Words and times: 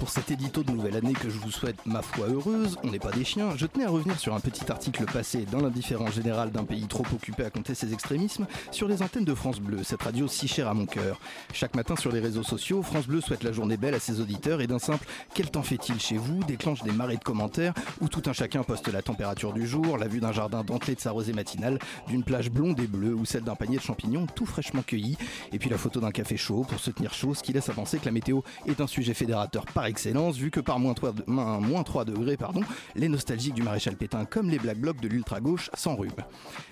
Pour 0.00 0.08
cet 0.08 0.30
édito 0.30 0.62
de 0.62 0.70
nouvelle 0.70 0.96
année 0.96 1.12
que 1.12 1.28
je 1.28 1.38
vous 1.38 1.50
souhaite 1.50 1.84
ma 1.84 2.00
foi 2.00 2.26
heureuse, 2.26 2.78
on 2.82 2.90
n'est 2.90 2.98
pas 2.98 3.10
des 3.10 3.22
chiens, 3.22 3.50
je 3.56 3.66
tenais 3.66 3.84
à 3.84 3.90
revenir 3.90 4.18
sur 4.18 4.34
un 4.34 4.40
petit 4.40 4.72
article 4.72 5.04
passé 5.04 5.44
dans 5.52 5.60
l'indifférence 5.60 6.14
générale 6.14 6.50
d'un 6.50 6.64
pays 6.64 6.86
trop 6.86 7.04
occupé 7.12 7.44
à 7.44 7.50
compter 7.50 7.74
ses 7.74 7.92
extrémismes 7.92 8.46
sur 8.70 8.88
les 8.88 9.02
antennes 9.02 9.26
de 9.26 9.34
France 9.34 9.60
Bleu, 9.60 9.84
cette 9.84 10.02
radio 10.02 10.26
si 10.26 10.48
chère 10.48 10.68
à 10.68 10.74
mon 10.74 10.86
cœur. 10.86 11.20
Chaque 11.52 11.76
matin 11.76 11.96
sur 11.96 12.10
les 12.12 12.20
réseaux 12.20 12.42
sociaux, 12.42 12.82
France 12.82 13.06
Bleu 13.08 13.20
souhaite 13.20 13.44
la 13.44 13.52
journée 13.52 13.76
belle 13.76 13.92
à 13.92 14.00
ses 14.00 14.22
auditeurs 14.22 14.62
et 14.62 14.66
d'un 14.66 14.78
simple 14.78 15.06
Quel 15.34 15.50
temps 15.50 15.62
fait-il 15.62 16.00
chez 16.00 16.16
vous? 16.16 16.42
déclenche 16.44 16.82
des 16.82 16.92
marées 16.92 17.18
de 17.18 17.24
commentaires 17.24 17.74
où 18.00 18.08
tout 18.08 18.22
un 18.24 18.32
chacun 18.32 18.62
poste 18.62 18.88
la 18.88 19.02
température 19.02 19.52
du 19.52 19.66
jour, 19.66 19.98
la 19.98 20.08
vue 20.08 20.20
d'un 20.20 20.32
jardin 20.32 20.64
dentelé 20.64 20.94
de 20.94 21.00
sa 21.00 21.10
rosée 21.10 21.34
matinale, 21.34 21.78
d'une 22.08 22.24
plage 22.24 22.50
blonde 22.50 22.80
et 22.80 22.86
bleue 22.86 23.14
ou 23.14 23.26
celle 23.26 23.44
d'un 23.44 23.54
panier 23.54 23.76
de 23.76 23.82
champignons 23.82 24.26
tout 24.34 24.46
fraîchement 24.46 24.82
cueilli, 24.82 25.18
et 25.52 25.58
puis 25.58 25.68
la 25.68 25.76
photo 25.76 26.00
d'un 26.00 26.10
café 26.10 26.38
chaud 26.38 26.64
pour 26.66 26.80
se 26.80 26.90
tenir 26.90 27.12
chaud, 27.12 27.34
ce 27.34 27.42
qui 27.42 27.52
laisse 27.52 27.68
à 27.68 27.74
penser 27.74 27.98
que 27.98 28.06
la 28.06 28.12
météo 28.12 28.40
est 28.66 28.80
un 28.80 28.86
sujet 28.86 29.12
fédérateur 29.12 29.66
par 29.66 29.89
excellence, 29.90 30.36
vu 30.36 30.50
que 30.50 30.60
par 30.60 30.78
moins 30.78 30.94
3, 30.94 31.12
de- 31.12 31.24
moins- 31.26 31.60
moins 31.60 31.82
3 31.82 32.04
degrés, 32.06 32.36
pardon, 32.38 32.62
les 32.94 33.08
nostalgiques 33.08 33.54
du 33.54 33.62
maréchal 33.62 33.96
Pétain 33.96 34.24
comme 34.24 34.48
les 34.48 34.58
black 34.58 34.78
blocs 34.78 35.00
de 35.00 35.08
l'ultra-gauche 35.08 35.68
s'enrhument. 35.74 36.24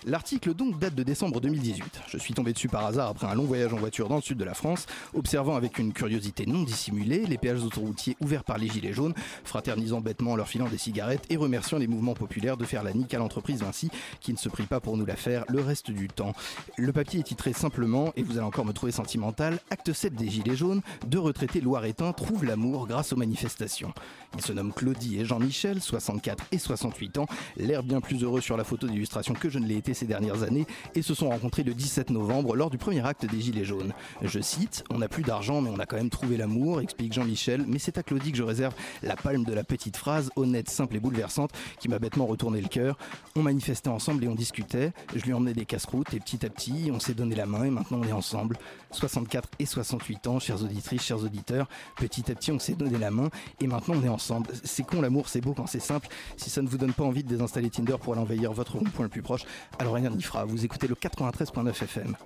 L'article 0.07 0.55
donc 0.55 0.79
date 0.79 0.95
de 0.95 1.03
décembre 1.03 1.41
2018. 1.41 2.01
Je 2.09 2.17
suis 2.19 2.33
tombé 2.35 2.53
dessus 2.53 2.69
par 2.69 2.87
hasard 2.87 3.09
après 3.09 3.27
un 3.27 3.35
long 3.35 3.45
voyage 3.45 3.73
en 3.75 3.77
voiture 3.77 4.09
dans 4.09 4.17
le 4.17 4.23
sud 4.23 4.39
de 4.39 4.45
la 4.45 4.55
France, 4.55 4.87
observant 5.15 5.57
avec 5.57 5.79
une 5.79 5.93
curiosité 5.93 6.47
non 6.47 6.63
dissimulée 6.63 7.27
les 7.27 7.37
péages 7.39 7.63
autoroutiers 7.63 8.17
ouverts 8.21 8.45
par 8.45 8.57
les 8.59 8.69
gilets 8.69 8.93
jaunes, 8.93 9.15
fraternisant 9.45 10.01
bêtement 10.01 10.33
en 10.33 10.37
leur 10.37 10.49
filant 10.49 10.69
des 10.69 10.79
cigarettes 10.79 11.25
et 11.31 11.37
remerciant 11.37 11.79
les 11.79 11.87
mouvements 11.87 12.15
populaires 12.15 12.57
de 12.57 12.65
faire 12.65 12.83
la 12.83 12.93
nique 12.93 13.13
à 13.15 13.19
l'entreprise 13.19 13.61
Vinci 13.61 13.91
qui 14.21 14.33
ne 14.33 14.39
se 14.39 14.49
prie 14.49 14.67
pas 14.67 14.81
pour 14.81 14.97
nous 14.97 15.05
la 15.07 15.17
faire 15.17 15.45
le 15.49 15.61
reste 15.61 15.91
du 15.91 16.09
temps. 16.09 16.33
Le 16.77 16.93
papier 16.93 17.21
est 17.21 17.25
titré 17.25 17.53
simplement, 17.53 18.13
et 18.17 18.23
vous 18.23 18.33
allez 18.39 18.47
encore 18.47 18.65
me 18.65 18.73
trouver 18.73 18.93
sentimental, 18.93 19.59
Acte 19.71 19.93
7 19.93 20.15
des 20.15 20.29
Gilets 20.29 20.57
jaunes, 20.57 20.81
deux 21.07 21.19
retraités 21.19 21.61
loiretains 21.61 22.13
trouvent 22.13 22.45
l'amour 22.45 22.87
grâce 22.87 23.08
aux 23.13 23.17
manifestations. 23.17 23.93
Ils 24.37 24.43
se 24.43 24.53
nomment 24.53 24.73
Claudie 24.73 25.19
et 25.19 25.25
Jean-Michel, 25.25 25.81
64 25.81 26.45
et 26.53 26.59
68 26.59 27.19
ans, 27.19 27.27
l'air 27.57 27.83
bien 27.83 28.01
plus 28.01 28.23
heureux 28.23 28.41
sur 28.41 28.57
la 28.57 28.65
photo 28.65 28.87
d'illustration 28.87 29.35
que 29.35 29.49
je 29.49 29.59
ne 29.59 29.67
l'ai 29.67 29.77
été 29.77 29.95
ces 29.95 30.07
dernières 30.07 30.43
années, 30.43 30.67
et 30.95 31.03
se 31.03 31.15
sont 31.15 31.31
rencontrés 31.31 31.63
le 31.63 31.75
17 31.75 32.11
novembre 32.11 32.57
lors 32.57 32.71
du 32.71 32.79
premier 32.79 33.05
acte 33.05 33.27
des 33.27 33.41
Gilets 33.41 33.65
jaunes. 33.65 33.93
Je 34.23 34.41
cite, 34.41 34.85
On 34.91 34.99
n'a 34.99 35.09
plus 35.09 35.23
d'argent 35.23 35.61
mais 35.61 35.71
on 35.71 35.79
a 35.79 35.87
quand 35.87 35.97
même 35.97 36.11
trouvé 36.11 36.37
l'amour, 36.37 36.81
explique 36.81 37.13
Jean-Michel, 37.13 37.65
mais 37.67 37.79
c'est 37.79 37.99
à 37.99 38.03
Claudie 38.03 38.33
que 38.33 38.39
je 38.39 38.43
réserve 38.43 38.75
la 39.03 39.17
palme 39.17 39.45
de 39.45 39.53
la 39.55 39.65
petite 39.65 39.97
phrase, 39.97 40.31
honnête, 40.37 40.69
simple 40.69 40.97
et 40.97 41.01
bouleversante, 41.01 41.51
qui 41.81 41.89
m'a 41.89 41.99
bêtement 41.99 42.27
retourné 42.27 42.61
le 42.61 42.69
cœur. 42.69 42.99
On 43.37 43.43
manifestait 43.43 43.89
ensemble 43.89 44.25
et 44.25 44.29
on 44.29 44.35
discutait, 44.35 44.93
je 45.15 45.25
lui 45.25 45.33
emmenais 45.33 45.55
des 45.55 45.65
casse-croûtes 45.65 46.13
et 46.15 46.21
petit 46.21 46.45
à 46.45 46.51
petit, 46.51 46.91
on 46.93 47.01
s'est 47.01 47.15
donné 47.15 47.35
la 47.35 47.47
main 47.47 47.65
et 47.65 47.71
maintenant 47.71 48.01
on 48.03 48.05
est 48.05 48.13
ensemble. 48.13 48.57
64 48.91 49.49
et 49.59 49.67
68 49.67 50.27
ans, 50.27 50.39
chères 50.39 50.63
auditrices, 50.63 51.03
chers 51.03 51.23
auditeurs, 51.23 51.69
petit 51.97 52.31
à 52.31 52.35
petit 52.35 52.53
on 52.53 52.59
s'est 52.59 52.75
donné 52.75 52.98
la 52.99 53.11
main 53.11 53.29
et 53.61 53.67
maintenant 53.67 53.95
on 53.97 54.05
est 54.05 54.09
ensemble. 54.09 54.49
C'est 54.65 54.85
con 54.85 55.01
l'amour, 55.01 55.29
c'est 55.29 55.41
beau 55.41 55.55
quand 55.55 55.67
c'est 55.67 55.81
simple. 55.81 56.09
Si 56.37 56.51
ça 56.51 56.63
ne 56.63 56.69
vous 56.69 56.79
donne 56.79 56.93
pas 56.93 57.05
envie 57.05 57.23
de 57.23 57.29
désinstaller 57.29 57.71
Tinder 57.71 57.97
pour 58.03 58.13
aller 58.13 58.23
envahir 58.23 58.53
votre 58.53 58.77
rond-point 58.77 59.05
le 59.05 59.11
plus 59.11 59.23
proche, 59.23 59.45
alors 59.79 59.95
rien 59.95 60.11
n'y 60.11 60.23
fera. 60.23 60.45
Vous 60.45 60.65
écoutez 60.65 60.87
le 60.87 60.95
93.9 60.95 61.71
FM. 61.71 62.17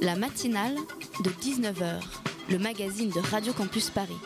La 0.00 0.16
matinale 0.16 0.76
de 1.24 1.30
19h, 1.30 2.00
le 2.50 2.58
magazine 2.58 3.10
de 3.10 3.20
Radio 3.20 3.52
Campus 3.52 3.90
Paris. 3.90 4.16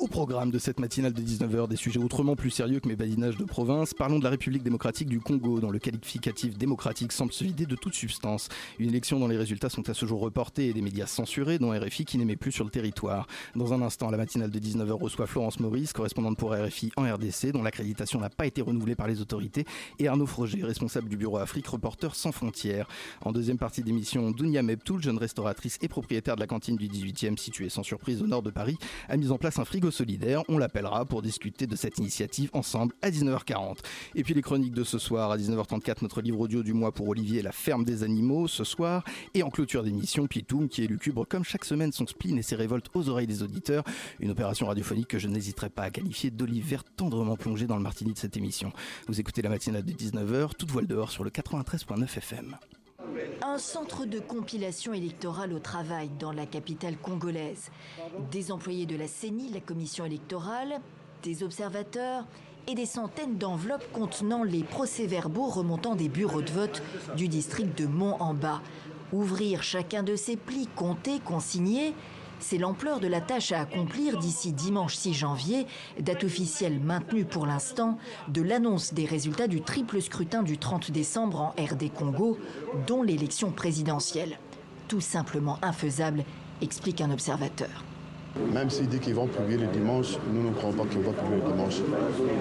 Au 0.00 0.06
programme 0.06 0.50
de 0.50 0.58
cette 0.58 0.80
matinale 0.80 1.12
de 1.12 1.20
19h, 1.20 1.68
des 1.68 1.76
sujets 1.76 2.00
autrement 2.00 2.34
plus 2.34 2.48
sérieux 2.48 2.80
que 2.80 2.88
mes 2.88 2.96
badinages 2.96 3.36
de 3.36 3.44
province, 3.44 3.92
parlons 3.92 4.18
de 4.18 4.24
la 4.24 4.30
République 4.30 4.62
démocratique 4.62 5.10
du 5.10 5.20
Congo, 5.20 5.60
dont 5.60 5.70
le 5.70 5.78
qualificatif 5.78 6.56
démocratique 6.56 7.12
semble 7.12 7.34
se 7.34 7.44
vider 7.44 7.66
de 7.66 7.76
toute 7.76 7.92
substance. 7.92 8.48
Une 8.78 8.88
élection 8.88 9.20
dont 9.20 9.28
les 9.28 9.36
résultats 9.36 9.68
sont 9.68 9.90
à 9.90 9.92
ce 9.92 10.06
jour 10.06 10.20
reportés 10.20 10.68
et 10.68 10.72
des 10.72 10.80
médias 10.80 11.06
censurés, 11.06 11.58
dont 11.58 11.78
RFI 11.78 12.06
qui 12.06 12.16
n'aimait 12.16 12.36
plus 12.36 12.50
sur 12.50 12.64
le 12.64 12.70
territoire. 12.70 13.26
Dans 13.54 13.74
un 13.74 13.82
instant, 13.82 14.10
la 14.10 14.16
matinale 14.16 14.50
de 14.50 14.58
19h 14.58 14.92
reçoit 14.92 15.26
Florence 15.26 15.60
Maurice, 15.60 15.92
correspondante 15.92 16.38
pour 16.38 16.54
RFI 16.54 16.92
en 16.96 17.02
RDC, 17.02 17.52
dont 17.52 17.62
l'accréditation 17.62 18.20
n'a 18.20 18.30
pas 18.30 18.46
été 18.46 18.62
renouvelée 18.62 18.94
par 18.94 19.06
les 19.06 19.20
autorités, 19.20 19.66
et 19.98 20.08
Arnaud 20.08 20.24
Froger, 20.24 20.64
responsable 20.64 21.10
du 21.10 21.18
bureau 21.18 21.36
Afrique, 21.36 21.66
reporter 21.66 22.14
sans 22.14 22.32
frontières. 22.32 22.88
En 23.20 23.32
deuxième 23.32 23.58
partie 23.58 23.82
d'émission, 23.82 24.30
Dounia 24.30 24.62
Meptoul, 24.62 25.02
jeune 25.02 25.18
restauratrice 25.18 25.76
et 25.82 25.88
propriétaire 25.88 26.36
de 26.36 26.40
la 26.40 26.46
cantine 26.46 26.76
du 26.76 26.88
18e 26.88 27.36
située 27.36 27.68
sans 27.68 27.82
surprise 27.82 28.22
au 28.22 28.26
nord 28.26 28.42
de 28.42 28.50
Paris, 28.50 28.78
a 29.10 29.18
mis 29.18 29.30
en 29.30 29.36
place 29.36 29.58
un 29.58 29.66
frigo 29.66 29.89
solidaire. 29.90 30.42
On 30.48 30.58
l'appellera 30.58 31.04
pour 31.04 31.22
discuter 31.22 31.66
de 31.66 31.76
cette 31.76 31.98
initiative 31.98 32.50
ensemble 32.52 32.94
à 33.02 33.10
19h40. 33.10 33.78
Et 34.14 34.24
puis 34.24 34.34
les 34.34 34.42
chroniques 34.42 34.74
de 34.74 34.84
ce 34.84 34.98
soir 34.98 35.30
à 35.30 35.36
19h34, 35.36 35.96
notre 36.02 36.20
livre 36.20 36.40
audio 36.40 36.62
du 36.62 36.72
mois 36.72 36.92
pour 36.92 37.08
Olivier, 37.08 37.42
La 37.42 37.52
ferme 37.52 37.84
des 37.84 38.02
animaux, 38.02 38.48
ce 38.48 38.64
soir. 38.64 39.04
Et 39.34 39.42
en 39.42 39.50
clôture 39.50 39.82
d'émission, 39.82 40.26
Pitoum 40.26 40.68
qui 40.68 40.82
élucubre 40.82 41.26
comme 41.26 41.44
chaque 41.44 41.64
semaine 41.64 41.92
son 41.92 42.06
spleen 42.06 42.38
et 42.38 42.42
ses 42.42 42.56
révoltes 42.56 42.88
aux 42.94 43.08
oreilles 43.08 43.26
des 43.26 43.42
auditeurs. 43.42 43.84
Une 44.20 44.30
opération 44.30 44.66
radiophonique 44.66 45.08
que 45.08 45.18
je 45.18 45.28
n'hésiterai 45.28 45.70
pas 45.70 45.84
à 45.84 45.90
qualifier 45.90 46.30
d'olive 46.30 46.66
verte 46.66 46.86
tendrement 46.96 47.36
plongée 47.36 47.66
dans 47.66 47.76
le 47.76 47.82
martini 47.82 48.12
de 48.12 48.18
cette 48.18 48.36
émission. 48.36 48.72
Vous 49.08 49.20
écoutez 49.20 49.42
la 49.42 49.48
matinale 49.48 49.84
de 49.84 49.92
19h, 49.92 50.50
toute 50.58 50.70
voile 50.70 50.86
dehors 50.86 51.10
sur 51.10 51.24
le 51.24 51.30
93.9 51.30 52.04
FM. 52.04 52.56
Un 53.42 53.58
centre 53.58 54.04
de 54.04 54.18
compilation 54.18 54.92
électorale 54.92 55.52
au 55.52 55.58
travail 55.58 56.10
dans 56.18 56.32
la 56.32 56.46
capitale 56.46 56.96
congolaise. 56.96 57.70
Des 58.30 58.52
employés 58.52 58.86
de 58.86 58.96
la 58.96 59.08
CENI, 59.08 59.50
la 59.52 59.60
commission 59.60 60.04
électorale, 60.04 60.80
des 61.22 61.42
observateurs 61.42 62.24
et 62.68 62.74
des 62.74 62.86
centaines 62.86 63.36
d'enveloppes 63.36 63.90
contenant 63.92 64.42
les 64.42 64.62
procès-verbaux 64.62 65.46
remontant 65.46 65.94
des 65.94 66.08
bureaux 66.08 66.42
de 66.42 66.50
vote 66.50 66.82
du 67.16 67.28
district 67.28 67.76
de 67.78 67.86
Mont-en-Bas. 67.86 68.62
Ouvrir 69.12 69.62
chacun 69.62 70.02
de 70.02 70.14
ces 70.14 70.36
plis, 70.36 70.68
compter, 70.76 71.18
consigner, 71.20 71.94
c'est 72.40 72.58
l'ampleur 72.58 73.00
de 73.00 73.06
la 73.06 73.20
tâche 73.20 73.52
à 73.52 73.60
accomplir 73.60 74.18
d'ici 74.18 74.52
dimanche 74.52 74.96
6 74.96 75.14
janvier, 75.14 75.66
date 76.00 76.24
officielle 76.24 76.80
maintenue 76.80 77.24
pour 77.24 77.46
l'instant, 77.46 77.98
de 78.28 78.42
l'annonce 78.42 78.94
des 78.94 79.04
résultats 79.04 79.46
du 79.46 79.60
triple 79.60 80.00
scrutin 80.00 80.42
du 80.42 80.58
30 80.58 80.90
décembre 80.90 81.40
en 81.40 81.62
RD 81.62 81.92
Congo, 81.92 82.38
dont 82.86 83.02
l'élection 83.02 83.50
présidentielle. 83.50 84.38
Tout 84.88 85.00
simplement 85.00 85.58
infaisable, 85.62 86.24
explique 86.62 87.00
un 87.00 87.10
observateur. 87.10 87.84
Même 88.52 88.70
s'il 88.70 88.88
dit 88.88 88.98
qu'ils 88.98 89.14
vont 89.14 89.26
publier 89.26 89.58
le 89.58 89.66
dimanche, 89.66 90.16
nous 90.32 90.42
ne 90.48 90.54
croyons 90.54 90.76
pas 90.76 90.84
qu'ils 90.84 91.00
vont 91.00 91.12
publier 91.12 91.42
le 91.44 91.50
dimanche. 91.50 91.76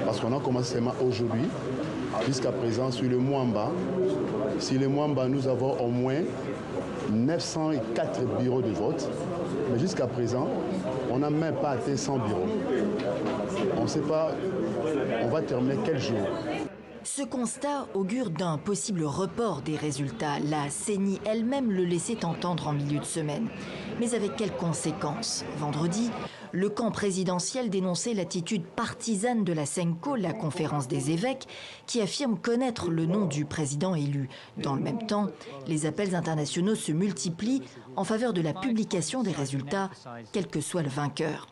Parce 0.05 0.19
qu'on 0.19 0.35
a 0.35 0.39
commencé 0.39 0.79
aujourd'hui, 1.01 1.41
jusqu'à 2.27 2.51
présent, 2.51 2.91
sur 2.91 3.09
le 3.09 3.17
Mwamba. 3.17 3.71
Sur 4.59 4.79
le 4.79 4.87
Mwamba, 4.87 5.27
nous 5.27 5.47
avons 5.47 5.79
au 5.79 5.89
moins 5.89 6.21
904 7.11 8.21
bureaux 8.39 8.61
de 8.61 8.71
vote. 8.71 9.09
Jusqu'à 9.77 10.07
présent, 10.07 10.47
on 11.11 11.19
n'a 11.19 11.29
même 11.29 11.55
pas 11.55 11.71
atteint 11.71 11.95
100 11.95 12.17
bureaux. 12.19 12.47
On 13.77 13.83
ne 13.83 13.87
sait 13.87 14.01
pas, 14.01 14.31
on 15.23 15.27
va 15.29 15.41
terminer 15.41 15.77
quel 15.85 15.99
jour. 15.99 16.17
Ce 17.03 17.23
constat 17.23 17.87
augure 17.93 18.29
d'un 18.29 18.57
possible 18.57 19.03
report 19.03 19.61
des 19.61 19.77
résultats. 19.77 20.39
La 20.39 20.69
CENI 20.69 21.19
elle-même 21.25 21.71
le 21.71 21.85
laissait 21.85 22.25
entendre 22.25 22.67
en 22.67 22.73
milieu 22.73 22.99
de 22.99 23.05
semaine. 23.05 23.47
Mais 23.99 24.13
avec 24.15 24.35
quelles 24.35 24.55
conséquences 24.55 25.45
Vendredi, 25.57 26.11
le 26.51 26.69
camp 26.69 26.91
présidentiel 26.91 27.69
dénonçait 27.69 28.13
l'attitude 28.13 28.65
partisane 28.65 29.43
de 29.43 29.53
la 29.53 29.65
SENCO, 29.65 30.15
la 30.15 30.33
conférence 30.33 30.87
des 30.87 31.11
évêques, 31.11 31.47
qui 31.85 32.01
affirme 32.01 32.37
connaître 32.37 32.89
le 32.89 33.05
nom 33.05 33.25
du 33.25 33.45
président 33.45 33.95
élu. 33.95 34.29
Dans 34.57 34.75
le 34.75 34.81
même 34.81 35.05
temps, 35.05 35.27
les 35.67 35.85
appels 35.85 36.15
internationaux 36.15 36.75
se 36.75 36.91
multiplient 36.91 37.63
en 37.99 38.05
faveur 38.05 38.31
de 38.31 38.39
la 38.39 38.53
publication 38.53 39.23
des 39.23 39.33
résultats, 39.33 39.89
quel 40.31 40.47
que 40.47 40.61
soit 40.61 40.83
le 40.83 40.87
vainqueur. 40.87 41.47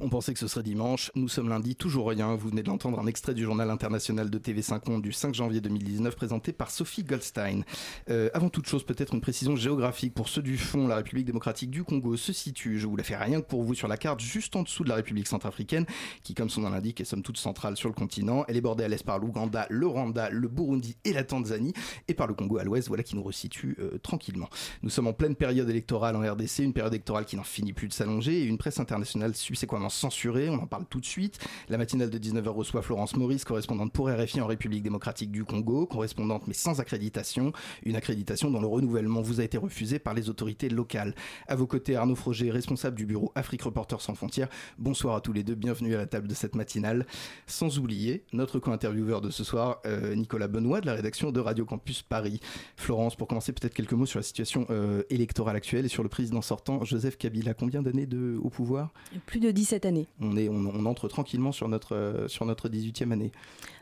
On 0.00 0.08
pensait 0.08 0.32
que 0.32 0.38
ce 0.38 0.46
serait 0.46 0.62
dimanche, 0.62 1.10
nous 1.16 1.26
sommes 1.26 1.48
lundi, 1.48 1.74
toujours 1.74 2.08
rien. 2.08 2.36
Vous 2.36 2.50
venez 2.50 2.62
d'entendre 2.62 3.00
un 3.00 3.06
extrait 3.08 3.34
du 3.34 3.42
journal 3.42 3.68
international 3.68 4.30
de 4.30 4.38
TV5 4.38 4.88
Monde 4.88 5.02
du 5.02 5.10
5 5.10 5.34
janvier 5.34 5.60
2019 5.60 6.14
présenté 6.14 6.52
par 6.52 6.70
Sophie 6.70 7.02
Goldstein. 7.02 7.64
Euh, 8.08 8.30
avant 8.32 8.48
toute 8.48 8.68
chose, 8.68 8.84
peut-être 8.84 9.12
une 9.14 9.20
précision 9.20 9.56
géographique 9.56 10.14
pour 10.14 10.28
ceux 10.28 10.40
du 10.40 10.56
fond. 10.56 10.86
La 10.86 10.94
République 10.96 11.26
démocratique 11.26 11.70
du 11.70 11.82
Congo 11.82 12.16
se 12.16 12.32
situe, 12.32 12.78
je 12.78 12.86
vous 12.86 12.94
la 12.94 13.02
fais 13.02 13.16
rien 13.16 13.40
que 13.40 13.46
pour 13.46 13.64
vous 13.64 13.74
sur 13.74 13.88
la 13.88 13.96
carte, 13.96 14.20
juste 14.20 14.54
en 14.54 14.62
dessous 14.62 14.84
de 14.84 14.88
la 14.88 14.94
République 14.94 15.26
centrafricaine, 15.26 15.84
qui 16.22 16.32
comme 16.34 16.48
son 16.48 16.60
nom 16.60 16.70
l'indique 16.70 17.00
est 17.00 17.04
somme 17.04 17.22
toute 17.22 17.38
centrale 17.38 17.76
sur 17.76 17.88
le 17.88 17.94
continent. 17.94 18.44
Elle 18.46 18.56
est 18.56 18.60
bordée 18.60 18.84
à 18.84 18.88
l'est 18.88 19.04
par 19.04 19.18
l'Ouganda, 19.18 19.66
le 19.68 19.88
Rwanda, 19.88 20.30
le 20.30 20.46
Burundi 20.46 20.96
et 21.04 21.12
la 21.12 21.24
Tanzanie, 21.24 21.72
et 22.06 22.14
par 22.14 22.28
le 22.28 22.34
Congo 22.34 22.58
à 22.58 22.62
l'ouest, 22.62 22.86
voilà 22.86 23.02
qui 23.02 23.16
nous 23.16 23.24
resitue 23.24 23.76
euh, 23.80 23.98
tranquillement. 23.98 24.48
Nous 24.84 24.90
sommes 24.90 25.08
en 25.08 25.12
pleine 25.12 25.34
période 25.34 25.68
électorale 25.68 26.14
en 26.14 26.20
RDC, 26.20 26.60
une 26.60 26.72
période 26.72 26.94
électorale 26.94 27.24
qui 27.24 27.34
n'en 27.34 27.42
finit 27.42 27.72
plus 27.72 27.88
de 27.88 27.92
s'allonger, 27.92 28.42
et 28.42 28.44
une 28.44 28.58
presse 28.58 28.78
internationale 28.78 29.34
subséquemment 29.34 29.87
censurée, 29.88 30.48
on 30.48 30.54
en 30.54 30.66
parle 30.66 30.84
tout 30.88 31.00
de 31.00 31.06
suite. 31.06 31.38
La 31.68 31.78
matinale 31.78 32.10
de 32.10 32.18
19h 32.18 32.48
reçoit 32.48 32.82
Florence 32.82 33.16
Maurice, 33.16 33.44
correspondante 33.44 33.92
pour 33.92 34.08
RFI 34.08 34.40
en 34.40 34.46
République 34.46 34.82
démocratique 34.82 35.30
du 35.30 35.44
Congo, 35.44 35.86
correspondante 35.86 36.46
mais 36.46 36.54
sans 36.54 36.80
accréditation, 36.80 37.52
une 37.84 37.96
accréditation 37.96 38.50
dont 38.50 38.60
le 38.60 38.66
renouvellement 38.66 39.22
vous 39.22 39.40
a 39.40 39.44
été 39.44 39.58
refusé 39.58 39.98
par 39.98 40.14
les 40.14 40.28
autorités 40.28 40.68
locales. 40.68 41.14
À 41.46 41.56
vos 41.56 41.66
côtés, 41.66 41.96
Arnaud 41.96 42.14
Froger, 42.14 42.50
responsable 42.50 42.96
du 42.96 43.06
bureau 43.06 43.32
Afrique 43.34 43.62
Reporters 43.62 44.00
sans 44.00 44.14
frontières. 44.14 44.48
Bonsoir 44.78 45.16
à 45.16 45.20
tous 45.20 45.32
les 45.32 45.42
deux, 45.42 45.54
bienvenue 45.54 45.94
à 45.94 45.98
la 45.98 46.06
table 46.06 46.28
de 46.28 46.34
cette 46.34 46.54
matinale. 46.54 47.06
Sans 47.46 47.78
oublier 47.78 48.24
notre 48.32 48.58
co-intervieweur 48.58 49.20
de 49.20 49.30
ce 49.30 49.44
soir, 49.44 49.80
euh, 49.86 50.14
Nicolas 50.14 50.48
Benoît 50.48 50.80
de 50.80 50.86
la 50.86 50.94
rédaction 50.94 51.32
de 51.32 51.40
Radio 51.40 51.64
Campus 51.64 52.02
Paris. 52.02 52.40
Florence, 52.76 53.16
pour 53.16 53.28
commencer, 53.28 53.52
peut-être 53.52 53.74
quelques 53.74 53.92
mots 53.92 54.06
sur 54.06 54.18
la 54.18 54.22
situation 54.22 54.66
euh, 54.70 55.02
électorale 55.10 55.56
actuelle 55.56 55.84
et 55.84 55.88
sur 55.88 56.02
le 56.02 56.08
président 56.08 56.42
sortant, 56.42 56.84
Joseph 56.84 57.16
Kabila. 57.18 57.54
Combien 57.54 57.82
d'années 57.82 58.08
au 58.42 58.50
pouvoir? 58.50 58.92
Plus 59.26 59.40
de 59.40 59.50
17 59.50 59.77
années. 59.84 60.06
On, 60.20 60.36
est, 60.36 60.48
on, 60.48 60.86
entre 60.86 61.08
tranquillement 61.08 61.52
sur 61.52 61.68
notre, 61.68 61.94
euh, 61.94 62.28
sur 62.28 62.44
notre 62.44 62.68
18e 62.68 63.12
année. 63.12 63.32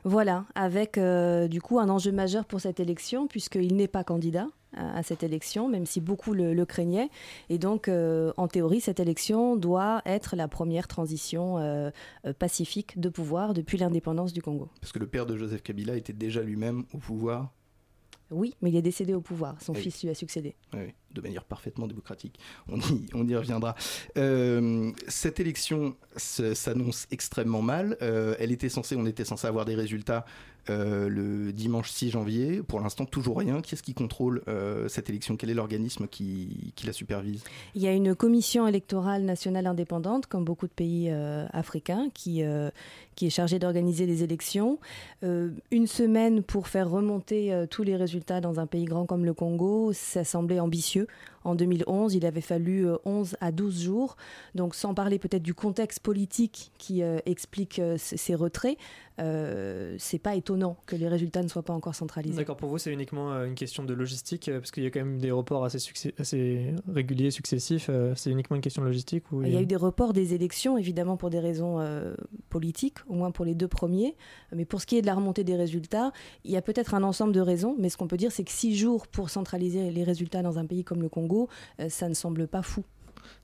Voilà, 0.05 0.45
avec 0.55 0.99
du 0.99 1.61
coup 1.61 1.81
un 1.81 1.89
enjeu 1.89 2.13
majeur 2.13 2.45
pour 2.45 2.61
cette 2.61 2.79
élection, 2.79 3.27
puisqu'il 3.27 3.75
n'est 3.75 3.89
pas 3.89 4.05
candidat 4.05 4.47
à, 4.77 5.03
cette 5.03 5.25
élection, 5.25 5.69
même 5.69 5.85
si 5.85 6.01
beaucoup 6.01 6.33
le, 6.33 6.65
craignaient. 6.65 7.09
Et 7.49 7.59
donc, 7.59 7.89
en 7.89 8.47
théorie, 8.47 8.81
cette 8.81 9.01
élection 9.01 9.57
doit 9.57 10.03
être 10.07 10.37
la 10.37 10.47
première 10.47 10.87
transition 10.87 11.91
pacifique 12.39 13.01
de 13.01 13.09
pouvoir 13.09 13.53
depuis 13.53 13.79
l'indépendance 13.79 14.33
du 14.33 14.43
Congo. 14.43 14.69
Parce 14.81 14.93
que 14.93 15.01
le 15.01 15.09
père 15.09 15.27
de 15.27 15.37
Joseph 15.37 15.65
Kabila 15.65 15.97
était 15.97 16.13
déjà 16.13 16.41
lui-même 16.41 16.85
au 16.95 16.99
pouvoir 16.99 17.51
oui, 18.31 18.55
mais 18.61 18.71
il 18.71 18.77
est 18.77 18.83
décédé 18.83 19.15
au 19.15 19.21
pouvoir. 19.21 19.61
Son 19.61 19.75
fils 19.75 20.03
lui 20.03 20.11
a 20.11 20.15
succédé. 20.15 20.57
Oui, 20.75 20.93
de 21.15 21.21
manière 21.21 21.45
parfaitement 21.45 21.87
démocratique. 21.87 22.39
On 22.69 22.79
y, 22.79 23.09
on 23.15 23.27
y 23.27 23.37
reviendra. 23.37 23.77
Euh, 24.17 24.91
cette 25.07 25.39
élection 25.39 25.97
s'annonce 26.17 27.07
extrêmement 27.11 27.63
mal. 27.63 27.97
Euh, 28.03 28.35
elle 28.41 28.51
était 28.51 28.69
censée, 28.69 28.97
on 28.97 29.07
était 29.07 29.25
censé 29.25 29.47
avoir 29.47 29.65
des 29.65 29.77
résultats 29.77 30.25
euh, 30.69 31.09
le 31.09 31.53
dimanche 31.53 31.91
6 31.91 32.11
janvier. 32.11 32.63
Pour 32.65 32.81
l'instant, 32.81 33.05
toujours 33.05 33.39
rien. 33.39 33.63
Qui 33.63 33.77
est-ce 33.77 33.85
qui 33.85 33.95
contrôle 33.95 34.43
cette 34.89 35.09
élection? 35.09 35.37
Quel 35.37 35.51
est 35.51 35.55
l'organisme 35.55 36.09
qui, 36.09 36.73
qui, 36.75 36.87
la 36.87 36.93
supervise? 36.93 37.45
Il 37.77 37.83
y 37.83 37.87
a 37.87 37.93
une 37.93 38.17
commission 38.17 38.67
électorale 38.67 39.23
nationale 39.23 39.69
indépendante, 39.69 40.27
comme 40.27 40.45
beaucoup 40.45 40.67
de 40.67 40.73
pays 40.73 41.11
africains, 41.53 42.09
qui, 42.13 42.43
qui 43.17 43.27
est 43.27 43.31
chargée 43.31 43.59
d'organiser 43.59 44.07
les 44.07 44.23
élections. 44.23 44.79
une 45.23 45.87
semaine 45.87 46.43
pour 46.43 46.69
faire 46.69 46.89
remonter 46.89 47.65
tous 47.71 47.83
les 47.83 47.97
résultats 47.97 48.41
dans 48.41 48.61
un 48.61 48.67
pays 48.67 48.85
grand 48.85 49.07
comme 49.07 49.25
le 49.25 49.35
Congo, 49.35 49.93
ça 49.93 50.23
semblait 50.25 50.61
ambitieux. 50.61 51.07
En 51.47 51.55
2011, 51.55 52.15
il 52.15 52.27
avait 52.27 52.41
fallu 52.41 52.87
11 53.05 53.35
euh, 53.35 53.37
à 53.41 53.53
12 53.53 53.83
jours. 53.83 54.17
Donc 54.57 54.75
sans 54.75 54.95
parler 54.95 55.21
peut-être 55.21 55.45
du 55.45 55.55
contexte 55.55 56.01
politique 56.01 56.73
qui 56.77 57.03
euh, 57.03 57.19
explique 57.25 57.79
euh, 57.79 57.97
ces 57.99 58.35
retraits, 58.35 58.77
euh, 59.21 59.95
c'est 59.99 60.19
pas 60.19 60.35
étonnant 60.35 60.77
que 60.87 60.97
les 60.97 61.07
résultats 61.07 61.45
ne 61.45 61.49
soient 61.49 61.63
pas 61.63 61.73
encore 61.73 61.95
centralisés. 61.95 62.37
D'accord, 62.37 62.57
pour 62.57 62.69
vous, 62.69 62.79
c'est 62.79 62.93
uniquement 62.93 63.33
une 63.45 63.55
question 63.55 63.85
de 63.85 63.95
logistique, 63.95 64.51
parce 64.53 64.73
qu'il 64.73 64.83
y 64.83 64.87
a 64.87 64.91
quand 64.91 64.99
même 65.01 65.19
des 65.19 65.31
reports 65.31 65.65
assez, 65.65 65.79
assez 66.19 66.75
réguliers, 66.93 67.31
successifs. 67.31 67.89
c'est 68.15 68.31
uniquement 68.31 68.57
une 68.57 68.63
question 68.63 68.83
de 68.83 68.89
logistique 68.89 69.25
Il 69.45 69.53
y 69.53 69.57
a 69.57 69.63
eu 69.63 69.67
des 69.67 69.77
reports 69.77 70.13
des 70.13 70.35
élections, 70.35 70.77
évidemment 70.77 71.17
pour 71.17 71.31
des 71.31 71.41
raisons 71.41 71.79
politiques, 72.51 72.99
au 73.09 73.15
moins 73.15 73.31
pour 73.31 73.45
les 73.45 73.55
deux 73.55 73.69
premiers. 73.69 74.17
Mais 74.55 74.65
pour 74.65 74.81
ce 74.81 74.87
qui 74.87 74.97
est 74.97 75.03
de 75.03 75.07
la 75.07 75.15
remontée 75.15 75.45
des 75.45 75.57
résultats, 75.57 76.13
il 76.45 76.51
y 76.51 76.57
a 76.57 76.63
peut-être 76.63 76.95
un 76.95 77.03
ensemble 77.03 77.33
de 77.33 77.41
raisons, 77.41 77.75
mais 77.79 77.89
ce 77.89 77.97
qu'on 77.97 78.09
peut 78.09 78.17
dire, 78.17 78.33
c'est 78.33 78.45
que 78.45 78.51
six 78.51 78.77
jours 78.77 79.07
pour 79.07 79.31
centraliser 79.31 79.91
les 79.91 80.05
résultats 80.05 80.43
dans 80.43 80.59
un 80.59 80.67
pays 80.67 80.85
comme 80.85 81.03
le 81.03 81.09
Congo, 81.09 81.49
euh, 81.81 81.89
ça 81.89 82.09
ne 82.09 82.15
semble 82.15 82.47
pas 82.47 82.63
fou. 82.63 82.83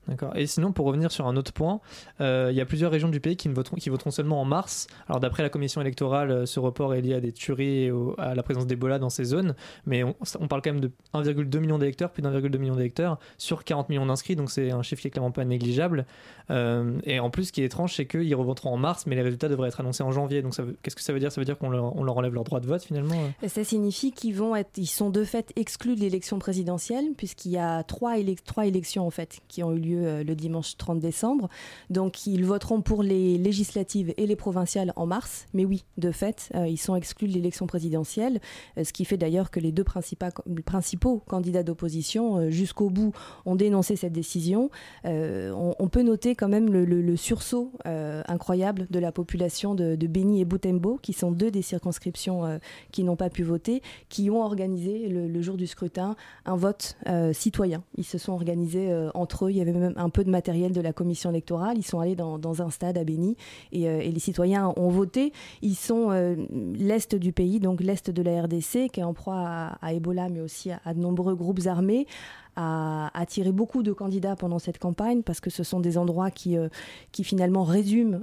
D'accord. 0.07 0.35
Et 0.35 0.47
sinon, 0.47 0.73
pour 0.73 0.85
revenir 0.85 1.11
sur 1.11 1.27
un 1.27 1.37
autre 1.37 1.53
point, 1.53 1.79
euh, 2.19 2.49
il 2.51 2.57
y 2.57 2.61
a 2.61 2.65
plusieurs 2.65 2.91
régions 2.91 3.07
du 3.07 3.19
pays 3.19 3.37
qui, 3.37 3.47
ne 3.47 3.53
voteront, 3.53 4.11
seulement 4.11 4.41
en 4.41 4.45
mars. 4.45 4.87
Alors, 5.07 5.19
d'après 5.19 5.43
la 5.43 5.49
commission 5.49 5.79
électorale, 5.81 6.31
euh, 6.31 6.45
ce 6.45 6.59
report 6.59 6.93
est 6.93 7.01
lié 7.01 7.13
à 7.13 7.19
des 7.21 7.31
tueries 7.31 7.85
et 7.85 7.91
à 8.17 8.35
la 8.35 8.43
présence 8.43 8.67
d'Ebola 8.67 8.99
dans 8.99 9.09
ces 9.09 9.23
zones. 9.23 9.55
Mais 9.85 10.03
on, 10.03 10.47
parle 10.47 10.61
quand 10.61 10.73
même 10.73 10.81
de 10.81 10.91
1,2 11.13 11.59
million 11.59 11.77
d'électeurs, 11.77 12.11
plus 12.11 12.21
d'1,2 12.21 12.57
million 12.57 12.75
d'électeurs 12.75 13.17
sur 13.37 13.63
40 13.63 13.89
millions 13.89 14.05
d'inscrits. 14.05 14.35
Donc, 14.35 14.51
c'est 14.51 14.71
un 14.71 14.81
chiffre 14.81 15.01
qui 15.01 15.07
est 15.07 15.11
clairement 15.11 15.31
pas 15.31 15.45
négligeable. 15.45 16.05
Euh, 16.51 16.99
et 17.05 17.19
en 17.19 17.29
plus, 17.29 17.45
ce 17.45 17.51
qui 17.53 17.61
est 17.61 17.65
étrange, 17.65 17.95
c'est 17.95 18.05
qu'ils 18.05 18.35
revoteront 18.35 18.73
en 18.73 18.77
mars, 18.77 19.05
mais 19.07 19.15
les 19.15 19.21
résultats 19.21 19.47
devraient 19.47 19.69
être 19.69 19.79
annoncés 19.79 20.03
en 20.03 20.11
janvier. 20.11 20.41
Donc, 20.41 20.53
qu'est-ce 20.81 20.95
que 20.95 21.01
ça 21.01 21.13
veut 21.13 21.19
dire? 21.19 21.31
Ça 21.31 21.39
veut 21.39 21.45
dire 21.45 21.57
qu'on 21.57 21.69
leur, 21.69 21.95
on 21.95 22.03
leur, 22.03 22.17
enlève 22.17 22.33
leur 22.33 22.43
droit 22.43 22.59
de 22.59 22.67
vote 22.67 22.83
finalement 22.83 23.15
Ça 23.47 23.63
signifie 23.63 24.11
qu'ils 24.11 24.35
vont 24.35 24.55
être, 24.55 24.77
ils 24.77 24.85
sont 24.85 25.09
de 25.09 25.23
fait 25.23 25.53
exclus 25.55 25.95
de 25.95 26.01
l'élection 26.01 26.39
présidentielle, 26.39 27.05
puisqu'il 27.15 27.51
y 27.51 27.57
a 27.57 27.83
trois, 27.83 28.15
trois 28.45 28.65
élections 28.65 29.07
en 29.07 29.11
fait 29.11 29.39
qui 29.47 29.63
ont 29.63 29.71
eu 29.71 29.79
lieu 29.79 29.92
le 29.95 30.33
dimanche 30.33 30.77
30 30.77 30.99
décembre. 30.99 31.49
Donc 31.89 32.27
ils 32.27 32.45
voteront 32.45 32.81
pour 32.81 33.03
les 33.03 33.37
législatives 33.37 34.13
et 34.17 34.27
les 34.27 34.35
provinciales 34.35 34.93
en 34.95 35.05
mars. 35.05 35.45
Mais 35.53 35.65
oui, 35.65 35.83
de 35.97 36.11
fait, 36.11 36.49
euh, 36.55 36.67
ils 36.67 36.77
sont 36.77 36.95
exclus 36.95 37.27
de 37.27 37.33
l'élection 37.33 37.67
présidentielle, 37.67 38.39
euh, 38.77 38.83
ce 38.83 38.93
qui 38.93 39.05
fait 39.05 39.17
d'ailleurs 39.17 39.51
que 39.51 39.59
les 39.59 39.71
deux 39.71 39.83
principaux 39.83 41.21
candidats 41.27 41.63
d'opposition, 41.63 42.37
euh, 42.37 42.49
jusqu'au 42.49 42.89
bout, 42.89 43.13
ont 43.45 43.55
dénoncé 43.55 43.95
cette 43.95 44.13
décision. 44.13 44.69
On, 45.05 45.87
peut 45.91 46.01
noter 46.01 46.35
quand 46.35 46.47
même 46.47 46.71
le, 46.71 47.15
sursaut 47.15 47.71
incroyable 47.85 48.87
de 48.89 48.99
la 48.99 49.11
population 49.11 49.75
de, 49.75 49.95
de 49.95 50.07
Beni 50.07 50.41
et 50.41 50.45
Boutembo, 50.45 50.97
qui 51.01 51.13
sont 51.13 51.31
deux 51.31 51.51
des 51.51 51.61
circonscriptions 51.61 52.59
qui 52.91 53.03
n'ont 53.03 53.15
pas 53.15 53.29
pu 53.29 53.43
voter, 53.43 53.81
qui 54.09 54.29
ont 54.29 54.41
organisé 54.41 55.07
le, 55.09 55.41
jour 55.41 55.57
du 55.57 55.67
scrutin 55.67 56.15
un 56.45 56.55
vote 56.55 56.97
citoyen. 57.33 57.83
Ils 57.97 58.05
se 58.05 58.17
sont 58.17 58.33
organisés 58.33 58.91
entre 59.13 59.45
eux. 59.45 59.51
Il 59.51 59.57
y 59.57 59.61
avait 59.61 59.73
même 59.73 59.82
un 59.95 60.09
peu 60.09 60.23
de 60.23 60.29
matériel 60.29 60.71
de 60.71 60.81
la 60.81 60.93
commission 60.93 61.29
électorale. 61.29 61.77
Ils 61.77 61.85
sont 61.85 61.99
allés 61.99 62.15
dans, 62.15 62.61
un 62.61 62.69
stade 62.69 62.97
à 62.97 63.03
Béni 63.03 63.35
euh, 63.75 63.99
et, 63.99 64.11
les 64.11 64.19
citoyens 64.19 64.73
ont 64.77 64.89
voté. 64.89 65.33
Ils 65.61 65.75
sont 65.75 66.11
euh, 66.11 66.35
l'est 66.75 67.15
du 67.15 67.31
pays, 67.31 67.59
donc 67.59 67.81
l'est 67.81 68.09
de 68.09 68.21
la 68.21 68.43
RDC, 68.43 68.89
qui 68.91 68.99
est 68.99 69.03
en 69.03 69.13
proie 69.13 69.77
à, 69.81 69.93
Ebola, 69.93 70.29
mais 70.29 70.41
aussi 70.41 70.71
à, 70.71 70.93
de 70.93 70.99
nombreux 70.99 71.35
groupes 71.35 71.65
armés 71.65 72.07
a 72.55 73.11
attiré 73.17 73.51
beaucoup 73.51 73.83
de 73.83 73.91
candidats 73.91 74.35
pendant 74.35 74.59
cette 74.59 74.79
campagne 74.79 75.23
parce 75.23 75.39
que 75.39 75.49
ce 75.49 75.63
sont 75.63 75.79
des 75.79 75.97
endroits 75.97 76.31
qui, 76.31 76.57
euh, 76.57 76.69
qui 77.11 77.23
finalement 77.23 77.63
résument 77.63 78.21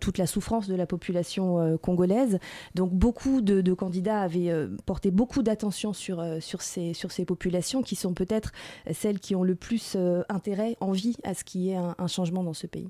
toute 0.00 0.18
la 0.18 0.26
souffrance 0.26 0.68
de 0.68 0.74
la 0.74 0.86
population 0.86 1.78
congolaise. 1.78 2.38
Donc 2.74 2.92
beaucoup 2.92 3.40
de, 3.40 3.74
candidats 3.74 4.20
avaient 4.20 4.52
porté 4.86 5.10
beaucoup 5.10 5.42
d'attention 5.42 5.92
sur, 5.92 6.24
sur, 6.40 6.62
ces, 6.62 6.94
sur 6.94 7.12
ces 7.12 7.24
populations 7.24 7.82
qui 7.82 7.96
sont 7.96 8.14
peut-être 8.14 8.52
celles 8.92 9.20
qui 9.20 9.34
ont 9.34 9.42
le 9.42 9.54
plus 9.54 9.96
intérêt, 10.28 10.76
envie 10.80 11.16
à 11.24 11.34
ce 11.34 11.44
qu'il 11.44 11.62
y 11.62 11.70
ait 11.70 11.76
un, 11.76 12.06
changement 12.06 12.42
dans 12.42 12.54
ce 12.54 12.66
pays. 12.66 12.88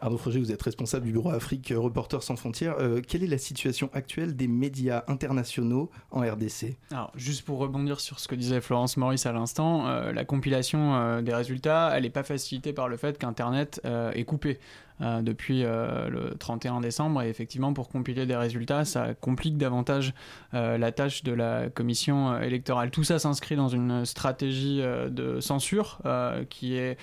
Arnaud 0.00 0.18
Froger, 0.18 0.40
vous 0.40 0.52
êtes 0.52 0.62
responsable 0.62 1.06
du 1.06 1.12
bureau 1.12 1.30
Afrique 1.30 1.72
Reporters 1.76 2.22
sans 2.22 2.36
frontières. 2.36 2.76
Euh, 2.78 3.00
quelle 3.06 3.22
est 3.22 3.28
la 3.28 3.38
situation 3.38 3.90
actuelle 3.92 4.36
des 4.36 4.48
médias 4.48 5.04
internationaux 5.08 5.90
en 6.10 6.20
RDC 6.20 6.76
Alors, 6.90 7.12
juste 7.14 7.42
pour 7.42 7.58
rebondir 7.58 8.00
sur 8.00 8.18
ce 8.20 8.28
que 8.28 8.34
disait 8.34 8.60
Florence 8.60 8.96
Maurice 8.96 9.26
à 9.26 9.32
l'instant, 9.32 9.86
euh, 9.86 10.12
la 10.12 10.24
compilation 10.24 10.94
euh, 10.94 11.22
des 11.22 11.34
résultats, 11.34 11.92
elle 11.94 12.04
n'est 12.04 12.10
pas 12.10 12.22
facilitée 12.22 12.72
par 12.72 12.88
le 12.88 12.96
fait 12.96 13.18
qu'Internet 13.18 13.80
est 13.84 14.24
coupé. 14.24 14.58
Euh, 15.02 15.22
depuis 15.22 15.64
euh, 15.64 16.10
le 16.10 16.34
31 16.34 16.80
décembre. 16.80 17.22
Et 17.22 17.30
effectivement, 17.30 17.72
pour 17.72 17.88
compiler 17.88 18.26
des 18.26 18.36
résultats, 18.36 18.84
ça 18.84 19.14
complique 19.14 19.56
davantage 19.56 20.12
euh, 20.52 20.76
la 20.76 20.92
tâche 20.92 21.22
de 21.22 21.32
la 21.32 21.70
commission 21.70 22.38
électorale. 22.38 22.90
Tout 22.90 23.04
ça 23.04 23.18
s'inscrit 23.18 23.56
dans 23.56 23.68
une 23.68 24.04
stratégie 24.04 24.82
de 24.82 25.40
censure 25.40 26.00
qui 26.48 26.76
est 26.76 26.98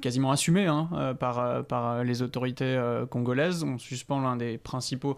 quasiment 0.00 0.30
assumée 0.30 0.66
hein, 0.66 1.16
par, 1.18 1.64
par 1.64 2.04
les 2.04 2.22
autorités 2.22 2.78
congolaises. 3.10 3.64
On 3.64 3.78
suspend 3.78 4.20
l'un 4.20 4.36
des 4.36 4.58
principaux 4.58 5.16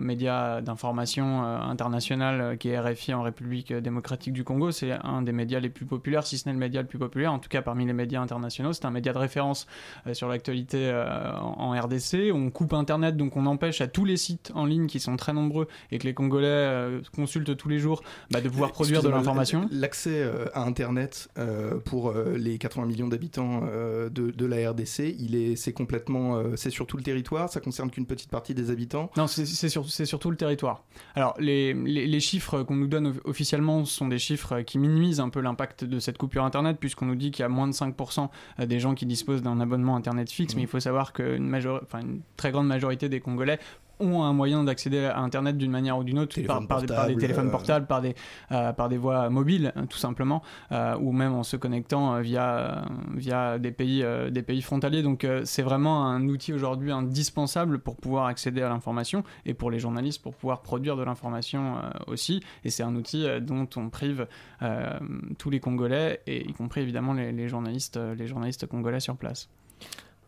médias 0.00 0.60
d'information 0.60 1.42
internationale 1.44 2.58
qui 2.58 2.70
est 2.70 2.78
RFI 2.78 3.14
en 3.14 3.22
République 3.22 3.72
démocratique 3.72 4.32
du 4.32 4.44
Congo. 4.44 4.70
C'est 4.70 4.92
un 4.92 5.22
des 5.22 5.32
médias 5.32 5.60
les 5.60 5.70
plus 5.70 5.86
populaires, 5.86 6.26
si 6.26 6.38
ce 6.38 6.48
n'est 6.48 6.52
le 6.52 6.58
média 6.58 6.80
le 6.80 6.88
plus 6.88 6.98
populaire, 6.98 7.32
en 7.32 7.38
tout 7.38 7.48
cas 7.48 7.62
parmi 7.62 7.86
les 7.86 7.92
médias 7.92 8.20
internationaux. 8.20 8.72
C'est 8.72 8.84
un 8.84 8.90
média 8.90 9.12
de 9.12 9.18
référence 9.18 9.66
sur 10.12 10.28
l'actualité 10.28 10.95
en 11.04 11.70
RDC. 11.72 12.32
On 12.32 12.50
coupe 12.50 12.72
Internet, 12.72 13.16
donc 13.16 13.36
on 13.36 13.46
empêche 13.46 13.80
à 13.80 13.88
tous 13.88 14.04
les 14.04 14.16
sites 14.16 14.52
en 14.54 14.64
ligne 14.64 14.86
qui 14.86 15.00
sont 15.00 15.16
très 15.16 15.32
nombreux 15.32 15.68
et 15.90 15.98
que 15.98 16.04
les 16.04 16.14
Congolais 16.14 17.00
consultent 17.14 17.56
tous 17.56 17.68
les 17.68 17.78
jours 17.78 18.02
bah, 18.30 18.40
de 18.40 18.48
pouvoir 18.48 18.72
produire 18.72 19.02
de 19.02 19.08
l'information. 19.08 19.68
L'accès 19.70 20.28
à 20.54 20.62
Internet 20.62 21.28
pour 21.84 22.12
les 22.36 22.58
80 22.58 22.86
millions 22.86 23.08
d'habitants 23.08 23.62
de, 23.62 24.30
de, 24.30 24.46
la 24.46 24.70
RDC, 24.70 25.14
il 25.18 25.34
est, 25.34 25.56
c'est 25.56 25.72
complètement, 25.72 26.42
c'est 26.56 26.70
sur 26.70 26.86
tout 26.86 26.96
le 26.96 27.02
territoire. 27.02 27.48
Ça 27.48 27.60
concerne 27.60 27.90
qu'une 27.90 28.06
petite 28.06 28.30
partie 28.30 28.54
des 28.54 28.70
habitants. 28.70 29.10
Non, 29.16 29.26
c'est 29.26 29.68
sur, 29.68 29.88
sur 29.88 30.18
tout 30.18 30.30
le 30.30 30.36
territoire. 30.36 30.84
Alors 31.14 31.34
les, 31.38 31.74
les, 31.74 32.06
les 32.06 32.20
chiffres 32.20 32.62
qu'on 32.62 32.76
nous 32.76 32.86
donne 32.86 33.14
officiellement 33.24 33.84
sont 33.84 34.08
des 34.08 34.18
chiffres 34.18 34.60
qui 34.62 34.78
minimisent 34.78 35.20
un 35.20 35.28
peu 35.28 35.40
l'impact 35.40 35.84
de 35.84 35.98
cette 35.98 36.18
coupure 36.18 36.44
Internet, 36.44 36.78
puisqu'on 36.78 37.06
nous 37.06 37.14
dit 37.14 37.30
qu'il 37.30 37.42
y 37.42 37.46
a 37.46 37.48
moins 37.48 37.68
de 37.68 37.72
5% 37.72 38.28
des 38.66 38.80
gens 38.80 38.94
qui 38.94 39.06
disposent 39.06 39.42
d'un 39.42 39.60
abonnement 39.60 39.96
Internet 39.96 40.30
fixe, 40.30 40.54
mmh. 40.54 40.56
mais 40.56 40.62
il 40.62 40.68
faut 40.68 40.80
savoir 40.86 41.12
qu'une 41.12 41.54
enfin, 41.82 42.00
une 42.00 42.20
très 42.36 42.52
grande 42.52 42.68
majorité 42.68 43.08
des 43.08 43.20
Congolais 43.20 43.58
ont 44.00 44.22
un 44.22 44.32
moyen 44.32 44.64
d'accéder 44.64 45.04
à 45.04 45.18
Internet 45.18 45.56
d'une 45.56 45.70
manière 45.70 45.98
ou 45.98 46.04
d'une 46.04 46.18
autre, 46.18 46.40
par, 46.42 46.66
par, 46.66 47.06
des 47.06 47.16
téléphones 47.16 47.48
euh, 47.48 47.50
portables, 47.50 47.86
par 47.86 48.02
des, 48.02 48.14
euh, 48.52 48.72
par 48.72 48.88
des 48.88 48.98
voies 48.98 49.30
mobiles, 49.30 49.72
hein, 49.74 49.86
tout 49.86 49.98
simplement, 49.98 50.42
euh, 50.72 50.96
ou 50.98 51.12
même 51.12 51.32
en 51.32 51.42
se 51.42 51.56
connectant 51.56 52.20
via, 52.20 52.84
via 53.14 53.58
des, 53.58 53.72
pays, 53.72 54.04
des 54.30 54.42
pays 54.42 54.62
frontaliers. 54.62 55.02
Donc 55.02 55.26
c'est 55.44 55.62
vraiment 55.62 56.06
un 56.06 56.28
outil 56.28 56.52
aujourd'hui 56.52 56.92
indispensable 56.92 57.78
pour 57.78 57.96
pouvoir 57.96 58.26
accéder 58.26 58.62
à 58.62 58.68
l'information 58.68 59.24
et 59.44 59.54
pour 59.54 59.70
les 59.70 59.78
journalistes 59.78 60.22
pour 60.22 60.34
pouvoir 60.34 60.62
produire 60.62 60.96
de 60.96 61.02
l'information 61.02 61.76
aussi. 62.06 62.42
Et 62.64 62.70
c'est 62.70 62.82
un 62.82 62.94
outil 62.96 63.26
dont 63.40 63.68
on 63.76 63.88
prive 63.88 64.26
tous 65.38 65.50
les 65.50 65.60
Congolais, 65.60 66.20
et 66.26 66.48
y 66.48 66.52
compris 66.52 66.82
évidemment 66.82 67.12
les, 67.12 67.32
les 67.32 67.48
journalistes, 67.48 67.98
les 68.16 68.26
journalistes 68.26 68.66
congolais 68.66 69.00
sur 69.00 69.16
place. 69.16 69.48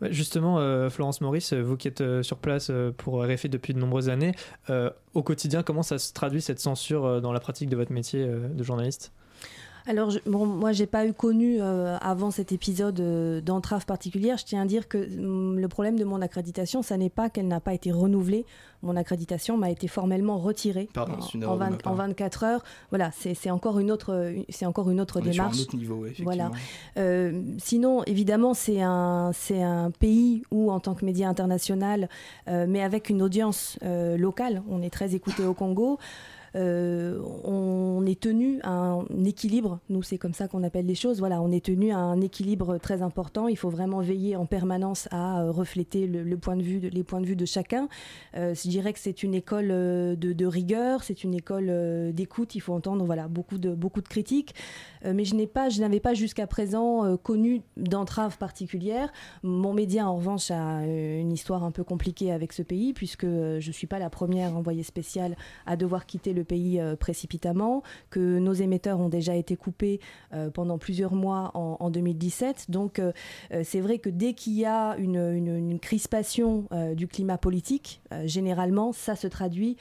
Justement, 0.02 0.58
euh, 0.58 0.90
Florence 0.90 1.20
Maurice, 1.20 1.52
vous 1.52 1.76
qui 1.76 1.88
êtes 1.88 2.00
euh, 2.00 2.22
sur 2.22 2.38
place 2.38 2.68
euh, 2.70 2.92
pour 2.96 3.24
RFI 3.24 3.48
depuis 3.48 3.74
de 3.74 3.80
nombreuses 3.80 4.08
années, 4.08 4.32
au 5.14 5.22
quotidien, 5.22 5.62
comment 5.62 5.82
ça 5.82 5.98
se 5.98 6.12
traduit 6.12 6.40
cette 6.40 6.60
censure 6.60 7.20
dans 7.20 7.32
la 7.32 7.40
pratique 7.40 7.68
de 7.68 7.76
votre 7.76 7.92
métier 7.92 8.26
de 8.26 8.62
journaliste? 8.62 9.12
Alors, 9.88 10.10
je, 10.10 10.18
bon, 10.26 10.46
moi, 10.46 10.72
j'ai 10.72 10.86
pas 10.86 11.06
eu 11.06 11.12
connu 11.12 11.60
avant 11.60 12.30
cet 12.30 12.52
épisode 12.52 13.42
d'entrave 13.44 13.86
particulière. 13.86 14.36
Je 14.36 14.44
tiens 14.44 14.62
à 14.62 14.66
dire 14.66 14.88
que 14.88 14.98
mm, 14.98 15.58
le 15.58 15.68
problème 15.68 15.98
de 15.98 16.04
mon 16.04 16.20
accréditation, 16.22 16.82
ça 16.82 16.96
n'est 16.96 17.10
pas 17.10 17.30
qu'elle 17.30 17.48
n'a 17.48 17.60
pas 17.60 17.74
été 17.74 17.90
renouvelée, 17.90 18.44
mon 18.82 18.96
accréditation 18.96 19.56
m'a 19.56 19.70
été 19.70 19.88
formellement 19.88 20.38
retirée 20.38 20.88
en, 21.44 21.94
24 21.94 22.44
heures. 22.44 22.64
Voilà, 22.90 23.10
c'est 23.12 23.50
encore 23.50 23.78
une 23.80 23.90
autre, 23.90 24.32
c'est 24.48 24.66
encore 24.66 24.90
une 24.90 25.00
autre 25.00 25.20
démarche. 25.20 25.56
Sur 25.56 25.62
un 25.62 25.64
autre 25.64 25.76
niveau, 25.76 26.06
voilà. 26.22 26.50
Euh, 26.96 27.42
sinon, 27.58 28.04
évidemment, 28.04 28.54
c'est 28.54 28.80
un, 28.80 29.32
c'est 29.34 29.62
un 29.62 29.90
pays 29.90 30.42
où, 30.52 30.70
en 30.70 30.78
tant 30.78 30.94
que 30.94 31.04
média 31.04 31.28
international, 31.28 32.08
euh, 32.48 32.66
mais 32.68 32.82
avec 32.82 33.10
une 33.10 33.20
audience 33.20 33.78
euh, 33.82 34.16
locale, 34.16 34.62
on 34.70 34.80
est 34.82 34.90
très 34.90 35.14
écouté 35.14 35.44
au 35.44 35.54
Congo. 35.54 35.98
Euh, 36.54 37.20
on 37.44 38.04
est 38.06 38.20
tenu 38.20 38.60
à 38.62 38.70
un 38.70 39.04
équilibre, 39.24 39.80
nous 39.88 40.02
c'est 40.02 40.18
comme 40.18 40.34
ça 40.34 40.48
qu'on 40.48 40.62
appelle 40.62 40.86
les 40.86 40.94
choses, 40.94 41.18
voilà, 41.18 41.42
on 41.42 41.50
est 41.50 41.64
tenu 41.64 41.92
à 41.92 41.98
un 41.98 42.20
équilibre 42.20 42.78
très 42.78 43.02
important, 43.02 43.48
il 43.48 43.56
faut 43.56 43.70
vraiment 43.70 44.00
veiller 44.00 44.36
en 44.36 44.46
permanence 44.46 45.08
à 45.10 45.42
euh, 45.42 45.50
refléter 45.50 46.06
le, 46.06 46.36
point 46.38 46.56
de 46.56 46.62
vue, 46.62 46.78
les 46.78 47.04
points 47.04 47.20
de 47.20 47.26
vue 47.26 47.36
de 47.36 47.44
chacun. 47.44 47.88
Euh, 48.36 48.54
je 48.54 48.68
dirais 48.68 48.92
que 48.92 48.98
c'est 48.98 49.22
une 49.22 49.34
école 49.34 49.68
de, 49.68 50.46
rigueur, 50.46 51.02
c'est 51.02 51.24
une 51.24 51.34
école 51.34 52.12
d'écoute, 52.12 52.54
il 52.54 52.60
faut 52.60 52.72
entendre 52.72 53.04
voilà, 53.04 53.28
beaucoup, 53.28 53.58
de, 53.58 53.76
critiques, 54.00 54.54
mais 55.04 55.24
je, 55.24 55.34
pas, 55.46 55.68
je 55.68 55.80
n'avais 55.80 56.00
pas 56.00 56.14
jusqu'à 56.14 56.46
présent 56.46 57.16
connu 57.18 57.62
d'entrave 57.76 58.38
particulière. 58.38 59.12
Mon 59.42 59.74
média 59.74 60.08
en 60.08 60.16
revanche 60.16 60.50
a 60.50 60.84
une 60.84 61.32
histoire 61.32 61.64
un 61.64 61.70
peu 61.70 61.84
compliquée 61.84 62.32
avec 62.32 62.52
ce 62.52 62.62
pays, 62.62 62.92
puisque 62.92 63.26
je 63.26 63.66
ne 63.66 63.72
suis 63.72 63.86
pas 63.86 63.98
la 63.98 64.10
première 64.10 64.56
envoyée 64.56 64.82
spéciale 64.82 65.36
à 65.66 65.76
devoir 65.76 66.06
quitter 66.06 66.32
le 66.32 66.37
pays 66.42 66.80
euh, 66.80 66.96
précipitamment, 66.96 67.82
que 68.10 68.38
nos 68.38 68.52
émetteurs 68.52 69.00
ont 69.00 69.08
déjà 69.08 69.34
été 69.34 69.56
coupés 69.56 70.00
euh, 70.32 70.50
pendant 70.50 70.78
plusieurs 70.78 71.14
mois 71.14 71.50
en, 71.54 71.90
2017. 71.90 72.70
Donc 72.70 72.98
euh, 72.98 73.12
c'est 73.62 73.80
vrai 73.80 73.98
que 73.98 74.10
dès 74.10 74.34
qu'il 74.34 74.54
y 74.54 74.64
a 74.64 74.96
une, 74.98 75.78
crispation 75.80 76.66
du 76.94 77.06
climat 77.06 77.38
politique, 77.38 78.00
généralement, 78.24 78.92
ça 78.92 79.16
se 79.16 79.26
traduit 79.26 79.76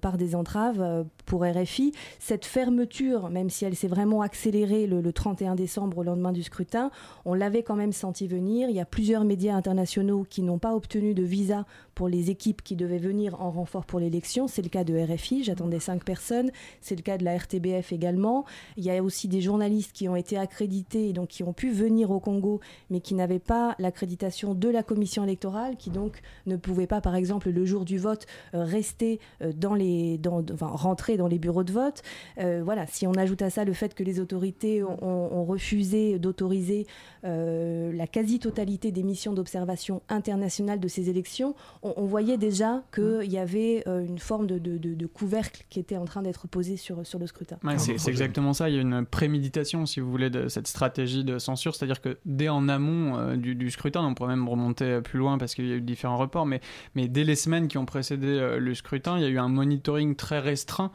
par 0.00 0.16
des 0.16 0.34
entraves 0.34 1.04
pour 1.26 1.44
RFI. 1.44 1.92
Cette 2.18 2.44
fermeture, 2.44 3.28
même 3.30 3.50
si 3.50 3.64
elle 3.64 3.76
s'est 3.76 3.88
vraiment 3.88 4.22
accélérée 4.22 4.86
le, 4.86 5.00
le, 5.00 5.12
31 5.12 5.54
décembre 5.54 5.98
au 5.98 6.02
lendemain 6.02 6.32
du 6.32 6.42
scrutin, 6.42 6.90
on 7.24 7.34
l'avait 7.34 7.62
quand 7.62 7.76
même 7.76 7.92
senti 7.92 8.26
venir. 8.26 8.68
Il 8.70 8.76
y 8.76 8.80
a 8.80 8.84
plusieurs 8.84 9.24
médias 9.24 9.54
internationaux 9.54 10.26
qui 10.28 10.42
n'ont 10.42 10.58
pas 10.58 10.74
obtenu 10.74 11.14
de 11.14 11.22
visa 11.22 11.64
pour 11.94 12.08
les 12.08 12.30
équipes 12.30 12.62
qui 12.62 12.76
devaient 12.76 12.98
venir 12.98 13.40
en 13.40 13.50
renfort 13.50 13.84
pour 13.84 14.00
l'élection. 14.00 14.48
C'est 14.48 14.62
le 14.62 14.68
cas 14.68 14.84
de 14.84 14.96
RFI, 14.96 15.44
j'attendais 15.44 15.80
cinq 15.80 16.01
personnes. 16.04 16.50
C'est 16.80 16.96
le 16.96 17.02
cas 17.02 17.18
de 17.18 17.24
la 17.24 17.36
RTBF 17.36 17.92
également. 17.92 18.44
Il 18.76 18.84
y 18.84 18.90
a 18.90 19.02
aussi 19.02 19.28
des 19.28 19.40
journalistes 19.40 19.92
qui 19.92 20.08
ont 20.08 20.16
été 20.16 20.36
accrédités 20.36 21.08
et 21.08 21.12
donc 21.12 21.28
qui 21.28 21.42
ont 21.42 21.52
pu 21.52 21.70
venir 21.70 22.10
au 22.10 22.20
Congo, 22.20 22.60
mais 22.90 23.00
qui 23.00 23.14
n'avaient 23.14 23.38
pas 23.38 23.74
l'accréditation 23.78 24.54
de 24.54 24.68
la 24.68 24.82
commission 24.82 25.24
électorale, 25.24 25.76
qui 25.76 25.90
donc 25.90 26.20
ne 26.46 26.56
pouvaient 26.56 26.86
pas, 26.86 27.00
par 27.00 27.14
exemple, 27.14 27.50
le 27.50 27.64
jour 27.64 27.84
du 27.84 27.98
vote, 27.98 28.26
euh, 28.54 28.64
rester 28.64 29.20
euh, 29.42 29.52
dans 29.52 29.74
les, 29.74 30.18
dans, 30.18 30.44
enfin, 30.52 30.68
rentrer 30.68 31.16
dans 31.16 31.26
les 31.26 31.38
bureaux 31.38 31.64
de 31.64 31.72
vote. 31.72 32.02
Euh, 32.38 32.62
voilà, 32.64 32.86
si 32.86 33.06
on 33.06 33.14
ajoute 33.14 33.42
à 33.42 33.50
ça 33.50 33.64
le 33.64 33.72
fait 33.72 33.94
que 33.94 34.02
les 34.02 34.20
autorités 34.20 34.82
ont, 34.82 35.44
refusé 35.44 36.18
d'autoriser 36.18 36.86
la 37.24 38.06
quasi-totalité 38.06 38.92
des 38.92 39.02
missions 39.02 39.32
d'observation 39.32 40.02
internationale 40.08 40.78
de 40.78 40.88
ces 40.88 41.10
élections, 41.10 41.54
on, 41.82 42.04
voyait 42.04 42.38
déjà 42.38 42.82
qu'il 42.94 43.04
mm. 43.04 43.24
y 43.24 43.38
avait 43.38 43.84
une 43.86 44.18
forme 44.18 44.46
de, 44.46 45.06
couvercle 45.06 45.64
qui 45.68 45.80
était 45.80 45.91
en 45.96 46.04
train 46.04 46.22
d'être 46.22 46.48
posé 46.48 46.76
sur, 46.76 47.06
sur 47.06 47.18
le 47.18 47.26
scrutin. 47.26 47.56
c'est 47.78 48.08
exactement 48.08 48.52
ça. 48.52 48.68
Il 48.68 48.76
y 48.76 48.78
a 48.78 48.82
une 48.82 49.04
préméditation, 49.04 49.86
si 49.86 50.00
vous 50.00 50.10
voulez, 50.10 50.30
de 50.30 50.48
cette 50.48 50.66
stratégie 50.66 51.24
de 51.24 51.38
censure. 51.38 51.74
C'est-à-dire 51.74 52.00
que 52.00 52.18
dès 52.24 52.48
en 52.48 52.68
amont 52.68 53.18
euh, 53.18 53.36
du, 53.36 53.70
scrutin, 53.70 54.02
on 54.02 54.14
pourrait 54.14 54.30
même 54.36 54.48
remonter 54.48 55.00
plus 55.00 55.18
loin 55.18 55.38
parce 55.38 55.54
qu'il 55.54 55.66
y 55.66 55.72
a 55.72 55.76
eu 55.76 55.80
différents 55.80 56.16
reports, 56.16 56.46
mais, 56.46 56.60
mais 56.94 57.08
dès 57.08 57.24
les 57.24 57.36
semaines 57.36 57.68
qui 57.68 57.78
ont 57.78 57.86
précédé 57.86 58.26
euh, 58.26 58.58
le 58.58 58.74
scrutin, 58.74 59.18
il 59.18 59.22
y 59.22 59.26
a 59.26 59.28
eu 59.28 59.38
un 59.38 59.48
monitoring 59.48 60.16
très 60.16 60.38
restreint 60.38 60.90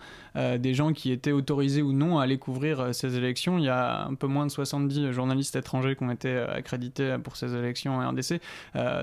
des 0.59 0.75
gens 0.75 0.93
qui 0.93 1.11
étaient 1.11 1.31
autorisés 1.31 1.81
ou 1.81 1.93
non 1.93 2.19
à 2.19 2.23
aller 2.23 2.37
couvrir 2.37 2.93
ces 2.93 3.17
élections. 3.17 3.57
Il 3.57 3.63
y 3.63 3.69
a 3.69 4.05
un 4.05 4.13
peu 4.13 4.27
moins 4.27 4.45
de 4.45 4.51
70 4.51 5.11
journalistes 5.11 5.55
étrangers 5.55 5.95
qui 5.95 6.03
ont 6.03 6.11
été 6.11 6.37
accrédités 6.37 7.17
pour 7.23 7.37
ces 7.37 7.55
élections 7.55 7.95
en 7.95 8.07
RDC. 8.07 8.39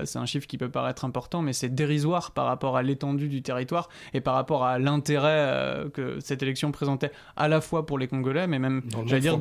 c'est 0.05 0.17
un 0.17 0.25
chiffre 0.25 0.47
qui 0.47 0.57
peut 0.57 0.69
paraître 0.69 1.03
important, 1.03 1.41
mais 1.41 1.51
c'est 1.51 1.67
dérisoire 1.67 2.31
par 2.31 2.45
rapport 2.45 2.77
à 2.77 2.83
l'étendue 2.83 3.27
du 3.27 3.41
territoire 3.41 3.89
et 4.13 4.21
par 4.21 4.33
rapport 4.35 4.63
à 4.63 4.79
l'intérêt 4.79 5.25
euh, 5.25 5.84
que 5.89 6.19
cette 6.19 6.41
élection 6.43 6.71
présentait 6.71 7.11
à 7.35 7.47
la 7.47 7.61
fois 7.61 7.85
pour 7.85 7.97
les 7.97 8.07
Congolais, 8.07 8.47
mais 8.47 8.59
même, 8.59 8.81
j'allais 9.05 9.21
dire, 9.21 9.39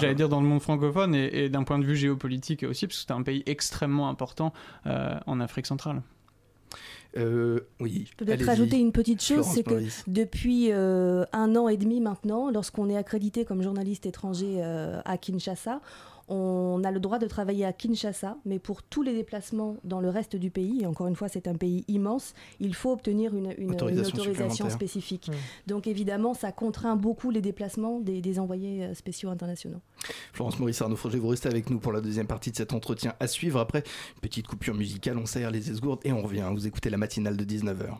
j'allais 0.00 0.14
dire 0.14 0.28
dans 0.28 0.40
le 0.40 0.46
monde 0.46 0.60
francophone 0.60 1.14
et, 1.14 1.48
d'un 1.48 1.64
point 1.64 1.78
de 1.78 1.84
vue 1.84 1.96
géopolitique 1.96 2.62
aussi, 2.62 2.86
parce 2.86 3.00
que 3.00 3.06
c'est 3.06 3.12
un 3.12 3.22
pays 3.22 3.42
extrêmement 3.46 4.08
important 4.08 4.52
euh, 4.86 5.18
en 5.26 5.40
Afrique 5.40 5.66
centrale. 5.66 6.02
Euh, 7.16 7.60
oui. 7.80 8.06
Je 8.10 8.16
peux 8.16 8.26
peut-être 8.26 8.44
rajouter 8.44 8.78
une 8.78 8.92
petite 8.92 9.22
chose, 9.22 9.46
c'est 9.46 9.62
que 9.62 9.82
depuis 10.06 10.70
un 10.72 11.56
an 11.56 11.68
et 11.68 11.76
demi 11.76 12.00
maintenant, 12.00 12.50
lorsqu'on 12.50 12.88
est 12.90 12.96
accrédité 12.96 13.44
comme 13.44 13.62
journaliste 13.62 14.06
étranger 14.06 14.62
à 14.62 15.18
Kinshasa, 15.18 15.80
on 16.28 16.82
a 16.84 16.90
le 16.90 17.00
droit 17.00 17.18
de 17.18 17.26
travailler 17.26 17.64
à 17.64 17.72
Kinshasa, 17.72 18.36
mais 18.44 18.58
pour 18.58 18.82
tous 18.82 19.02
les 19.02 19.14
déplacements 19.14 19.76
dans 19.84 20.00
le 20.00 20.08
reste 20.08 20.36
du 20.36 20.50
pays, 20.50 20.82
et 20.82 20.86
encore 20.86 21.06
une 21.06 21.16
fois 21.16 21.28
c'est 21.28 21.48
un 21.48 21.54
pays 21.54 21.84
immense, 21.88 22.34
il 22.60 22.74
faut 22.74 22.92
obtenir 22.92 23.34
une, 23.34 23.70
autorisation, 23.70 24.70
spécifique. 24.70 25.30
Donc 25.66 25.86
évidemment, 25.86 26.34
ça 26.34 26.52
contraint 26.52 26.96
beaucoup 26.96 27.30
les 27.30 27.40
déplacements 27.40 28.00
des, 28.00 28.38
envoyés 28.38 28.84
euh, 28.84 28.94
spéciaux 28.94 29.30
internationaux. 29.30 29.80
Florence 30.32 30.58
Maurice 30.58 30.82
Arnaud 30.82 30.96
vous 30.96 31.28
restez 31.28 31.48
avec 31.48 31.70
nous 31.70 31.78
pour 31.78 31.92
la 31.92 32.00
deuxième 32.00 32.26
partie 32.26 32.50
de 32.50 32.56
cet 32.56 32.72
entretien 32.72 33.14
à 33.20 33.26
suivre. 33.26 33.58
Après, 33.58 33.80
une 33.80 34.20
petite 34.20 34.46
coupure 34.46 34.74
musicale, 34.74 35.18
on 35.18 35.26
serre 35.26 35.50
les 35.50 35.70
esgourdes 35.70 36.00
et 36.04 36.12
on 36.12 36.22
revient. 36.22 36.48
Vous 36.52 36.66
écoutez 36.66 36.90
la 36.90 36.98
matinale 36.98 37.36
de 37.36 37.44
19h. 37.44 37.98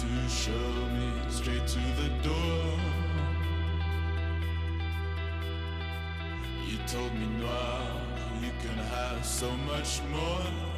To 0.00 0.28
show 0.30 0.52
me 0.96 1.12
straight 1.28 1.66
to 1.66 1.78
the 2.00 2.08
door. 2.22 2.78
You 6.66 6.78
told 6.86 7.12
me, 7.14 7.26
Noir, 7.38 7.82
you 8.40 8.50
can 8.62 8.78
have 8.78 9.22
so 9.26 9.50
much 9.68 10.00
more. 10.10 10.69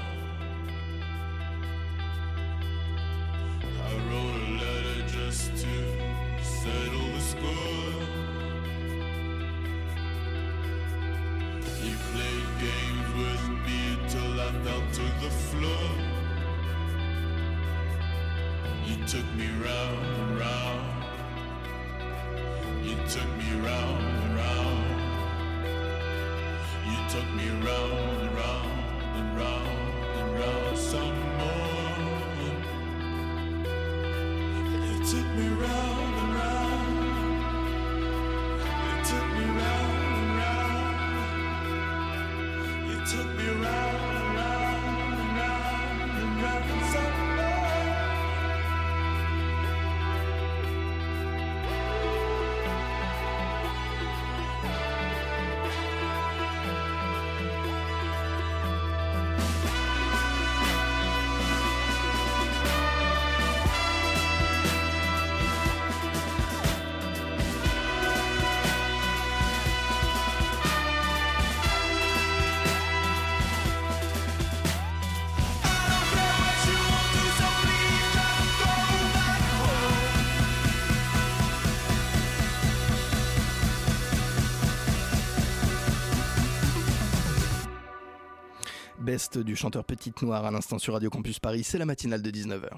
Du 89.13 89.57
chanteur 89.57 89.85
Petite 89.85 90.23
Noire 90.23 90.47
à 90.47 90.51
l'instant 90.51 90.79
sur 90.79 90.95
Radio 90.95 91.11
Campus 91.11 91.39
Paris, 91.39 91.65
c'est 91.65 91.77
la 91.77 91.85
matinale 91.85 92.23
de 92.23 92.31
19h. 92.31 92.71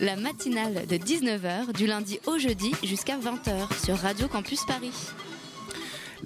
La 0.00 0.16
matinale 0.16 0.86
de 0.86 0.96
19h 0.96 1.74
du 1.74 1.86
lundi 1.86 2.18
au 2.26 2.38
jeudi 2.38 2.72
jusqu'à 2.82 3.18
20h 3.18 3.84
sur 3.84 3.98
Radio 3.98 4.26
Campus 4.26 4.64
Paris. 4.64 4.92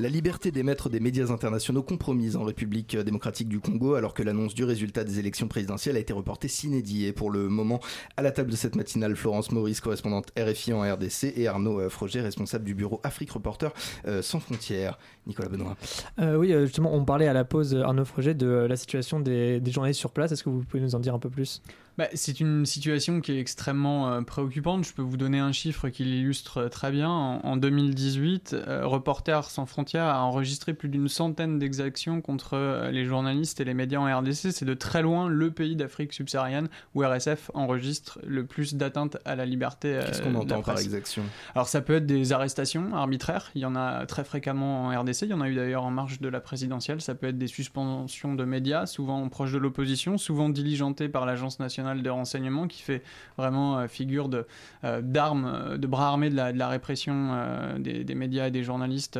La 0.00 0.08
liberté 0.08 0.50
d'émettre 0.50 0.88
des 0.88 0.98
médias 0.98 1.30
internationaux 1.30 1.82
compromise 1.82 2.34
en 2.34 2.44
République 2.44 2.96
démocratique 2.96 3.50
du 3.50 3.60
Congo 3.60 3.96
alors 3.96 4.14
que 4.14 4.22
l'annonce 4.22 4.54
du 4.54 4.64
résultat 4.64 5.04
des 5.04 5.18
élections 5.18 5.46
présidentielles 5.46 5.94
a 5.96 5.98
été 5.98 6.14
reportée 6.14 6.48
s'inédit. 6.48 7.04
Et 7.04 7.12
pour 7.12 7.28
le 7.28 7.50
moment, 7.50 7.80
à 8.16 8.22
la 8.22 8.30
table 8.30 8.50
de 8.50 8.56
cette 8.56 8.76
matinale, 8.76 9.14
Florence 9.14 9.52
Maurice, 9.52 9.82
correspondante 9.82 10.32
RFI 10.38 10.72
en 10.72 10.80
RDC, 10.80 11.34
et 11.36 11.48
Arnaud 11.48 11.80
euh, 11.80 11.90
Froger, 11.90 12.22
responsable 12.22 12.64
du 12.64 12.74
bureau 12.74 13.02
Afrique 13.02 13.30
Reporter 13.32 13.74
euh, 14.06 14.22
sans 14.22 14.40
frontières. 14.40 14.98
Nicolas 15.26 15.50
Benoît. 15.50 15.76
Euh, 16.18 16.36
oui, 16.36 16.50
justement, 16.62 16.94
on 16.94 17.04
parlait 17.04 17.28
à 17.28 17.34
la 17.34 17.44
pause, 17.44 17.74
Arnaud 17.74 18.06
Froger, 18.06 18.32
de 18.32 18.48
la 18.48 18.76
situation 18.76 19.20
des, 19.20 19.60
des 19.60 19.70
journalistes 19.70 20.00
sur 20.00 20.12
place. 20.12 20.32
Est-ce 20.32 20.44
que 20.44 20.48
vous 20.48 20.64
pouvez 20.64 20.82
nous 20.82 20.94
en 20.94 21.00
dire 21.00 21.14
un 21.14 21.18
peu 21.18 21.28
plus? 21.28 21.60
Bah, 21.98 22.06
c'est 22.14 22.40
une 22.40 22.64
situation 22.66 23.20
qui 23.20 23.32
est 23.32 23.40
extrêmement 23.40 24.08
euh, 24.08 24.22
préoccupante. 24.22 24.84
Je 24.84 24.92
peux 24.92 25.02
vous 25.02 25.16
donner 25.16 25.38
un 25.38 25.52
chiffre 25.52 25.88
qui 25.88 26.04
l'illustre 26.04 26.58
euh, 26.58 26.68
très 26.68 26.90
bien. 26.90 27.10
En, 27.10 27.40
en 27.44 27.56
2018, 27.56 28.54
euh, 28.54 28.86
Reporters 28.86 29.50
sans 29.50 29.66
frontières 29.66 30.04
a 30.04 30.22
enregistré 30.22 30.72
plus 30.72 30.88
d'une 30.88 31.08
centaine 31.08 31.58
d'exactions 31.58 32.20
contre 32.20 32.54
euh, 32.54 32.90
les 32.90 33.04
journalistes 33.04 33.60
et 33.60 33.64
les 33.64 33.74
médias 33.74 33.98
en 33.98 34.18
RDC. 34.18 34.52
C'est 34.52 34.64
de 34.64 34.74
très 34.74 35.02
loin 35.02 35.28
le 35.28 35.50
pays 35.50 35.76
d'Afrique 35.76 36.12
subsaharienne 36.12 36.68
où 36.94 37.02
RSF 37.02 37.50
enregistre 37.54 38.18
le 38.26 38.46
plus 38.46 38.74
d'atteintes 38.74 39.18
à 39.24 39.34
la 39.34 39.44
liberté. 39.44 40.00
Qu'est-ce 40.06 40.22
qu'on 40.22 40.34
entend 40.36 40.62
par 40.62 40.78
exaction? 40.78 41.22
Alors 41.54 41.68
ça 41.68 41.80
peut 41.80 41.96
être 41.96 42.06
des 42.06 42.32
arrestations 42.32 42.94
arbitraires, 42.94 43.50
il 43.54 43.62
y 43.62 43.66
en 43.66 43.76
a 43.76 44.06
très 44.06 44.24
fréquemment 44.24 44.86
en 44.86 45.00
RDC, 45.00 45.22
il 45.22 45.28
y 45.28 45.34
en 45.34 45.40
a 45.40 45.48
eu 45.48 45.54
d'ailleurs 45.54 45.84
en 45.84 45.90
marge 45.90 46.20
de 46.20 46.28
la 46.28 46.40
présidentielle, 46.40 47.00
ça 47.00 47.14
peut 47.14 47.28
être 47.28 47.38
des 47.38 47.46
suspensions 47.46 48.34
de 48.34 48.44
médias, 48.44 48.86
souvent 48.86 49.28
proches 49.28 49.52
de 49.52 49.58
l'opposition, 49.58 50.18
souvent 50.18 50.48
diligentées 50.48 51.08
par 51.08 51.26
l'Agence 51.26 51.58
nationale 51.58 51.79
de 51.82 52.10
renseignement 52.10 52.66
qui 52.66 52.82
fait 52.82 53.02
vraiment 53.36 53.78
euh, 53.78 53.88
figure 53.88 54.28
de 54.28 54.46
euh, 54.84 55.00
d'armes, 55.02 55.50
euh, 55.52 55.78
de 55.78 55.86
bras 55.86 56.08
armés 56.08 56.30
de 56.30 56.36
la, 56.36 56.68
répression 56.68 57.30
des, 57.78 58.14
médias 58.14 58.46
et 58.46 58.50
des 58.50 58.62
journalistes 58.62 59.18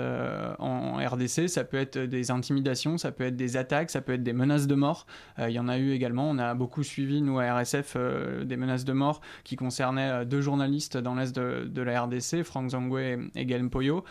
en 0.58 0.96
RDC, 0.96 1.48
ça 1.48 1.64
peut 1.64 1.78
être 1.78 1.98
des 1.98 2.30
intimidations, 2.30 2.98
ça 2.98 3.10
peut 3.10 3.24
être 3.24 3.36
des 3.36 3.56
attaques, 3.56 3.90
ça 3.90 4.00
peut 4.00 4.12
être 4.12 4.22
des 4.22 4.32
menaces 4.32 4.66
de 4.66 4.74
mort, 4.74 5.06
il 5.38 5.50
y 5.50 5.58
en 5.58 5.68
a 5.68 5.78
eu 5.78 5.92
également, 5.92 6.30
on 6.30 6.38
a 6.38 6.54
beaucoup 6.54 6.82
suivi 6.82 7.22
nous 7.22 7.38
à 7.38 7.54
RSF 7.54 7.96
des 8.44 8.56
menaces 8.56 8.84
de 8.84 8.92
mort 8.92 9.20
qui 9.42 9.56
concernaient 9.56 10.24
deux 10.26 10.40
journalistes 10.40 10.96
dans 10.96 11.14
l'est 11.14 11.34
de, 11.34 11.82
la 11.82 12.02
RDC, 12.02 12.42
Franck 12.44 12.70
Zangwe 12.70 13.18
et 13.34 13.46
Gaël 13.46 13.68
Poyo, 13.68 14.04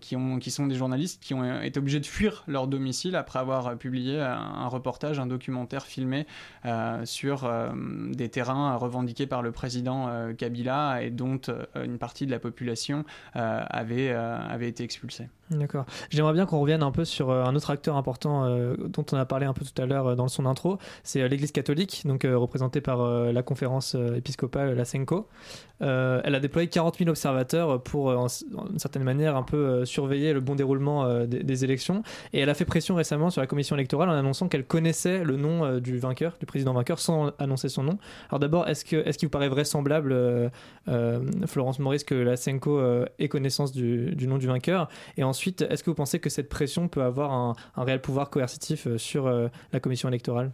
qui, 0.00 0.16
ont, 0.16 0.38
qui 0.38 0.50
sont 0.50 0.66
des 0.66 0.76
journalistes 0.76 1.22
qui 1.22 1.34
ont 1.34 1.60
été 1.60 1.78
obligés 1.78 2.00
de 2.00 2.06
fuir 2.06 2.44
leur 2.46 2.68
domicile 2.68 3.16
après 3.16 3.38
avoir 3.38 3.76
publié 3.76 4.20
un, 4.20 4.68
reportage, 4.68 5.18
un 5.18 5.26
documentaire 5.26 5.84
filmé 5.84 6.26
sur 7.04 7.44
des 8.12 8.28
terrains 8.28 8.76
revendiqués 8.76 9.26
par 9.26 9.42
le 9.42 9.52
président 9.52 10.08
euh, 10.08 10.32
Kabila 10.32 11.02
et 11.02 11.10
dont 11.10 11.40
euh, 11.48 11.84
une 11.84 11.98
partie 11.98 12.26
de 12.26 12.30
la 12.30 12.38
population 12.38 13.04
euh, 13.36 13.62
avait, 13.68 14.10
euh, 14.10 14.38
avait 14.38 14.68
été 14.68 14.84
expulsée. 14.84 15.28
D'accord. 15.50 15.86
J'aimerais 16.10 16.32
bien 16.32 16.44
qu'on 16.44 16.58
revienne 16.60 16.82
un 16.82 16.90
peu 16.90 17.04
sur 17.04 17.30
euh, 17.30 17.44
un 17.44 17.54
autre 17.54 17.70
acteur 17.70 17.96
important 17.96 18.44
euh, 18.44 18.74
dont 18.76 19.04
on 19.12 19.16
a 19.16 19.24
parlé 19.24 19.46
un 19.46 19.52
peu 19.52 19.64
tout 19.64 19.80
à 19.80 19.86
l'heure 19.86 20.08
euh, 20.08 20.14
dans 20.16 20.26
son 20.26 20.44
intro, 20.44 20.78
c'est 21.04 21.22
euh, 21.22 21.28
l'Église 21.28 21.52
catholique, 21.52 22.02
donc 22.04 22.24
euh, 22.24 22.36
représentée 22.36 22.80
par 22.80 23.00
euh, 23.00 23.30
la 23.30 23.42
conférence 23.42 23.94
euh, 23.94 24.16
épiscopale, 24.16 24.74
la 24.74 24.84
SENCO. 24.84 25.28
Euh, 25.82 26.20
elle 26.24 26.34
a 26.34 26.40
déployé 26.40 26.68
40 26.68 26.98
000 26.98 27.10
observateurs 27.10 27.80
pour, 27.82 28.10
euh, 28.10 28.16
en, 28.16 28.26
en 28.56 28.66
une 28.70 28.78
certaine 28.78 29.04
manière, 29.04 29.36
un 29.36 29.42
peu 29.42 29.56
euh, 29.56 29.84
surveiller 29.84 30.32
le 30.32 30.40
bon 30.40 30.56
déroulement 30.56 31.04
euh, 31.04 31.26
des, 31.26 31.44
des 31.44 31.64
élections. 31.64 32.02
Et 32.32 32.40
elle 32.40 32.50
a 32.50 32.54
fait 32.54 32.64
pression 32.64 32.96
récemment 32.96 33.30
sur 33.30 33.40
la 33.40 33.46
commission 33.46 33.76
électorale 33.76 34.08
en 34.08 34.14
annonçant 34.14 34.48
qu'elle 34.48 34.64
connaissait 34.64 35.22
le 35.22 35.36
nom 35.36 35.64
euh, 35.64 35.80
du 35.80 35.98
vainqueur, 35.98 36.36
du 36.40 36.46
président 36.46 36.72
vainqueur, 36.72 36.98
sans 36.98 37.32
son 37.54 37.84
nom. 37.84 37.98
Alors 38.28 38.40
d'abord, 38.40 38.68
est-ce 38.68 38.84
qu'il 38.84 39.02
vous 39.22 39.30
paraît 39.30 39.48
vraisemblable, 39.48 40.12
euh, 40.12 40.48
euh, 40.88 41.20
Florence 41.46 41.78
Maurice, 41.78 42.02
que 42.02 42.14
la 42.14 42.36
SENCO 42.36 42.78
euh, 42.78 43.06
ait 43.18 43.28
connaissance 43.28 43.70
du, 43.72 44.14
nom 44.26 44.38
du 44.38 44.48
vainqueur? 44.48 44.88
Et 45.16 45.22
ensuite, 45.22 45.62
est-ce 45.62 45.84
que 45.84 45.90
vous 45.90 45.94
pensez 45.94 46.18
que 46.18 46.30
cette 46.30 46.48
pression 46.48 46.88
peut 46.88 47.02
avoir 47.02 47.32
un, 47.32 47.54
réel 47.76 48.00
pouvoir 48.00 48.30
coercitif 48.30 48.88
sur 48.96 49.30
la 49.72 49.80
commission 49.80 50.08
électorale? 50.08 50.50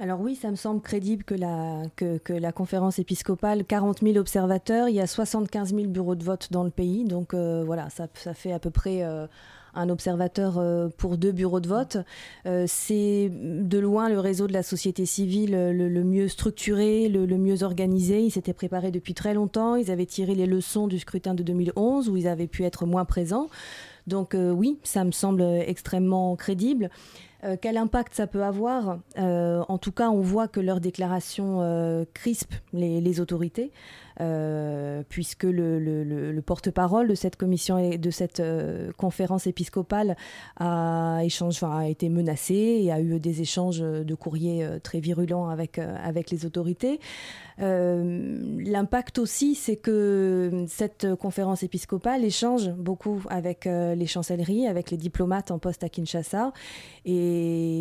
Alors 0.00 0.20
oui, 0.20 0.36
ça 0.36 0.50
me 0.52 0.56
semble 0.56 0.80
crédible 0.80 1.24
que 1.24 1.34
la, 1.34 2.52
conférence 2.52 3.00
épiscopale, 3.00 3.64
40 3.64 4.00
000 4.00 4.16
observateurs, 4.16 4.88
il 4.88 4.94
y 4.94 5.00
a 5.00 5.08
75 5.08 5.74
000 5.74 5.88
bureaux 5.88 6.14
de 6.14 6.22
vote 6.22 6.52
dans 6.52 6.62
le 6.62 6.70
pays, 6.70 7.04
donc 7.04 7.34
voilà, 7.34 7.88
ça, 7.90 8.06
fait 8.34 8.52
à 8.52 8.60
peu 8.60 8.70
près 8.70 9.02
un 9.78 9.88
observateur 9.88 10.58
euh, 10.58 10.88
pour 10.96 11.16
deux 11.16 11.32
bureaux 11.32 11.60
de 11.60 11.68
vote. 11.68 11.98
Euh, 12.46 12.64
c'est 12.66 13.30
de 13.32 13.78
loin 13.78 14.08
le 14.08 14.18
réseau 14.18 14.46
de 14.46 14.52
la 14.52 14.62
société 14.62 15.06
civile 15.06 15.52
le, 15.52 15.88
le 15.88 16.04
mieux 16.04 16.28
structuré, 16.28 17.08
le, 17.08 17.26
le 17.26 17.38
mieux 17.38 17.62
organisé. 17.62 18.22
Ils 18.22 18.30
s'étaient 18.30 18.52
préparés 18.52 18.90
depuis 18.90 19.14
très 19.14 19.34
longtemps, 19.34 19.76
ils 19.76 19.90
avaient 19.90 20.06
tiré 20.06 20.34
les 20.34 20.46
leçons 20.46 20.88
du 20.88 20.98
scrutin 20.98 21.34
de 21.34 21.42
2011 21.42 22.08
où 22.08 22.16
ils 22.16 22.28
avaient 22.28 22.46
pu 22.46 22.64
être 22.64 22.86
moins 22.86 23.04
présents. 23.04 23.48
Donc 24.06 24.34
euh, 24.34 24.50
oui, 24.50 24.78
ça 24.82 25.04
me 25.04 25.12
semble 25.12 25.42
extrêmement 25.42 26.34
crédible. 26.36 26.90
Euh, 27.44 27.56
quel 27.60 27.76
impact 27.76 28.14
ça 28.14 28.26
peut 28.26 28.42
avoir 28.42 28.98
Euh, 29.18 29.62
En 29.68 29.78
tout 29.78 29.92
cas, 29.92 30.10
on 30.10 30.20
voit 30.20 30.48
que 30.48 30.58
leurs 30.60 30.80
déclarations 30.80 31.60
euh, 31.62 32.04
crispent 32.14 32.54
les, 32.72 33.20
autorités. 33.20 33.70
puisque 35.08 35.44
le, 35.44 35.78
le- 35.78 36.02
le- 36.02 36.32
le 36.32 36.42
porte-parole 36.42 37.06
de 37.06 37.14
cette 37.14 37.36
commission 37.36 37.78
et 37.78 37.98
de 37.98 38.10
cette 38.10 38.42
conférence 38.96 39.46
épiscopale 39.46 40.16
a, 40.56 41.20
été 41.86 42.08
menacé 42.08 42.54
et 42.82 42.90
a 42.90 43.00
eu 43.00 43.20
des 43.20 43.40
échanges 43.42 43.78
de 43.80 44.14
courriers 44.16 44.66
très 44.82 44.98
virulents 44.98 45.48
avec, 45.48 45.78
les 46.32 46.44
autorités. 46.44 46.98
L'impact 47.58 49.18
aussi, 49.20 49.54
c'est 49.54 49.76
que 49.76 50.64
cette 50.66 51.14
conférence 51.14 51.62
épiscopale 51.62 52.24
échange 52.24 52.70
beaucoup 52.72 53.22
avec 53.30 53.66
les 53.66 54.06
chancelleries, 54.06 54.66
avec 54.66 54.90
les 54.90 54.96
diplomates 54.96 55.52
en 55.52 55.60
poste 55.60 55.84
à 55.84 55.88
Kinshasa. 55.88 56.52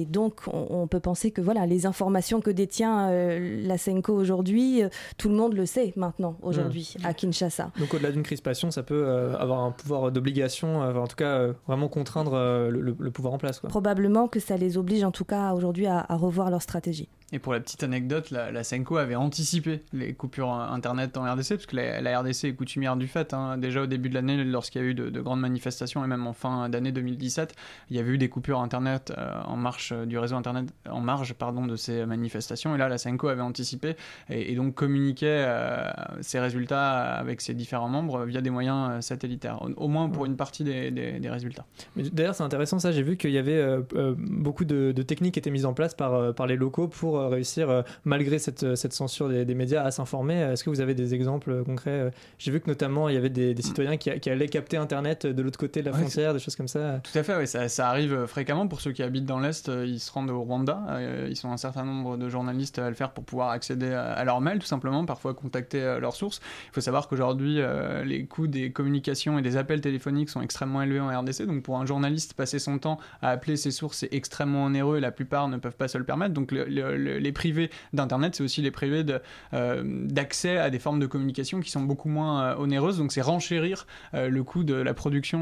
Donc, 0.09 0.41
on, 0.51 0.67
on 0.69 0.87
peut 0.87 0.99
penser 0.99 1.31
que 1.31 1.41
voilà, 1.41 1.65
les 1.65 1.85
informations 1.85 2.41
que 2.41 2.49
détient 2.51 3.09
euh, 3.09 3.61
la 3.65 3.77
Senko 3.77 4.13
aujourd'hui, 4.13 4.83
euh, 4.83 4.89
tout 5.17 5.29
le 5.29 5.35
monde 5.35 5.53
le 5.53 5.65
sait 5.65 5.93
maintenant, 5.95 6.35
aujourd'hui, 6.41 6.95
à 7.03 7.13
Kinshasa. 7.13 7.71
Donc 7.79 7.93
au-delà 7.93 8.11
d'une 8.11 8.23
crispation, 8.23 8.71
ça 8.71 8.83
peut 8.83 9.03
euh, 9.05 9.35
avoir 9.37 9.59
un 9.61 9.71
pouvoir 9.71 10.11
d'obligation, 10.11 10.83
euh, 10.83 10.93
en 10.95 11.07
tout 11.07 11.15
cas 11.15 11.37
euh, 11.39 11.53
vraiment 11.67 11.87
contraindre 11.87 12.33
euh, 12.33 12.69
le, 12.69 12.81
le- 12.81 12.95
le 12.99 13.11
pouvoir 13.11 13.33
en 13.33 13.37
place. 13.37 13.59
Quoi. 13.59 13.69
Probablement 13.69 14.27
que 14.27 14.39
ça 14.39 14.57
les 14.57 14.77
oblige, 14.77 15.03
en 15.03 15.11
tout 15.11 15.25
cas, 15.25 15.53
aujourd'hui, 15.53 15.87
à, 15.87 16.05
à 16.07 16.15
revoir 16.15 16.49
leur 16.49 16.61
stratégie. 16.61 17.09
Et 17.33 17.39
pour 17.39 17.51
la 17.51 17.59
petite 17.59 17.83
anecdote, 17.83 18.31
la, 18.31 18.51
la 18.53 18.63
Senko 18.63 18.95
avait 18.95 19.15
anticipé 19.15 19.83
les 19.91 20.13
coupures 20.13 20.53
euh, 20.53 20.69
internet 20.69 21.17
en 21.17 21.23
RDC, 21.29 21.49
parce 21.55 21.65
que 21.65 21.75
la, 21.75 21.99
la 21.99 22.19
RDC 22.21 22.45
est 22.45 22.53
coutumière 22.53 22.95
du 22.95 23.07
fait. 23.07 23.33
hein. 23.33 23.57
Déjà 23.57 23.81
au 23.81 23.85
début 23.85 24.07
de 24.07 24.13
l'année, 24.13 24.41
lorsqu'il 24.45 24.81
y 24.81 24.85
a 24.85 24.87
eu 24.87 24.93
de, 24.93 25.09
de 25.09 25.19
grandes 25.21 25.41
manifestations, 25.41 26.05
et 26.05 26.07
même 26.07 26.25
en 26.25 26.31
fin 26.31 26.69
d'année 26.69 26.93
2017, 26.93 27.53
il 27.89 27.97
y 27.97 27.99
avait 27.99 28.11
eu 28.11 28.17
des 28.17 28.29
coupures 28.29 28.61
internet 28.61 29.13
euh, 29.17 29.41
en 29.43 29.57
marche 29.57 29.91
euh, 29.93 30.05
du 30.05 30.17
réseau 30.17 30.37
internet, 30.37 30.67
en 30.89 31.01
marge 31.01 31.33
pardon, 31.33 31.65
de 31.65 31.75
ces 31.75 32.05
manifestations. 32.05 32.73
Et 32.75 32.77
là, 32.77 32.87
la 32.87 32.97
Senko 32.97 33.27
avait 33.27 33.41
anticipé 33.41 33.97
et, 34.29 34.53
et 34.53 34.55
donc 34.55 34.73
communiquait 34.75 35.43
euh, 35.45 35.91
ses 36.21 36.39
résultats 36.39 37.15
avec 37.15 37.41
ses 37.41 37.53
différents 37.53 37.89
membres 37.89 38.23
via 38.23 38.39
des 38.39 38.51
moyens 38.51 39.03
satellitaires, 39.05 39.61
au, 39.63 39.71
au 39.83 39.87
moins 39.89 40.07
pour 40.07 40.25
une 40.25 40.37
partie 40.37 40.63
des, 40.63 40.91
des- 40.91 41.19
des 41.19 41.29
résultats. 41.29 41.65
D'ailleurs, 41.97 42.35
c'est 42.35 42.43
intéressant 42.43 42.79
ça. 42.79 42.93
J'ai 42.93 43.03
vu 43.03 43.17
qu'il 43.17 43.31
y 43.31 43.37
avait 43.37 43.51
euh, 43.57 43.81
beaucoup 44.17 44.63
de, 44.63 44.93
de 44.93 45.01
techniques 45.01 45.33
qui 45.33 45.39
étaient 45.39 45.51
mises 45.51 45.65
en 45.65 45.73
place 45.73 45.93
par, 45.93 46.33
par 46.33 46.47
les 46.47 46.55
locaux 46.55 46.87
pour 46.87 47.16
euh, 47.17 47.27
réussir, 47.27 47.69
euh, 47.69 47.81
malgré 48.05 48.39
cette, 48.39 48.63
euh, 48.63 48.75
cette 48.75 48.93
censure 48.93 49.29
des, 49.29 49.45
des 49.45 49.55
médias, 49.55 49.83
à 49.83 49.91
s'informer. 49.91 50.35
Est-ce 50.35 50.63
que 50.63 50.69
vous 50.69 50.81
avez 50.81 50.93
des 50.95 51.13
exemples 51.13 51.63
concrets 51.63 52.11
J'ai 52.39 52.51
vu 52.51 52.59
que 52.59 52.67
notamment 52.69 53.09
il 53.09 53.15
y 53.15 53.17
avait 53.17 53.29
des, 53.29 53.53
des 53.53 53.61
citoyens 53.61 53.97
qui, 53.97 54.11
qui 54.19 54.29
allaient 54.29 54.47
capter 54.47 54.77
Internet 54.77 55.25
de 55.25 55.41
l'autre 55.41 55.59
côté 55.59 55.81
de 55.81 55.85
la 55.87 55.91
Ouais, 55.91 55.99
frontière, 55.99 56.33
des 56.33 56.39
choses 56.39 56.55
comme 56.55 56.67
ça. 56.67 56.99
Tout 57.03 57.17
à 57.17 57.23
fait, 57.23 57.35
oui, 57.37 57.47
ça, 57.47 57.69
ça 57.69 57.89
arrive 57.89 58.25
fréquemment. 58.25 58.67
Pour 58.67 58.81
ceux 58.81 58.91
qui 58.91 59.03
habitent 59.03 59.25
dans 59.25 59.39
l'Est, 59.39 59.69
ils 59.85 59.99
se 59.99 60.11
rendent 60.11 60.29
au 60.31 60.41
Rwanda. 60.41 60.99
Ils 61.29 61.35
sont 61.35 61.51
un 61.51 61.57
certain 61.57 61.83
nombre 61.83 62.17
de 62.17 62.29
journalistes 62.29 62.79
à 62.79 62.89
le 62.89 62.95
faire 62.95 63.11
pour 63.11 63.23
pouvoir 63.23 63.49
accéder 63.49 63.91
à, 63.93 64.11
à 64.13 64.23
leur 64.23 64.41
mail, 64.41 64.59
tout 64.59 64.65
simplement, 64.67 65.05
parfois 65.05 65.33
contacter 65.33 65.97
leurs 65.99 66.15
sources. 66.15 66.39
Il 66.67 66.73
faut 66.73 66.81
savoir 66.81 67.07
qu'aujourd'hui, 67.07 67.59
les 68.05 68.25
coûts 68.25 68.47
des 68.47 68.71
communications 68.71 69.37
et 69.39 69.41
des 69.41 69.57
appels 69.57 69.81
téléphoniques 69.81 70.29
sont 70.29 70.41
extrêmement 70.41 70.81
élevés 70.81 70.99
en 70.99 71.09
RDC. 71.19 71.43
Donc 71.45 71.63
pour 71.63 71.77
un 71.77 71.85
journaliste, 71.85 72.33
passer 72.33 72.59
son 72.59 72.77
temps 72.79 72.99
à 73.21 73.29
appeler 73.29 73.57
ses 73.57 73.71
sources, 73.71 73.97
c'est 73.99 74.13
extrêmement 74.13 74.65
onéreux 74.65 74.97
et 74.97 75.01
la 75.01 75.11
plupart 75.11 75.47
ne 75.47 75.57
peuvent 75.57 75.75
pas 75.75 75.87
se 75.87 75.97
le 75.97 76.03
permettre. 76.03 76.33
Donc 76.33 76.51
le- 76.51 76.65
le- 76.65 76.97
le- 77.07 77.17
les 77.17 77.31
privés 77.31 77.69
d'Internet, 77.93 78.35
c'est 78.35 78.43
aussi 78.43 78.61
les 78.61 78.71
privés 78.71 79.05
euh, 79.53 79.83
d'accès 79.85 80.57
à 80.57 80.69
des 80.69 80.79
formes 80.79 80.99
de 80.99 81.05
communication 81.05 81.59
qui 81.59 81.71
sont 81.71 81.81
beaucoup 81.81 82.09
moins 82.09 82.43
euh, 82.43 82.55
onéreuses. 82.57 82.97
Donc 82.97 83.11
c'est 83.11 83.21
renchérir 83.21 83.87
euh, 84.13 84.29
le 84.29 84.43
coût 84.43 84.63
de 84.63 84.73
la 84.73 84.93
production 84.93 85.37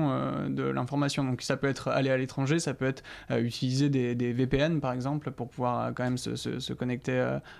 de 0.50 0.64
l'information. 0.64 1.24
Donc 1.24 1.42
ça 1.42 1.58
peut 1.58 1.68
être 1.68 1.90
aller 1.90 2.10
à 2.10 2.18
l'étranger, 2.18 2.60
ça 2.60 2.74
peut 2.74 2.86
être 2.86 3.04
utiliser 3.30 3.90
des, 3.90 4.34
VPN 4.34 4.80
par 4.80 4.92
exemple 4.92 5.32
pour 5.32 5.50
pouvoir 5.50 5.94
quand 5.94 6.04
même 6.04 6.18
se, 6.18 6.74
connecter 6.74 7.20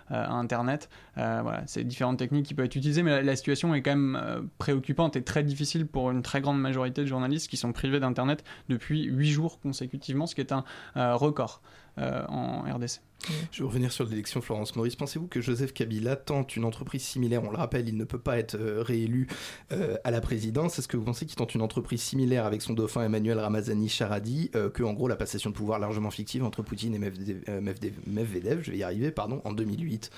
à 0.10 0.32
Internet. 0.32 0.90
Voilà, 1.16 1.64
c'est 1.66 1.84
différentes 1.84 2.20
techniques 2.20 2.46
qui 2.46 2.54
peuvent 2.54 2.66
être 2.66 2.76
utilisées, 2.76 3.04
mais 3.04 3.22
la, 3.22 3.36
situation 3.36 3.74
est 3.76 3.82
quand 3.82 3.96
même 3.96 4.50
préoccupante 4.58 5.16
et 5.16 5.24
très 5.24 5.44
difficile 5.44 5.86
pour 5.88 6.12
une 6.12 6.22
très 6.22 6.42
grande 6.42 6.60
majorité 6.60 7.02
de 7.02 7.08
journalistes 7.08 7.50
qui 7.50 7.58
sont 7.58 7.72
privés 7.72 8.00
d'Internet 8.00 8.44
depuis 8.70 9.04
8 9.04 9.30
jours 9.30 9.60
consécutivement, 9.60 10.28
ce 10.28 10.36
qui 10.36 10.42
est 10.42 10.54
un 10.54 10.64
record 11.16 11.62
en 11.98 12.62
RDC. 12.62 13.02
Je 13.52 13.64
vais 13.64 13.68
revenir 13.68 13.92
sur 13.92 14.06
l'élection 14.06 14.42
Florence 14.42 14.76
Maurice. 14.76 14.96
Pensez-vous 14.96 15.28
que 15.28 15.42
Joseph 15.42 15.74
Kabila 15.74 16.16
tente 16.16 16.56
une 16.56 16.66
entreprise 16.66 17.04
similaire 17.04 17.44
On 17.44 17.52
le 17.52 17.58
rappelle, 17.58 17.88
il 17.88 17.98
ne 17.98 18.04
peut 18.04 18.20
pas 18.20 18.38
être 18.38 18.56
euh, 18.56 18.82
réélu 18.82 19.28
euh, 19.72 19.98
à 20.04 20.12
la 20.12 20.22
présidence. 20.22 20.80
Est-ce 20.80 20.88
que 20.88 20.98
vous 20.98 21.04
pensez 21.06 21.26
qu'il 21.26 21.36
tente 21.36 21.56
une 21.56 21.62
entreprise 21.62 22.02
similaire 22.02 22.46
avec 22.46 22.62
son 22.62 22.74
dauphin 22.74 23.04
Emmanuel 23.04 23.40
Ramazani 23.40 23.90
Charadi 23.90 24.52
euh, 24.56 24.70
que, 24.70 24.84
en 24.84 24.94
gros, 24.94 25.08
la 25.08 25.16
passation 25.16 25.50
de 25.50 25.56
pouvoir 25.56 25.80
largement 25.80 26.12
fictive 26.12 26.44
entre 26.44 26.62
Poutine 26.62 26.96
et 26.96 27.00
Medvedev, 27.00 28.62
je 28.62 28.72
vais 28.72 28.78
y 28.78 28.84
arriver, 28.84 29.12
pardon, 29.12 29.42
en 29.44 29.54
2008 29.54 30.12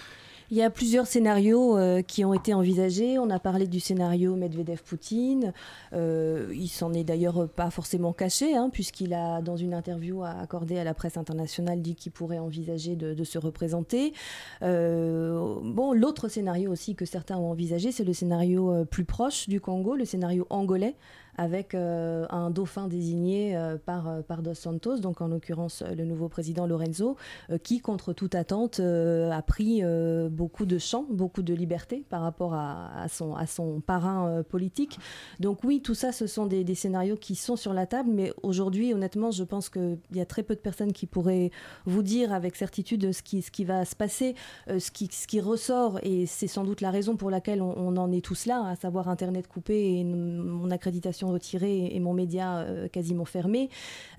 Il 0.50 0.56
y 0.56 0.62
a 0.62 0.70
plusieurs 0.70 1.08
scénarios 1.08 1.78
euh, 1.78 2.02
qui 2.02 2.24
ont 2.24 2.34
été 2.34 2.54
envisagés. 2.54 3.20
On 3.20 3.30
a 3.30 3.38
parlé 3.38 3.68
du 3.68 3.82
scénario 3.82 4.38
Medvedev-Poutine. 4.38 5.52
Euh, 5.92 6.50
il 6.54 6.70
s'en 6.70 6.94
est 6.94 7.04
d'ailleurs 7.04 7.50
pas 7.50 7.70
forcément 7.70 8.14
caché, 8.14 8.56
hein, 8.56 8.70
puisqu'il 8.72 9.14
a, 9.14 9.42
dans 9.42 9.58
une 9.58 9.74
interview 9.74 10.24
accordée 10.24 10.80
à 10.80 10.86
la 10.86 10.94
presse 10.94 11.18
internationale, 11.18 11.82
dit 11.82 11.96
qu'il 11.96 12.14
pourrait 12.14 12.40
envisager 12.40 12.96
de, 12.96 13.24
se 13.26 13.38
représenter. 13.38 14.14
Euh, 14.62 15.56
bon, 15.62 15.92
l'autre 15.92 16.30
scénario 16.30 16.72
aussi 16.72 16.96
que 16.96 17.04
certains 17.04 17.38
ont 17.38 17.52
envisagé, 17.52 17.92
c'est 17.92 18.06
le 18.06 18.14
scénario 18.14 18.86
plus 18.86 19.04
proche 19.04 19.50
du 19.50 19.60
Congo, 19.60 19.96
le 19.96 20.06
scénario 20.06 20.48
angolais 20.50 20.96
avec 21.38 21.76
euh, 21.76 22.26
un 22.30 22.50
dauphin 22.50 22.88
désigné 22.88 23.56
euh, 23.56 23.78
par, 23.78 24.08
euh, 24.08 24.22
par 24.22 24.42
Dos 24.42 24.56
Santos, 24.56 24.98
donc 24.98 25.22
en 25.22 25.28
l'occurrence 25.28 25.84
le 25.96 26.04
nouveau 26.04 26.30
président 26.30 26.66
Lorenzo, 26.66 27.16
qui, 27.64 27.80
contre 27.80 28.14
toute 28.14 28.36
attente, 28.36 28.80
a 28.80 29.42
pris 29.42 29.84
beaucoup 30.32 30.66
de 30.66 30.78
champ, 30.78 31.06
beaucoup 31.10 31.42
de 31.42 31.54
liberté 31.54 32.04
par 32.10 32.22
rapport 32.22 32.54
à, 32.54 33.08
son, 33.10 33.36
à 33.36 33.46
son 33.46 33.82
parrain 33.82 34.44
politique. 34.44 34.98
Donc 35.40 35.64
oui, 35.64 35.82
tout 35.82 35.94
ça, 35.94 36.12
ce 36.12 36.28
sont 36.28 36.46
des, 36.46 36.76
scénarios 36.76 37.16
qui 37.16 37.36
sont 37.36 37.56
sur 37.56 37.74
la 37.74 37.86
table, 37.86 38.10
mais 38.12 38.32
aujourd'hui, 38.44 38.94
honnêtement, 38.94 39.32
je 39.32 39.44
pense 39.44 39.70
qu'il 39.70 39.98
y 40.14 40.22
a 40.22 40.26
très 40.26 40.44
peu 40.44 40.56
de 40.56 40.60
personnes 40.60 40.94
qui 40.94 41.06
pourraient 41.06 41.52
vous 41.86 42.04
dire 42.04 42.34
avec 42.34 42.56
certitude 42.56 43.12
ce 43.12 43.22
qui, 43.22 43.42
ce 43.42 43.52
qui 43.52 43.66
va 43.66 43.86
se 43.86 43.96
passer, 43.96 44.36
ce, 44.68 44.92
qui, 44.92 45.10
ce 45.12 45.28
qui 45.28 45.40
ressort, 45.40 46.00
et 46.04 46.26
c'est 46.26 46.48
sans 46.48 46.64
doute 46.64 46.82
la 46.82 46.92
raison 46.92 47.16
pour 47.16 47.30
laquelle 47.30 47.62
on, 47.62 47.98
en 47.98 48.12
est 48.12 48.24
tous 48.24 48.46
là, 48.46 48.66
à 48.66 48.76
savoir 48.76 49.10
Internet 49.10 49.48
coupé 49.48 50.00
et 50.00 50.04
mon 50.04 50.72
accréditation 50.72 51.27
retirée 51.32 51.88
et 51.96 52.00
mon 52.00 52.14
média 52.14 52.60
euh, 52.60 52.88
quasiment 52.88 53.26
fermé, 53.26 53.70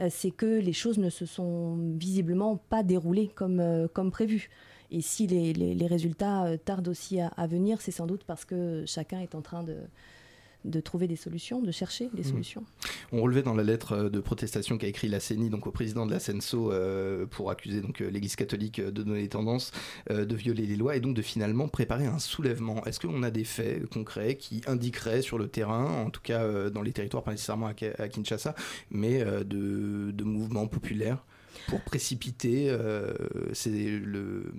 euh, 0.01 0.09
c'est 0.11 0.31
que 0.31 0.47
les 0.61 0.73
choses 0.73 0.99
ne 0.99 1.11
se 1.11 1.27
sont 1.27 1.77
visiblement 1.99 2.57
pas 2.57 2.83
déroulées 2.83 3.29
comme, 3.35 3.61
euh, 3.61 3.89
comme 3.93 4.11
prévu. 4.11 4.51
Et 4.91 5.01
si 5.03 5.27
les, 5.27 5.53
les- 5.53 5.75
les 5.75 5.87
résultats 5.87 6.57
tardent 6.65 6.89
aussi 6.89 7.21
à, 7.21 7.29
à 7.37 7.47
venir, 7.47 7.81
c'est 7.81 7.91
sans 7.91 8.07
doute 8.07 8.25
parce 8.27 8.45
que 8.45 8.85
chacun 8.87 9.21
est 9.21 9.35
en 9.35 9.43
train 9.43 9.63
de, 9.63 9.77
de 10.65 10.81
trouver 10.81 11.07
des 11.07 11.17
solutions, 11.17 11.63
de 11.63 11.71
chercher 11.71 12.09
des 12.15 12.23
Mhm. 12.23 12.31
solutions. 12.31 12.65
On 13.13 13.23
relevait 13.23 13.43
dans 13.43 13.55
la 13.55 13.63
lettre 13.63 13.93
euh, 13.93 14.09
de 14.11 14.21
protestation 14.21 14.77
qu'a 14.77 14.89
écrit 14.89 15.09
la 15.09 15.21
CENI 15.21 15.51
donc 15.51 15.67
au 15.67 15.71
président 15.71 16.05
de 16.05 16.11
la 16.11 16.19
CENSO 16.21 16.73
euh, 16.73 17.27
pour 17.27 17.51
accuser 17.51 17.81
donc 17.81 18.01
euh, 18.01 18.09
l'Église 18.11 18.37
catholique 18.37 18.81
de 18.81 18.91
donner 19.03 19.21
les 19.23 19.29
tendances, 19.29 19.71
euh, 20.11 20.25
de 20.25 20.35
violer 20.35 20.67
les 20.67 20.77
lois 20.77 20.97
et 20.97 21.01
donc 21.01 21.15
de 21.15 21.23
finalement 21.23 21.69
préparer 21.69 22.07
un 22.07 22.19
soulèvement. 22.19 22.85
Est-ce 22.87 22.99
qu'on 23.01 23.23
a 23.23 23.31
des 23.31 23.45
faits 23.45 23.87
concrets 23.89 24.37
qui 24.37 24.63
indiqueraient 24.67 25.23
sur 25.23 25.39
le 25.39 25.49
terrain, 25.49 25.87
en 26.05 26.11
tout 26.11 26.21
cas 26.23 26.43
euh, 26.43 26.71
dans 26.71 26.83
les 26.83 26.93
territoires, 26.93 27.23
pas 27.23 27.33
nécessairement 27.33 27.67
à, 27.69 27.73
Ki- 27.75 27.95
à 27.99 28.09
Kinshasa, 28.09 28.55
mais 28.91 29.25
de, 29.25 30.11
de 30.13 30.25
mouvements 30.25 30.67
populaires 30.67 31.25
pour 31.69 31.81
précipiter 31.81 32.69
euh, 32.71 33.13
le, 33.77 34.53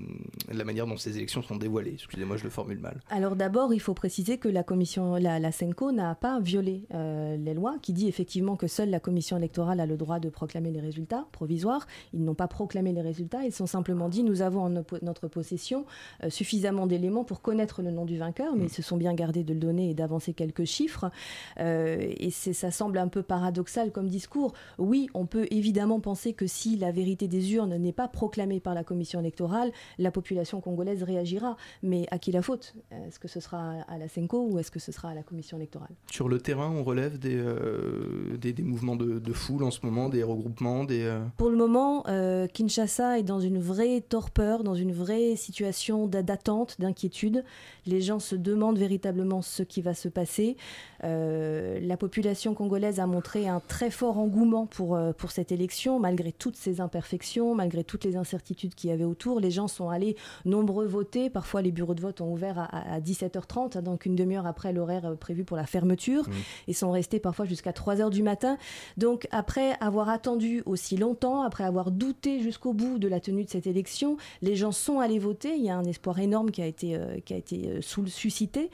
la 0.51 0.63
manière 0.63 0.85
dont 0.87 0.97
ces 0.97 1.17
élections 1.17 1.41
sont 1.41 1.55
dévoilées. 1.55 1.93
Excusez-moi, 1.93 2.37
je 2.37 2.43
le 2.43 2.49
formule 2.49 2.79
mal. 2.79 2.99
Alors 3.09 3.35
d'abord, 3.35 3.73
il 3.73 3.79
faut 3.79 3.93
préciser 3.93 4.37
que 4.37 4.47
la 4.49 4.63
commission, 4.63 5.15
la, 5.15 5.39
la 5.39 5.51
Senco 5.51 5.91
n'a 5.91 6.15
pas 6.15 6.39
violé 6.39 6.83
euh, 6.93 7.37
les 7.37 7.53
lois, 7.53 7.77
qui 7.81 7.93
dit 7.93 8.07
effectivement 8.07 8.55
que 8.55 8.67
seule 8.67 8.89
la 8.89 8.99
commission 8.99 9.37
électorale 9.37 9.79
a 9.79 9.85
le 9.85 9.97
droit 9.97 10.19
de 10.19 10.29
proclamer 10.29 10.71
les 10.71 10.81
résultats 10.81 11.27
provisoires. 11.31 11.87
Ils 12.13 12.23
n'ont 12.23 12.35
pas 12.35 12.47
proclamé 12.47 12.91
les 12.93 13.01
résultats, 13.01 13.43
ils 13.45 13.53
sont 13.53 13.67
simplement 13.67 14.09
dit 14.09 14.23
nous 14.23 14.41
avons 14.41 14.61
en 14.61 14.69
no- 14.69 14.85
notre 15.01 15.27
possession 15.27 15.85
euh, 16.23 16.29
suffisamment 16.29 16.87
d'éléments 16.87 17.23
pour 17.23 17.41
connaître 17.41 17.81
le 17.81 17.91
nom 17.91 18.05
du 18.05 18.17
vainqueur, 18.17 18.55
mais 18.55 18.65
ils 18.65 18.73
se 18.73 18.81
sont 18.81 18.97
bien 18.97 19.13
gardés 19.13 19.43
de 19.43 19.53
le 19.53 19.59
donner 19.59 19.89
et 19.91 19.93
d'avancer 19.93 20.33
quelques 20.33 20.65
chiffres. 20.65 21.11
Et 21.59 22.29
ça 22.31 22.71
semble 22.71 22.97
un 22.97 23.07
peu 23.07 23.23
paradoxal 23.23 23.91
comme 23.91 24.07
discours. 24.07 24.53
Oui, 24.77 25.09
on 25.13 25.25
peut 25.25 25.47
évidemment 25.51 25.99
penser 25.99 26.33
que 26.33 26.47
si 26.47 26.77
la 26.77 26.88
vérité 26.91 27.27
des 27.27 27.53
urnes 27.53 27.75
n'est 27.77 27.93
pas 27.93 28.07
proclamée 28.07 28.59
par 28.59 28.73
la 28.73 28.83
commission 28.83 29.19
électorale, 29.19 29.71
la 29.97 30.11
population 30.11 30.61
congolaise 30.61 31.03
réagira. 31.03 31.55
Mais 31.83 32.05
à 32.11 32.19
qui 32.19 32.31
la 32.31 32.41
faute? 32.41 32.75
Est-ce 32.91 33.19
que 33.19 33.27
ce 33.27 33.39
sera 33.39 33.73
à 33.87 33.97
la 33.97 34.07
Senco 34.07 34.47
ou 34.49 34.59
est-ce 34.59 34.71
que 34.71 34.79
ce 34.79 34.91
sera 34.91 35.09
à 35.09 35.13
la 35.15 35.23
commission 35.23 35.57
électorale? 35.57 35.89
Sur 36.11 36.29
le 36.29 36.39
terrain, 36.39 36.69
on 36.71 36.83
relève 36.83 37.17
des, 37.19 37.35
euh, 37.35 38.37
des, 38.37 38.53
des 38.53 38.63
mouvements 38.63 38.95
de, 38.95 39.19
de 39.19 39.33
foule 39.33 39.63
en 39.63 39.71
ce 39.71 39.85
moment, 39.85 40.09
des 40.09 40.23
regroupements, 40.23 40.83
des... 40.83 41.03
euh, 41.03 41.23
Pour 41.37 41.49
le 41.49 41.57
moment, 41.57 42.03
euh, 42.07 42.47
Kinshasa 42.47 43.19
est 43.19 43.23
dans 43.23 43.39
une 43.39 43.59
vraie 43.59 44.01
torpeur, 44.01 44.63
dans 44.63 44.75
une 44.75 44.91
vraie 44.91 45.35
situation 45.35 46.07
d'a- 46.07 46.23
d'attente, 46.23 46.75
d'inquiétude. 46.79 47.43
Les 47.85 48.01
gens 48.01 48.19
se 48.19 48.35
demandent 48.35 48.77
véritablement 48.77 49.41
ce 49.41 49.63
qui 49.63 49.81
va 49.81 49.93
se 49.93 50.09
passer. 50.09 50.57
La 51.01 51.97
population 51.97 52.53
congolaise 52.53 52.99
a 52.99 53.07
montré 53.07 53.47
un 53.47 53.61
très 53.67 53.89
fort 53.89 54.17
engouement 54.19 54.65
pour, 54.67 54.99
pour 55.17 55.31
cette 55.31 55.51
élection, 55.51 55.99
malgré 55.99 56.31
toutes 56.31 56.55
ces 56.55 56.68
imperfections, 56.79 57.55
malgré 57.55 57.83
toutes 57.83 58.03
les 58.05 58.15
incertitudes 58.15 58.75
qu'il 58.75 58.89
y 58.89 58.93
avait 58.93 59.03
autour. 59.03 59.39
Les 59.39 59.51
gens 59.51 59.67
sont 59.67 59.89
allés 59.89 60.15
nombreux 60.45 60.85
voter. 60.85 61.29
Parfois, 61.29 61.61
les 61.61 61.71
bureaux 61.71 61.95
de 61.95 62.01
vote 62.01 62.21
ont 62.21 62.31
ouvert 62.31 62.59
à, 62.59 62.93
à 62.95 62.99
17h30, 62.99 63.77
hein, 63.77 63.81
donc 63.81 64.05
une 64.05 64.15
demi-heure 64.15 64.45
après 64.47 64.71
l'horaire 64.73 65.05
euh, 65.05 65.15
prévu 65.15 65.43
pour 65.43 65.57
la 65.57 65.65
fermeture, 65.65 66.25
et 66.67 66.73
sont 66.73 66.91
restés 66.91 67.19
parfois 67.19 67.45
jusqu'à 67.45 67.71
3h 67.71 68.09
du 68.11 68.23
matin. 68.23 68.57
Donc, 68.97 69.27
après 69.31 69.73
avoir 69.81 70.09
attendu 70.09 70.61
aussi 70.65 70.95
longtemps, 70.97 71.41
après 71.41 71.63
avoir 71.63 71.91
douté 71.91 72.41
jusqu'au 72.41 72.73
bout 72.73 72.99
de 72.99 73.07
la 73.07 73.19
tenue 73.19 73.43
de 73.43 73.49
cette 73.49 73.67
élection, 73.67 74.17
les 74.41 74.55
gens 74.55 74.71
sont 74.71 74.99
allés 74.99 75.19
voter. 75.19 75.55
Il 75.55 75.63
y 75.63 75.69
a 75.69 75.77
un 75.77 75.85
espoir 75.85 76.19
énorme 76.19 76.51
qui 76.51 76.61
a 76.61 76.65
été, 76.67 76.95
euh, 76.95 77.19
qui 77.25 77.33
a 77.33 77.37
été 77.37 77.67
euh, 77.69 77.81
sous- 77.81 78.05
suscité. 78.07 78.69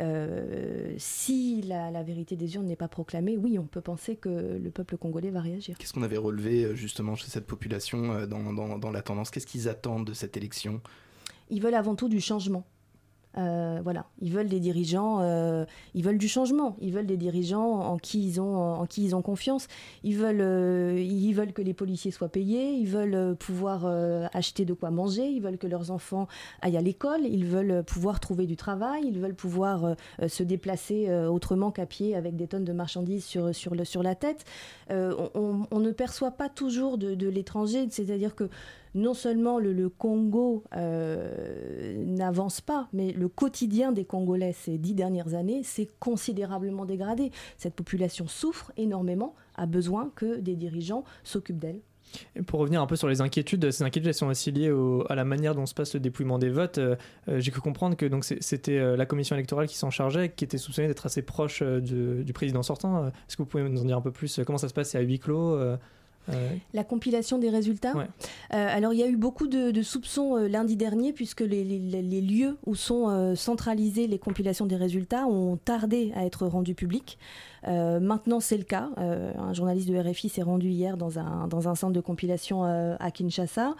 Euh, 0.00 0.94
si 0.98 1.62
la, 1.62 1.90
la 1.90 2.02
vérité 2.02 2.36
des 2.36 2.54
urnes 2.54 2.66
n'est 2.66 2.76
pas 2.76 2.88
proclamée, 2.88 3.36
oui, 3.36 3.58
on 3.58 3.64
peut 3.64 3.80
penser 3.80 4.16
que 4.16 4.28
le 4.28 4.70
peuple 4.70 4.96
congolais 4.96 5.30
va 5.30 5.40
réagir. 5.40 5.76
Qu'est-ce 5.78 5.92
qu'on 5.92 6.02
avait 6.02 6.16
relevé 6.16 6.74
justement 6.76 7.14
chez 7.16 7.28
cette 7.30 7.39
population 7.46 8.12
euh, 8.12 8.26
dans, 8.26 8.52
dans- 8.52 8.78
dans 8.78 8.90
la 8.90 9.02
tendance? 9.02 9.30
Qu'est-ce 9.30 9.46
qu'ils 9.46 9.68
attendent 9.68 10.06
de 10.06 10.14
cette 10.14 10.36
élection? 10.36 10.80
Ils 11.50 11.60
veulent 11.62 11.74
avant 11.74 11.94
tout 11.96 12.08
du 12.08 12.20
changement. 12.20 12.64
Euh, 13.38 13.80
voilà, 13.84 14.06
ils 14.20 14.32
veulent 14.32 14.48
des 14.48 14.58
dirigeants, 14.58 15.18
euh, 15.20 15.64
ils 15.94 16.02
veulent 16.02 16.18
du 16.18 16.26
changement, 16.26 16.76
ils 16.80 16.92
veulent 16.92 17.06
des 17.06 17.16
dirigeants 17.16 17.80
en 17.80 17.96
qui 17.96 18.26
ils 18.26 18.40
ont, 18.40 18.56
en 18.56 18.86
qui 18.86 19.04
ils 19.04 19.14
ont 19.14 19.22
confiance. 19.22 19.68
Ils 20.02 20.16
veulent, 20.16 20.40
euh, 20.40 20.98
ils 20.98 21.32
veulent 21.32 21.52
que 21.52 21.62
les 21.62 21.74
policiers 21.74 22.10
soient 22.10 22.28
payés, 22.28 22.72
ils 22.72 22.88
veulent 22.88 23.36
pouvoir 23.36 23.86
acheter 24.34 24.64
de 24.64 24.72
quoi 24.72 24.90
manger, 24.90 25.28
ils 25.28 25.40
veulent 25.40 25.58
que 25.58 25.66
leurs 25.66 25.90
enfants 25.90 26.26
aillent 26.60 26.76
à 26.76 26.82
l'école, 26.82 27.20
ils 27.24 27.44
veulent 27.44 27.84
pouvoir 27.84 28.18
trouver 28.20 28.46
du 28.46 28.56
travail, 28.56 29.04
ils 29.06 29.18
veulent 29.18 29.34
pouvoir 29.34 29.94
se 30.26 30.42
déplacer 30.42 31.12
autrement 31.26 31.70
qu'à 31.70 31.86
pied 31.86 32.16
avec 32.16 32.36
des 32.36 32.48
tonnes 32.48 32.64
de 32.64 32.72
marchandises 32.72 33.24
sur, 33.24 33.54
sur, 33.54 33.74
le, 33.74 33.84
sur 33.84 34.02
la 34.02 34.14
tête. 34.14 34.44
On 34.90 35.78
ne 35.78 35.90
perçoit 35.92 36.32
pas 36.32 36.48
toujours 36.48 36.98
de, 36.98 37.14
de 37.14 37.28
l'étranger, 37.28 37.86
c'est-à-dire 37.90 38.34
que 38.34 38.48
non 38.94 39.14
seulement 39.14 39.58
le, 39.58 39.88
Congo 39.88 40.64
euh, 40.76 42.04
n'avance 42.04 42.60
pas, 42.60 42.88
mais 42.92 43.12
le 43.12 43.28
quotidien 43.28 43.92
des 43.92 44.04
Congolais 44.04 44.52
ces 44.52 44.78
dix 44.78 44.94
dernières 44.94 45.34
années 45.34 45.62
s'est 45.62 45.88
considérablement 45.98 46.84
dégradé. 46.84 47.30
Cette 47.56 47.74
population 47.74 48.26
souffre 48.26 48.72
énormément, 48.76 49.34
a 49.56 49.66
besoin 49.66 50.10
que 50.14 50.38
des 50.38 50.56
dirigeants 50.56 51.04
s'occupent 51.24 51.58
d'elle. 51.58 51.80
Pour 52.46 52.58
revenir 52.58 52.82
un 52.82 52.86
peu 52.86 52.96
sur 52.96 53.06
les 53.06 53.20
inquiétudes, 53.20 53.70
ces 53.70 53.84
inquiétudes 53.84 54.12
sont 54.12 54.26
aussi 54.26 54.50
liées 54.50 54.74
à 55.08 55.14
la 55.14 55.24
manière 55.24 55.54
dont 55.54 55.64
se 55.66 55.74
passe 55.74 55.94
le 55.94 56.00
dépouillement 56.00 56.40
des 56.40 56.48
votes. 56.48 56.78
Euh, 56.78 56.96
euh, 57.28 57.38
J'ai 57.38 57.52
cru 57.52 57.60
comprendre 57.60 57.96
que 57.96 58.06
c'était 58.40 58.96
la 58.96 59.06
commission 59.06 59.36
électorale 59.36 59.68
qui 59.68 59.76
s'en 59.76 59.90
chargeait, 59.90 60.30
qui 60.30 60.42
était 60.42 60.58
soupçonnée 60.58 60.88
d'être 60.88 61.06
assez 61.06 61.22
proche 61.22 61.62
du, 61.62 62.24
du 62.24 62.32
président 62.32 62.64
sortant. 62.64 63.06
Est-ce 63.06 63.36
que 63.36 63.42
vous 63.42 63.48
pouvez 63.48 63.68
nous 63.68 63.80
en 63.80 63.84
dire 63.84 63.96
un 63.96 64.00
peu 64.02 64.10
plus? 64.10 64.40
Comment 64.44 64.58
ça 64.58 64.68
se 64.68 64.74
passe? 64.74 64.90
C'est 64.90 64.98
à 64.98 65.02
huis 65.02 65.20
clos 65.20 65.56
La 66.74 66.84
compilation 66.84 67.38
des 67.38 67.50
résultats 67.50 67.92
Euh, 68.54 68.66
Alors, 68.76 68.92
il 68.92 69.00
y 69.00 69.02
a 69.02 69.08
eu 69.08 69.16
beaucoup 69.16 69.48
de, 69.48 69.70
de 69.70 69.82
soupçons 69.82 70.36
euh, 70.36 70.48
lundi 70.48 70.76
dernier, 70.76 71.12
puisque 71.12 71.40
les, 71.40 71.64
les- 71.64 72.02
les 72.02 72.20
lieux 72.20 72.56
où 72.66 72.74
sont 72.74 73.08
euh, 73.08 73.34
centralisées 73.34 74.06
les 74.06 74.18
compilations 74.18 74.66
des 74.66 74.76
résultats 74.76 75.26
ont 75.26 75.56
tardé 75.56 76.12
à 76.14 76.24
être 76.24 76.46
rendus 76.46 76.74
publics. 76.74 77.18
Euh, 77.68 78.00
maintenant, 78.00 78.40
c'est 78.40 78.56
le 78.58 78.64
cas. 78.64 78.90
Euh, 78.98 79.32
un 79.38 79.52
journaliste 79.54 79.88
de 79.88 79.96
RFI 79.98 80.28
s'est 80.28 80.42
rendu 80.42 80.68
hier 80.70 80.96
dans 80.96 81.18
un, 81.18 81.48
dans 81.48 81.68
un 81.68 81.74
centre 81.74 81.92
de 81.92 82.00
compilation 82.00 82.64
euh, 82.64 82.96
à 83.00 83.10
Kinshasa. 83.10 83.74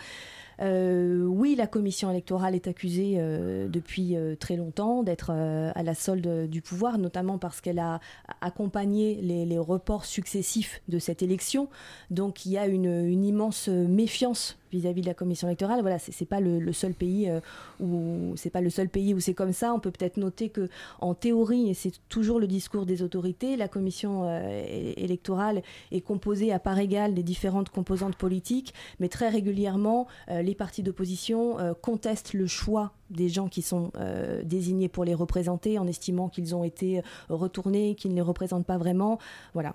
Euh, 0.61 1.25
oui, 1.25 1.55
la 1.55 1.67
commission 1.67 2.11
électorale 2.11 2.55
est 2.55 2.69
accusée 2.69 3.15
euh, 3.19 3.69
depuis 3.69 4.17
euh, 4.17 4.37
très 4.37 4.57
longtemps 4.57 5.03
d'être 5.03 5.31
à 5.31 5.83
la 5.83 5.95
solde 5.95 6.49
du 6.49 6.61
pouvoir, 6.61 6.99
notamment 6.99 7.39
parce 7.39 7.61
qu'elle 7.61 7.79
a 7.79 8.01
accompagné 8.41 9.21
les, 9.23 9.59
reports 9.59 10.05
successifs 10.05 10.81
de 10.89 10.99
cette 10.99 11.23
élection. 11.23 11.69
Donc 12.11 12.47
il 12.47 12.53
y 12.53 12.59
a 12.59 12.67
une 12.67 13.25
immense 13.25 13.69
méfiance 13.69 14.60
vis-à-vis 14.73 15.03
de 15.03 15.07
la 15.07 15.15
commission 15.15 15.49
électorale. 15.49 15.81
Voilà, 15.81 15.99
c'est 15.99 16.25
pas 16.25 16.41
le, 16.41 16.73
seul 16.73 16.95
pays 16.95 17.29
euh, 17.29 17.41
où 17.81 18.35
c'est 18.37 18.51
pas 18.51 18.61
le 18.61 18.71
seul 18.71 18.89
pays 18.89 19.15
où 19.15 19.21
c'est 19.21 19.35
comme 19.35 19.53
ça. 19.53 19.73
On 19.75 19.81
peut 19.81 19.91
peut-être 19.91 20.17
noter 20.17 20.49
que 20.49 20.69
en 21.01 21.15
théorie, 21.15 21.71
et 21.71 21.75
c'est 21.75 21.93
toujours 22.09 22.41
le 22.41 22.47
discours 22.47 22.87
des 22.87 23.03
autorités, 23.03 23.57
la 23.57 23.69
commission 23.69 24.25
euh, 24.25 24.63
électorale 24.97 25.63
est 25.91 26.01
composée 26.01 26.53
à 26.53 26.59
part 26.59 26.79
égale 26.79 27.15
des 27.15 27.23
différentes 27.23 27.71
composantes 27.71 28.17
politiques, 28.17 28.75
mais 28.99 29.09
très 29.09 29.29
régulièrement, 29.29 30.07
euh, 30.31 30.43
les 30.43 30.55
partis 30.55 30.83
d'opposition 30.83 31.57
contestent 31.83 32.33
le 32.35 32.47
choix 32.47 32.93
des 33.11 33.29
gens 33.29 33.49
qui 33.49 33.63
sont 33.63 33.91
désignés 34.45 34.89
pour 34.89 35.05
les 35.05 35.15
représenter 35.15 35.79
en 35.79 35.87
estimant 35.87 36.29
qu'ils 36.29 36.55
ont 36.55 36.65
été 36.65 37.03
retournés, 37.29 37.95
qu'ils 37.95 38.13
ne 38.13 38.17
les 38.17 38.23
représentent 38.23 38.67
pas 38.67 38.79
vraiment. 38.79 39.19
Voilà. 39.55 39.75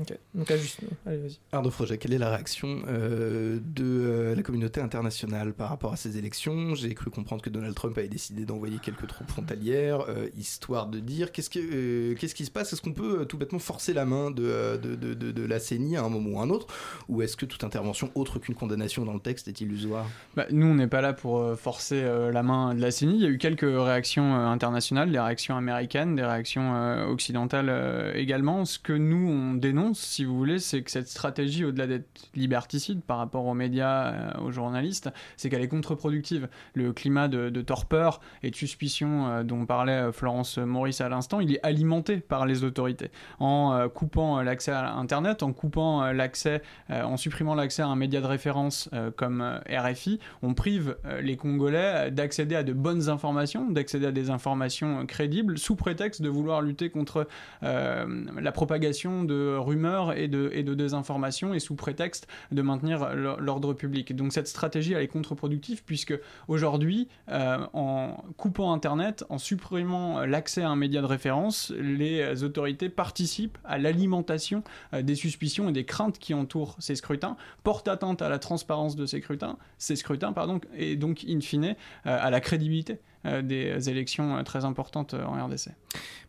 Ok. 0.00 0.12
Donc 0.34 0.52
juste, 0.56 0.80
allez, 1.06 1.18
vas-y. 1.18 1.38
Arnaud 1.52 1.70
Froget, 1.70 1.98
quelle 1.98 2.12
est 2.12 2.18
la 2.18 2.30
réaction 2.30 2.82
euh, 2.88 3.60
de 3.64 3.84
euh, 3.84 4.34
la 4.34 4.42
communauté 4.42 4.80
internationale 4.80 5.52
par 5.52 5.68
rapport 5.68 5.92
à 5.92 5.96
ces 5.96 6.18
élections? 6.18 6.74
J'ai 6.74 6.92
cru 6.94 7.10
comprendre 7.10 7.42
que 7.42 7.50
Donald 7.50 7.74
Trump 7.74 7.96
avait 7.96 8.08
décidé 8.08 8.44
d'envoyer 8.44 8.78
quelques 8.82 9.06
troupes 9.06 9.28
frontalières, 9.30 10.00
euh, 10.08 10.28
histoire 10.36 10.88
de 10.88 10.98
dire 10.98 11.30
qu'est-ce, 11.30 11.48
que, 11.50 11.60
euh, 11.60 12.14
qu'est-ce 12.16 12.34
qui 12.34 12.44
se 12.44 12.50
passe? 12.50 12.72
Est-ce 12.72 12.82
qu'on 12.82 12.92
peut 12.92 13.20
euh, 13.20 13.24
tout 13.24 13.38
bêtement 13.38 13.60
forcer 13.60 13.92
la 13.92 14.04
main 14.04 14.30
de, 14.32 14.76
de, 14.82 14.96
de, 14.96 15.14
de- 15.14 15.30
de 15.30 15.42
la 15.46 15.60
CENI 15.60 15.96
à 15.96 16.02
un 16.02 16.08
moment 16.08 16.30
ou 16.30 16.40
à 16.40 16.42
un 16.42 16.50
autre? 16.50 16.66
Ou 17.08 17.22
est-ce 17.22 17.36
que 17.36 17.46
toute 17.46 17.62
intervention 17.62 18.10
autre 18.16 18.40
qu'une 18.40 18.56
condamnation 18.56 19.04
dans 19.04 19.14
le 19.14 19.20
texte 19.20 19.46
est 19.46 19.60
illusoire? 19.60 20.06
Bah, 20.34 20.46
nous, 20.50 20.66
on 20.66 20.74
n'est 20.74 20.88
pas 20.88 21.02
là 21.02 21.12
pour 21.12 21.38
euh, 21.40 21.54
forcer 21.54 22.02
euh, 22.02 22.32
la 22.32 22.42
main 22.42 22.74
de 22.74 22.80
la 22.80 22.90
CENI. 22.90 23.14
Il 23.14 23.22
y 23.22 23.26
a 23.26 23.28
eu 23.28 23.38
quelques 23.38 23.60
réactions 23.62 24.34
euh, 24.34 24.46
internationales, 24.46 25.12
des 25.12 25.20
réactions 25.20 25.56
américaines, 25.56 26.16
des 26.16 26.24
réactions 26.24 26.74
euh, 26.74 27.06
occidentales 27.06 27.68
euh, 27.68 28.12
également. 28.14 28.64
Ce 28.64 28.78
que 28.80 28.92
nous, 28.92 29.28
on 29.28 29.54
dénonce, 29.54 29.83
si 29.92 30.24
vous 30.24 30.36
voulez, 30.36 30.58
c'est 30.58 30.82
que 30.82 30.90
cette 30.90 31.08
stratégie, 31.08 31.64
au-delà 31.64 31.86
d'être 31.86 32.30
liberticide 32.34 33.02
par 33.02 33.18
rapport 33.18 33.44
aux 33.46 33.54
médias, 33.54 34.12
euh, 34.12 34.40
aux 34.40 34.50
journalistes, 34.50 35.10
c'est 35.36 35.50
qu'elle 35.50 35.62
est 35.62 35.68
contre-productive. 35.68 36.48
Le 36.74 36.92
climat 36.92 37.28
de, 37.28 37.50
de 37.50 37.62
torpeur 37.62 38.20
et 38.42 38.50
de 38.50 38.56
suspicion 38.56 39.26
euh, 39.26 39.42
dont 39.42 39.66
parlait 39.66 39.92
euh, 39.92 40.12
Florence 40.12 40.58
Maurice 40.58 41.00
à 41.00 41.08
l'instant, 41.08 41.40
il 41.40 41.52
est 41.52 41.60
alimenté 41.62 42.18
par 42.18 42.46
les 42.46 42.64
autorités. 42.64 43.10
En 43.40 43.88
coupant 43.88 44.40
l'accès 44.42 44.70
à 44.70 44.94
Internet, 44.94 45.42
en 45.42 45.52
coupant 45.52 46.12
l'accès, 46.12 46.62
en 46.90 47.16
supprimant 47.16 47.54
l'accès 47.54 47.82
à 47.82 47.86
un 47.86 47.96
média 47.96 48.20
de 48.20 48.26
référence 48.26 48.88
comme 49.16 49.60
RFI, 49.68 50.20
on 50.42 50.54
prive 50.54 50.96
les 51.20 51.36
Congolais 51.36 52.10
d'accéder 52.10 52.54
à 52.54 52.62
de 52.62 52.72
bonnes 52.72 53.08
informations, 53.08 53.70
d'accéder 53.70 54.06
à 54.06 54.12
des 54.12 54.30
informations 54.30 55.06
crédibles, 55.06 55.58
sous 55.58 55.76
prétexte 55.76 56.22
de 56.22 56.28
vouloir 56.28 56.62
lutter 56.62 56.90
contre 56.90 57.26
la 57.62 58.52
propagation 58.52 59.24
de 59.24 59.56
rumeurs 59.74 60.16
et 60.16 60.28
de, 60.28 60.74
désinformation 60.74 61.54
et 61.54 61.60
sous 61.60 61.74
prétexte 61.74 62.26
de 62.52 62.62
maintenir 62.62 63.14
l'or- 63.14 63.40
l'ordre 63.40 63.74
public. 63.74 64.14
Donc 64.14 64.32
cette 64.32 64.48
stratégie, 64.48 64.92
elle 64.92 65.02
est 65.02 65.08
contre-productive 65.08 65.84
puisque 65.84 66.14
aujourd'hui, 66.48 67.08
euh, 67.28 67.58
en 67.72 68.24
coupant 68.36 68.72
Internet, 68.72 69.24
en 69.28 69.38
supprimant 69.38 70.20
euh, 70.20 70.26
l'accès 70.26 70.62
à 70.62 70.68
un 70.68 70.76
média 70.76 71.00
de 71.00 71.06
référence, 71.06 71.72
les 71.78 72.20
euh, 72.20 72.44
autorités 72.44 72.88
participent 72.88 73.58
à 73.64 73.78
l'alimentation 73.78 74.62
des 74.92 75.14
suspicions 75.14 75.68
et 75.68 75.72
des 75.72 75.84
craintes 75.84 76.18
qui 76.18 76.34
entourent 76.34 76.76
ces 76.78 76.96
scrutins, 76.96 77.36
portent 77.62 77.88
atteinte 77.88 78.22
à 78.22 78.28
la 78.28 78.38
transparence 78.38 78.96
de 78.96 79.06
ces 79.06 79.20
scrutins, 79.20 79.56
ces 79.78 79.96
scrutins 79.96 80.32
pardon, 80.32 80.60
et 80.76 80.96
donc 80.96 81.24
in 81.28 81.40
fine 81.40 81.74
à 82.04 82.30
la 82.30 82.40
crédibilité 82.40 83.00
des 83.24 83.88
élections 83.88 84.36
euh, 84.36 84.42
très 84.42 84.64
importantes 84.64 85.14
euh, 85.14 85.24
en 85.24 85.46
RDC. 85.46 85.70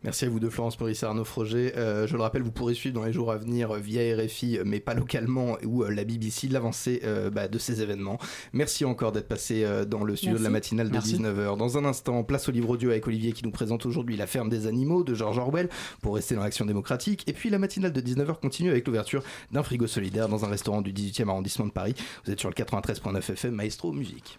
Merci 0.02 0.24
à 0.26 0.28
vous 0.28 0.40
deux, 0.40 0.50
Florence 0.50 0.78
Maurice 0.78 1.02
et 1.02 1.06
Arnaud 1.06 1.24
Froget. 1.24 1.74
Euh, 1.76 2.06
je 2.06 2.16
le 2.16 2.22
rappelle, 2.22 2.42
vous 2.42 2.52
pourrez 2.52 2.74
suivre 2.74 2.94
dans 2.94 3.04
les 3.04 3.12
jours 3.12 3.32
à 3.32 3.36
venir 3.36 3.72
euh, 3.72 3.78
via 3.78 4.16
RFI, 4.16 4.60
mais 4.64 4.80
pas 4.80 4.94
localement, 4.94 5.56
ou 5.64 5.82
euh, 5.82 5.90
la 5.90 6.04
BBC, 6.04 6.48
l'avancée 6.48 7.00
euh, 7.04 7.30
bah, 7.30 7.48
de 7.48 7.58
ces 7.58 7.82
événements. 7.82 8.18
Merci 8.52 8.84
encore 8.84 9.12
d'être 9.12 9.28
passé 9.28 9.64
euh, 9.64 9.84
dans 9.84 10.04
le 10.04 10.16
studio 10.16 10.38
de 10.38 10.42
la 10.42 10.50
matinale 10.50 10.88
de 10.88 10.92
Merci. 10.92 11.16
19h. 11.16 11.56
Dans 11.56 11.78
un 11.78 11.84
instant, 11.84 12.22
place 12.24 12.48
au 12.48 12.52
livre 12.52 12.70
audio 12.70 12.90
avec 12.90 13.06
Olivier 13.06 13.32
qui 13.32 13.44
nous 13.44 13.50
présente 13.50 13.86
aujourd'hui 13.86 14.16
La 14.16 14.26
ferme 14.26 14.48
des 14.48 14.66
animaux 14.66 15.02
de 15.02 15.14
George 15.14 15.38
Orwell 15.38 15.68
pour 16.02 16.14
rester 16.14 16.34
dans 16.34 16.42
l'action 16.42 16.66
démocratique. 16.66 17.24
Et 17.26 17.32
puis 17.32 17.50
la 17.50 17.58
matinale 17.58 17.92
de 17.92 18.00
19h 18.00 18.40
continue 18.40 18.70
avec 18.70 18.86
l'ouverture 18.86 19.22
d'un 19.50 19.62
frigo 19.62 19.86
solidaire 19.86 20.28
dans 20.28 20.44
un 20.44 20.48
restaurant 20.48 20.82
du 20.82 20.92
18e 20.92 21.28
arrondissement 21.28 21.66
de 21.66 21.72
Paris. 21.72 21.94
Vous 22.24 22.32
êtes 22.32 22.40
sur 22.40 22.48
le 22.48 22.54
93.9 22.54 23.32
FM, 23.32 23.54
Maestro 23.54 23.92
Musique. 23.92 24.38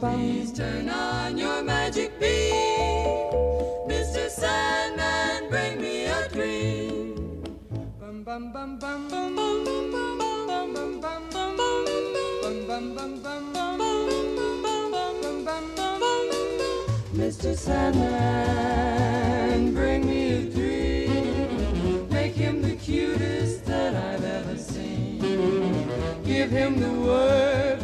Please 0.00 0.52
turn 0.52 0.88
on 0.88 1.38
your 1.38 1.62
magic 1.62 2.18
beam, 2.18 3.30
Mr. 3.88 4.28
Sandman, 4.28 5.48
bring 5.48 5.80
me 5.80 6.06
a 6.06 6.28
dream. 6.28 7.42
Bum 8.00 8.24
bum 8.24 8.52
bum 8.52 8.78
bum 8.78 9.08
bum 9.08 9.34
bum 9.36 9.64
bum 9.66 9.84
Mr. 17.14 17.56
Sandman, 17.56 18.12
bring 19.72 20.06
me 20.06 20.32
a 20.32 20.42
dream. 20.50 22.08
Make 22.10 22.34
him 22.34 22.60
the 22.62 22.74
cutest 22.76 23.64
that 23.66 23.94
I've 23.94 24.24
ever 24.24 24.58
seen. 24.58 25.20
Give 26.24 26.50
him 26.50 26.80
the 26.80 26.92
word 26.92 27.83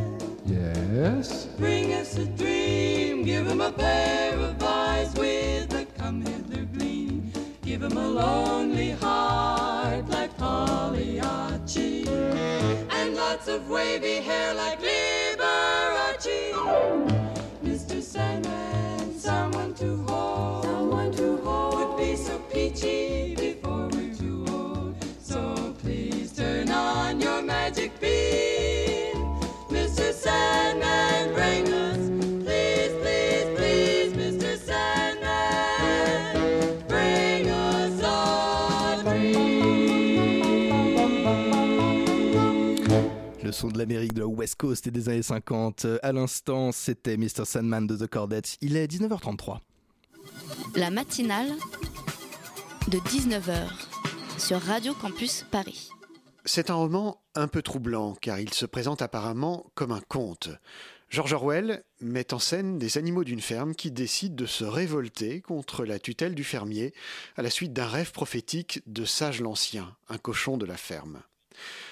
Yes? 0.51 1.45
bring 1.57 1.93
us 1.93 2.17
a 2.17 2.25
dream. 2.25 3.23
Give 3.23 3.47
him 3.47 3.61
a 3.61 3.71
pair 3.71 4.37
of 4.37 4.61
eyes 4.61 5.13
with 5.15 5.73
a 5.73 5.85
come 5.97 6.21
hither 6.21 6.65
gleam. 6.65 7.31
Give 7.63 7.81
him 7.83 7.95
a 7.97 8.07
lonely 8.07 8.91
heart 8.91 10.07
like 10.09 10.37
Pagliacci. 10.37 12.07
And 12.89 13.15
lots 13.15 13.47
of 13.47 13.69
wavy 13.69 14.17
hair 14.17 14.53
like 14.53 14.79
Liberace. 14.81 16.53
Mr. 17.63 18.01
Sandman, 18.01 19.17
someone 19.17 19.73
to 19.75 20.03
hold. 20.07 20.65
Someone 20.65 21.11
to 21.13 21.37
hold. 21.37 21.75
Would 21.75 21.97
be 21.97 22.15
so 22.15 22.39
peachy 22.51 23.35
before 23.35 23.87
we're 23.93 24.13
too 24.13 24.45
old. 24.49 24.95
So 25.21 25.73
please 25.81 26.33
turn 26.33 26.69
on 26.69 27.21
your 27.21 27.41
magic 27.41 27.90
son 43.61 43.67
de 43.67 43.77
l'Amérique 43.77 44.13
de 44.13 44.21
la 44.21 44.27
West 44.27 44.55
Coast 44.55 44.87
et 44.87 44.91
des 44.91 45.07
années 45.07 45.21
50. 45.21 45.85
À 46.01 46.11
l'instant, 46.11 46.71
c'était 46.71 47.15
Mr. 47.15 47.45
Sandman 47.45 47.85
de 47.85 47.95
The 47.95 48.07
Cordettes. 48.07 48.57
Il 48.59 48.75
est 48.75 48.87
19h33. 48.91 49.59
La 50.75 50.89
matinale 50.89 51.51
de 52.87 52.97
19h 52.97 53.69
sur 54.39 54.59
Radio 54.59 54.95
Campus 54.95 55.45
Paris. 55.51 55.89
C'est 56.43 56.71
un 56.71 56.73
roman 56.73 57.21
un 57.35 57.47
peu 57.47 57.61
troublant 57.61 58.15
car 58.19 58.39
il 58.39 58.51
se 58.51 58.65
présente 58.65 59.03
apparemment 59.03 59.67
comme 59.75 59.91
un 59.91 60.01
conte. 60.01 60.49
George 61.09 61.33
Orwell 61.33 61.83
met 61.99 62.33
en 62.33 62.39
scène 62.39 62.79
des 62.79 62.97
animaux 62.97 63.23
d'une 63.23 63.41
ferme 63.41 63.75
qui 63.75 63.91
décident 63.91 64.35
de 64.35 64.47
se 64.47 64.63
révolter 64.63 65.39
contre 65.39 65.85
la 65.85 65.99
tutelle 65.99 66.33
du 66.33 66.43
fermier 66.43 66.95
à 67.35 67.43
la 67.43 67.51
suite 67.51 67.73
d'un 67.73 67.85
rêve 67.85 68.11
prophétique 68.11 68.81
de 68.87 69.05
Sage 69.05 69.39
l'Ancien, 69.39 69.95
un 70.09 70.17
cochon 70.17 70.57
de 70.57 70.65
la 70.65 70.77
ferme. 70.77 71.21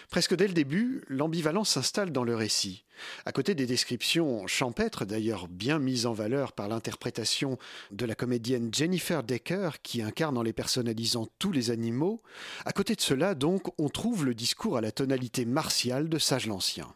Presque 0.10 0.36
dès 0.36 0.48
le 0.48 0.54
début, 0.54 1.04
l'ambivalence 1.08 1.70
s'installe 1.70 2.12
dans 2.12 2.24
le 2.24 2.36
récit. 2.36 2.84
À 3.26 3.32
côté 3.32 3.54
des 3.54 3.68
descriptions 3.68 4.48
champêtres, 4.48 5.06
d'ailleurs 5.06 5.48
bien 5.48 5.78
mises 5.78 6.08
en 6.08 6.14
valeur 6.14 6.54
par 6.54 6.68
l'interprétation 6.68 7.60
de 7.92 8.06
la 8.06 8.16
comédienne 8.16 8.74
Jennifer 8.74 9.22
Decker, 9.22 9.70
qui 9.84 10.02
incarne 10.02 10.38
en 10.38 10.42
les 10.42 10.52
personnalisant 10.52 11.28
tous 11.38 11.52
les 11.52 11.70
animaux, 11.70 12.24
à 12.66 12.72
côté 12.72 12.96
de 12.96 13.02
cela, 13.02 13.36
donc, 13.36 13.68
on 13.80 13.90
trouve 13.90 14.26
le 14.26 14.34
discours 14.34 14.78
à 14.78 14.82
la 14.82 14.92
tonalité 14.92 15.46
martiale 15.46 16.10
de 16.10 16.18
Sage 16.18 16.48
l'Ancien. 16.48 16.92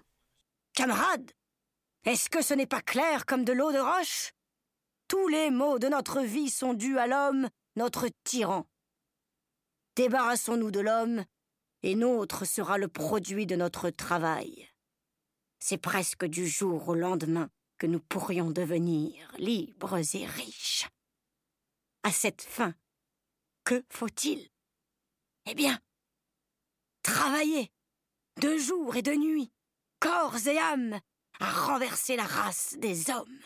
Camarades, 0.73 1.31
est-ce 2.05 2.31
que 2.31 2.41
ce 2.41 2.55
n'est 2.55 2.65
pas 2.65 2.81
clair 2.81 3.27
comme 3.27 3.45
de 3.45 3.53
l'eau 3.53 3.71
de 3.71 3.77
roche? 3.77 4.33
Tous 5.07 5.27
les 5.27 5.51
maux 5.51 5.77
de 5.77 5.87
notre 5.87 6.21
vie 6.21 6.49
sont 6.49 6.73
dus 6.73 6.97
à 6.97 7.05
l'homme, 7.05 7.47
notre 7.75 8.09
tyran. 8.23 8.65
Débarrassons-nous 9.95 10.71
de 10.71 10.79
l'homme, 10.79 11.23
et 11.83 11.95
nôtre 11.95 12.45
sera 12.45 12.77
le 12.77 12.87
produit 12.87 13.45
de 13.45 13.55
notre 13.55 13.89
travail. 13.89 14.69
C'est 15.59 15.77
presque 15.77 16.25
du 16.25 16.47
jour 16.47 16.89
au 16.89 16.95
lendemain 16.95 17.49
que 17.77 17.87
nous 17.87 17.99
pourrions 17.99 18.51
devenir 18.51 19.13
libres 19.37 19.99
et 20.15 20.25
riches. 20.25 20.87
À 22.03 22.11
cette 22.11 22.41
fin, 22.41 22.73
que 23.63 23.83
faut-il? 23.89 24.49
Eh 25.45 25.55
bien, 25.55 25.79
travailler, 27.01 27.71
de 28.41 28.57
jour 28.57 28.95
et 28.95 29.01
de 29.01 29.13
nuit, 29.13 29.51
corps 29.99 30.47
et 30.47 30.57
âme, 30.57 30.99
à 31.39 31.51
renverser 31.51 32.15
la 32.15 32.25
race 32.25 32.75
des 32.79 33.09
hommes. 33.09 33.41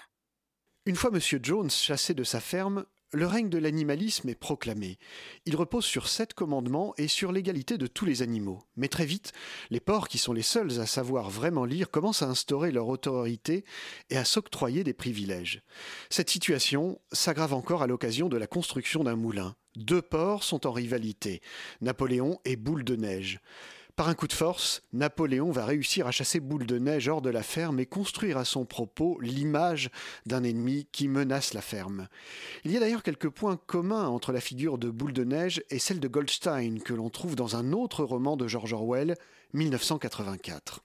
Une 0.86 0.96
fois 0.96 1.12
M. 1.14 1.20
Jones 1.44 1.70
chassé 1.70 2.14
de 2.14 2.24
sa 2.24 2.40
ferme, 2.40 2.86
le 3.14 3.26
règne 3.26 3.50
de 3.50 3.58
l'animalisme 3.58 4.30
est 4.30 4.36
proclamé. 4.36 4.98
Il 5.46 5.56
repose 5.56 5.86
sur 5.86 6.08
sept 6.08 6.34
commandements 6.34 6.94
et 6.98 7.08
sur 7.08 7.32
l'égalité 7.32 7.78
de 7.78 7.88
tous 7.88 8.06
les 8.06 8.22
animaux. 8.22 8.64
Mais 8.76 8.90
très 8.90 9.06
vite, 9.06 9.32
les 9.70 9.80
porcs, 9.80 10.08
qui 10.08 10.18
sont 10.18 10.34
les 10.34 10.42
seuls 10.42 10.80
à 10.80 10.86
savoir 10.86 11.30
vraiment 11.30 11.66
lire, 11.66 11.90
commencent 11.90 12.22
à 12.22 12.30
instaurer 12.30 12.72
leur 12.72 12.88
autorité 12.88 13.64
et 14.10 14.18
à 14.18 14.26
s'octroyer 14.26 14.84
des 14.84 14.94
privilèges. 14.94 15.64
Cette 16.10 16.30
situation 16.30 17.00
s'aggrave 17.12 17.54
encore 17.54 17.82
à 17.82 17.88
l'occasion 17.88 18.30
de 18.30 18.38
la 18.38 18.48
construction 18.48 19.04
d'un 19.04 19.16
moulin. 19.16 19.56
Deux 19.76 20.02
porcs 20.02 20.44
sont 20.44 20.66
en 20.66 20.72
rivalité, 20.72 21.42
Napoléon 21.82 22.40
et 22.46 22.56
Boule 22.56 22.84
de 22.84 22.96
Neige. 22.96 23.40
Par 23.98 24.10
un 24.10 24.14
coup 24.14 24.28
de 24.28 24.34
force, 24.34 24.84
Napoléon 24.94 25.50
va 25.50 25.66
réussir 25.66 26.06
à 26.06 26.12
chasser 26.12 26.40
Boule 26.40 26.68
de 26.68 26.78
Neige 26.78 27.08
hors 27.08 27.24
de 27.24 27.32
la 27.32 27.42
ferme 27.42 27.80
et 27.80 27.88
construire 27.88 28.38
à 28.38 28.46
son 28.46 28.64
propos 28.64 29.20
l'image 29.22 29.90
d'un 30.28 30.44
ennemi 30.44 30.88
qui 30.92 31.08
menace 31.08 31.56
la 31.56 31.62
ferme. 31.62 32.08
Il 32.64 32.72
y 32.72 32.78
a 32.78 32.80
d'ailleurs 32.80 33.02
quelques 33.02 33.32
points 33.32 33.58
communs 33.58 34.08
entre 34.08 34.32
la 34.32 34.40
figure 34.40 34.78
de 34.78 34.92
Boule 34.92 35.14
de 35.14 35.24
Neige 35.24 35.64
et 35.72 35.80
celle 35.80 36.00
de 36.00 36.08
Goldstein 36.08 36.80
que 36.84 36.94
l'on 36.94 37.10
trouve 37.10 37.36
dans 37.36 37.56
un 37.56 37.74
autre 37.74 38.04
roman 38.04 38.38
de 38.38 38.48
George 38.48 38.72
Orwell, 38.72 39.16
1984. 39.54 40.84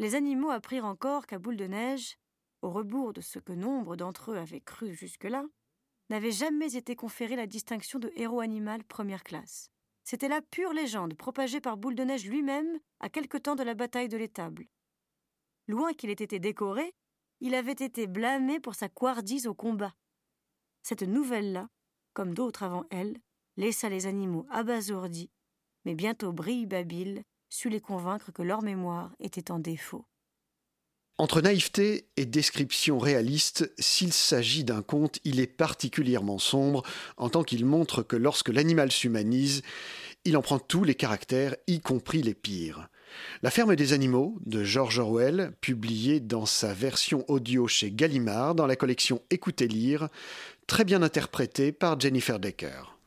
Les 0.00 0.16
animaux 0.16 0.50
apprirent 0.50 0.86
encore 0.86 1.24
qu'à 1.24 1.38
Boule 1.38 1.56
de 1.56 1.68
Neige, 1.68 2.18
au 2.62 2.70
rebours 2.70 3.12
de 3.12 3.20
ce 3.20 3.38
que 3.38 3.52
nombre 3.52 3.94
d'entre 3.94 4.32
eux 4.32 4.38
avaient 4.38 4.60
cru 4.60 4.92
jusque-là, 4.92 5.44
n'avait 6.10 6.32
jamais 6.32 6.74
été 6.74 6.96
conférée 6.96 7.36
la 7.36 7.46
distinction 7.46 8.00
de 8.00 8.10
héros 8.16 8.40
animal 8.40 8.82
première 8.82 9.22
classe. 9.22 9.70
C'était 10.10 10.28
la 10.28 10.40
pure 10.40 10.72
légende 10.72 11.12
propagée 11.12 11.60
par 11.60 11.76
Boule 11.76 11.94
de 11.94 12.02
Neige 12.02 12.24
lui-même 12.24 12.78
à 12.98 13.10
quelque 13.10 13.36
temps 13.36 13.56
de 13.56 13.62
la 13.62 13.74
bataille 13.74 14.08
de 14.08 14.16
l'étable. 14.16 14.66
Loin 15.66 15.92
qu'il 15.92 16.08
ait 16.08 16.14
été 16.14 16.38
décoré, 16.38 16.94
il 17.40 17.54
avait 17.54 17.72
été 17.72 18.06
blâmé 18.06 18.58
pour 18.58 18.74
sa 18.74 18.88
couardise 18.88 19.46
au 19.46 19.52
combat. 19.52 19.94
Cette 20.82 21.02
nouvelle-là, 21.02 21.68
comme 22.14 22.32
d'autres 22.32 22.62
avant 22.62 22.86
elle, 22.88 23.18
laissa 23.58 23.90
les 23.90 24.06
animaux 24.06 24.46
abasourdis, 24.48 25.30
mais 25.84 25.94
bientôt 25.94 26.32
Brille 26.32 26.64
Babil 26.64 27.22
sut 27.50 27.68
les 27.68 27.82
convaincre 27.82 28.32
que 28.32 28.40
leur 28.40 28.62
mémoire 28.62 29.14
était 29.18 29.50
en 29.50 29.58
défaut. 29.58 30.06
Entre 31.20 31.40
naïveté 31.40 32.06
et 32.16 32.26
description 32.26 33.00
réaliste, 33.00 33.72
s'il 33.76 34.12
s'agit 34.12 34.62
d'un 34.62 34.82
conte, 34.82 35.18
il 35.24 35.40
est 35.40 35.48
particulièrement 35.48 36.38
sombre 36.38 36.84
en 37.16 37.28
tant 37.28 37.42
qu'il 37.42 37.64
montre 37.64 38.04
que 38.04 38.14
lorsque 38.14 38.50
l'animal 38.50 38.92
s'humanise, 38.92 39.62
il 40.24 40.36
en 40.36 40.42
prend 40.42 40.60
tous 40.60 40.84
les 40.84 40.94
caractères, 40.94 41.56
y 41.66 41.80
compris 41.80 42.22
les 42.22 42.34
pires. 42.34 42.88
La 43.42 43.50
ferme 43.50 43.74
des 43.74 43.94
animaux 43.94 44.36
de 44.46 44.62
George 44.62 45.00
Orwell, 45.00 45.52
publié 45.60 46.20
dans 46.20 46.46
sa 46.46 46.72
version 46.72 47.24
audio 47.26 47.66
chez 47.66 47.90
Gallimard 47.90 48.54
dans 48.54 48.66
la 48.68 48.76
collection 48.76 49.20
Écoutez 49.30 49.66
lire, 49.66 50.08
très 50.68 50.84
bien 50.84 51.02
interprété 51.02 51.72
par 51.72 51.98
Jennifer 51.98 52.38
Decker. 52.38 52.97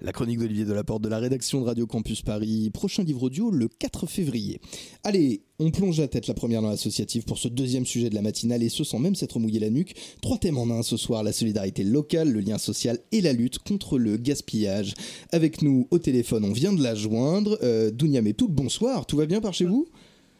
La 0.00 0.12
chronique 0.12 0.38
d'Olivier 0.38 0.64
Delaporte 0.64 1.02
de 1.02 1.08
la 1.08 1.18
rédaction 1.18 1.60
de 1.60 1.66
Radio 1.66 1.86
Campus 1.86 2.22
Paris. 2.22 2.70
Prochain 2.70 3.02
livre 3.02 3.24
audio 3.24 3.50
le 3.50 3.68
4 3.68 4.06
février. 4.06 4.60
Allez, 5.04 5.42
on 5.58 5.70
plonge 5.70 5.98
la 6.00 6.08
tête 6.08 6.26
la 6.26 6.34
première 6.34 6.62
dans 6.62 6.68
l'associative 6.68 7.24
pour 7.24 7.38
ce 7.38 7.48
deuxième 7.48 7.86
sujet 7.86 8.10
de 8.10 8.14
la 8.14 8.22
matinale 8.22 8.62
et 8.62 8.68
ce 8.68 8.84
sans 8.84 8.98
même 8.98 9.14
s'être 9.14 9.38
mouillé 9.38 9.58
la 9.58 9.70
nuque. 9.70 9.94
Trois 10.20 10.38
thèmes 10.38 10.58
en 10.58 10.70
un 10.70 10.82
ce 10.82 10.96
soir, 10.96 11.22
la 11.22 11.32
solidarité 11.32 11.82
locale, 11.82 12.30
le 12.30 12.40
lien 12.40 12.58
social 12.58 12.98
et 13.12 13.20
la 13.20 13.32
lutte 13.32 13.58
contre 13.58 13.98
le 13.98 14.16
gaspillage. 14.16 14.94
Avec 15.32 15.62
nous 15.62 15.88
au 15.90 15.98
téléphone, 15.98 16.44
on 16.44 16.52
vient 16.52 16.72
de 16.72 16.82
la 16.82 16.94
joindre. 16.94 17.58
Euh, 17.62 17.90
Dounia 17.90 18.22
Metouk, 18.22 18.50
bonsoir, 18.50 19.06
tout 19.06 19.16
va 19.16 19.26
bien 19.26 19.40
par 19.40 19.54
chez 19.54 19.64
vous? 19.64 19.88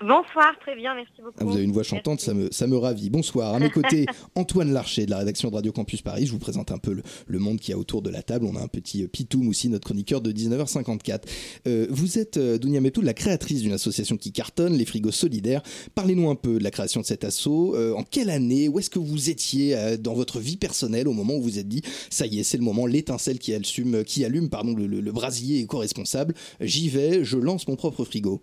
Bonsoir, 0.01 0.55
très 0.61 0.77
bien, 0.77 0.95
merci 0.95 1.23
beaucoup. 1.23 1.37
Ah, 1.41 1.45
vous 1.45 1.55
avez 1.55 1.65
une 1.65 1.73
voix 1.73 1.83
chantante, 1.83 2.21
ça 2.21 2.35
me, 2.35 2.51
ça 2.53 2.67
me 2.67 2.77
ravit. 2.77 3.09
Bonsoir. 3.09 3.55
À 3.55 3.59
mes 3.59 3.71
côtés, 3.71 4.05
Antoine 4.35 4.71
Larcher 4.71 5.07
de 5.07 5.11
la 5.11 5.19
rédaction 5.19 5.49
de 5.49 5.55
Radio 5.55 5.73
Campus 5.73 6.03
Paris. 6.03 6.27
Je 6.27 6.33
vous 6.33 6.39
présente 6.39 6.71
un 6.71 6.77
peu 6.77 6.93
le, 6.93 7.03
le 7.27 7.39
monde 7.39 7.59
qui 7.59 7.73
a 7.73 7.79
autour 7.79 8.03
de 8.03 8.11
la 8.11 8.23
table. 8.23 8.45
On 8.45 8.57
a 8.57 8.61
un 8.61 8.69
petit 8.69 9.05
euh, 9.05 9.09
Pitoum 9.09 9.49
aussi, 9.49 9.71
notre 9.71 9.87
chroniqueur 9.87 10.21
de 10.21 10.33
19h54. 10.33 11.23
Euh, 11.67 11.87
vous 11.89 12.19
êtes 12.19 12.37
euh, 12.37 12.59
Dounia 12.59 12.83
Meptou, 12.83 13.01
la 13.01 13.15
créatrice 13.15 13.63
d'une 13.63 13.73
association 13.73 14.19
qui 14.19 14.33
cartonne, 14.33 14.75
les 14.75 14.85
frigos 14.85 15.13
solidaires. 15.13 15.63
Parlez-nous 15.95 16.29
un 16.29 16.35
peu 16.35 16.59
de 16.59 16.65
la 16.65 16.71
création 16.71 17.01
de 17.01 17.07
cet 17.07 17.25
assaut. 17.25 17.75
Euh, 17.75 17.95
en 17.95 18.03
quelle 18.03 18.29
année 18.29 18.69
Où 18.69 18.79
est-ce 18.79 18.91
que 18.91 18.99
vous 18.99 19.31
étiez 19.31 19.97
dans 19.99 20.15
votre 20.15 20.41
vie 20.41 20.59
personnelle 20.59 21.09
au 21.09 21.15
moment 21.15 21.35
où 21.35 21.41
vous 21.41 21.47
vous 21.47 21.59
êtes 21.59 21.69
dit, 21.69 21.81
ça 22.11 22.27
y 22.27 22.41
est, 22.41 22.43
c'est 22.43 22.59
le 22.59 22.65
moment, 22.65 22.87
l'étincelle 22.87 23.39
qui 23.39 23.55
allume, 23.55 24.05
qui 24.05 24.25
allume 24.25 24.51
pardon, 24.51 24.75
le, 24.75 24.87
le, 24.87 25.01
le 25.01 25.13
brasier 25.13 25.61
éco-responsable. 25.61 26.35
J'y 26.61 26.89
vais, 26.89 27.25
je 27.25 27.39
lance 27.39 27.69
mon 27.69 27.77
propre 27.77 28.05
frigo. 28.05 28.43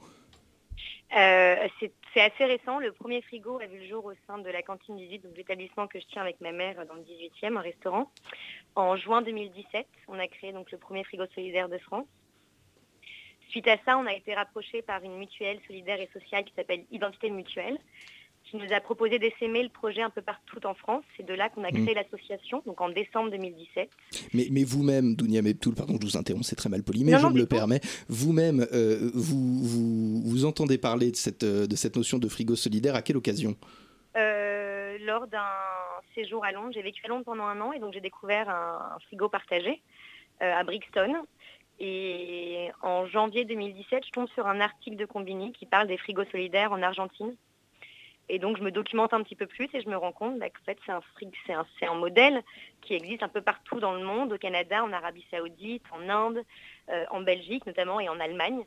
Euh, 1.16 1.68
c'est 2.14 2.22
assez 2.22 2.46
récent. 2.46 2.80
Le 2.80 2.92
premier 2.92 3.22
frigo 3.22 3.60
a 3.60 3.68
vu 3.68 3.80
le 3.80 3.88
jour 3.88 4.06
au 4.06 4.14
sein 4.28 4.40
de 4.40 4.50
la 4.50 4.64
cantine 4.64 4.98
18, 4.98 5.20
donc 5.20 5.38
l'établissement 5.38 5.88
que 5.88 6.00
je 6.00 6.06
tiens 6.08 6.24
avec 6.24 6.42
ma 6.42 6.52
mère 6.52 6.86
dans 6.88 6.96
le 6.96 7.02
18e, 7.02 7.58
un 7.58 7.62
restaurant. 7.62 8.12
En 8.76 8.96
juin 8.96 9.22
2017, 9.22 9.86
on 10.08 10.18
a 10.18 10.28
créé 10.28 10.54
donc 10.54 10.72
le 10.72 10.78
premier 10.78 11.04
frigo 11.04 11.26
solidaire 11.36 11.70
de 11.70 11.78
France. 11.78 12.08
Suite 13.50 13.68
à 13.68 13.78
ça, 13.86 13.98
on 14.00 14.08
a 14.08 14.14
été 14.14 14.34
rapproché 14.34 14.82
par 14.82 15.04
une 15.04 15.18
mutuelle 15.18 15.60
solidaire 15.68 16.02
et 16.02 16.10
sociale 16.12 16.44
qui 16.46 16.54
s'appelle 16.56 16.86
Identité 16.90 17.30
Mutuelle, 17.30 17.78
qui 18.44 18.58
nous 18.58 18.72
a 18.74 18.80
proposé 18.82 19.18
d'essaimer 19.20 19.64
le 19.64 19.70
projet 19.70 20.02
un 20.02 20.10
peu 20.10 20.22
partout 20.22 20.60
en 20.66 20.74
France. 20.74 21.04
C'est 21.18 21.26
de 21.26 21.34
là 21.34 21.50
qu'on 21.50 21.64
a 21.64 21.72
créé 21.72 21.94
Mm. 21.94 21.96
l'association, 21.96 22.62
donc 22.66 22.80
en 22.82 22.90
décembre 22.90 23.32
2017. 23.32 23.90
Mais, 24.34 24.48
mais 24.52 24.64
vous-même, 24.64 25.16
Dounia 25.16 25.42
Meptoul, 25.42 25.74
pardon, 25.76 25.98
je 26.00 26.06
vous 26.06 26.18
interromps, 26.18 26.46
c'est 26.48 26.56
très 26.56 26.70
mal 26.70 26.84
poli, 26.84 27.04
mais 27.04 27.14
Non, 27.14 27.18
je 27.20 27.24
non, 27.24 27.30
me 27.32 27.38
le 27.38 27.44
tout. 27.48 27.56
permets. 27.56 27.80
Vous-même, 28.10 28.66
euh, 28.74 29.10
vous, 29.14 29.64
vous, 29.64 30.22
vous 30.24 30.46
entendez 30.46 30.78
parler 30.78 31.10
de 31.12 31.16
cette, 31.16 31.44
euh, 31.44 31.66
de 31.68 31.76
cette 31.76 31.96
notion 31.96 32.20
de 32.20 32.28
frigo 32.28 32.56
solidaire 32.56 32.96
à 32.96 33.02
quelle 33.02 33.18
occasion? 33.18 33.56
Euh, 34.18 34.98
lors 35.00 35.26
d'un 35.28 35.40
séjour 36.14 36.46
à 36.46 36.52
Londres. 36.52 36.70
J'ai 36.74 36.84
vécu 36.84 37.02
à 37.06 37.08
Londres 37.08 37.24
pendant 37.26 37.46
un 37.46 37.60
an 37.62 37.72
et 37.74 37.80
donc 37.80 37.94
j'ai 37.94 38.02
découvert 38.02 38.50
un, 38.50 38.96
un 38.96 39.00
frigo 39.08 39.30
partagé 39.30 39.82
euh, 40.42 40.54
à 40.54 40.64
Brixton. 40.64 41.14
Et 41.80 42.70
en 42.84 43.08
janvier 43.08 43.46
2017, 43.46 44.06
je 44.06 44.12
tombe 44.12 44.28
sur 44.36 44.46
un 44.48 44.60
article 44.62 44.96
de 44.96 45.06
Combini 45.06 45.52
qui 45.54 45.66
parle 45.66 45.88
des 45.88 45.98
frigos 45.98 46.26
solidaires 46.32 46.72
en 46.72 46.82
Argentine. 46.84 47.34
Et 48.30 48.40
donc 48.40 48.58
je 48.58 48.64
me 48.64 48.72
documente 48.72 49.14
un 49.14 49.22
petit 49.22 49.36
peu 49.36 49.48
plus 49.48 49.70
et 49.74 49.82
je 49.82 49.90
me 49.90 49.98
rends 49.98 50.14
compte 50.14 50.40
bah, 50.40 50.50
qu'en 50.50 50.64
fait 50.66 50.78
c'est 50.86 50.92
un, 50.92 51.02
c'est 51.80 51.86
un, 51.86 51.96
modèle 51.96 52.42
qui 52.82 52.94
existe 52.94 53.22
un 53.22 53.28
peu 53.28 53.42
partout 53.42 53.80
dans 53.80 53.94
le 53.94 54.04
monde, 54.04 54.34
au 54.34 54.38
Canada, 54.38 54.84
en 54.84 54.94
Arabie 54.94 55.26
Saoudite, 55.30 55.84
en 55.92 56.08
Inde, 56.10 56.44
euh, 56.90 57.06
en 57.12 57.22
Belgique 57.22 57.66
notamment 57.66 58.00
et 58.00 58.08
en 58.08 58.20
Allemagne. 58.20 58.64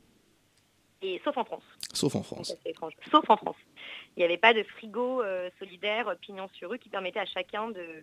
Et 1.02 1.20
sauf 1.24 1.36
en 1.36 1.44
France. 1.44 1.62
Sauf 1.92 2.14
en 2.14 2.22
France. 2.22 2.56
étrange. 2.64 2.94
Sauf 3.10 3.28
en 3.28 3.36
France. 3.36 3.56
Il 4.16 4.20
n'y 4.20 4.24
avait 4.24 4.38
pas 4.38 4.54
de 4.54 4.62
frigo 4.62 5.22
euh, 5.22 5.50
solidaire 5.58 6.08
euh, 6.08 6.14
pignon 6.14 6.48
sur 6.54 6.70
rue 6.70 6.78
qui 6.78 6.88
permettait 6.88 7.20
à 7.20 7.26
chacun 7.26 7.68
de, 7.70 8.02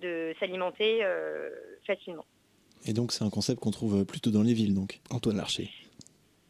de 0.00 0.34
s'alimenter 0.38 1.00
euh, 1.02 1.50
facilement. 1.86 2.24
Et 2.84 2.92
donc 2.92 3.12
c'est 3.12 3.24
un 3.24 3.30
concept 3.30 3.60
qu'on 3.60 3.70
trouve 3.70 4.04
plutôt 4.04 4.30
dans 4.30 4.42
les 4.42 4.52
villes, 4.52 4.74
donc. 4.74 5.00
Antoine 5.10 5.36
Larcher. 5.36 5.70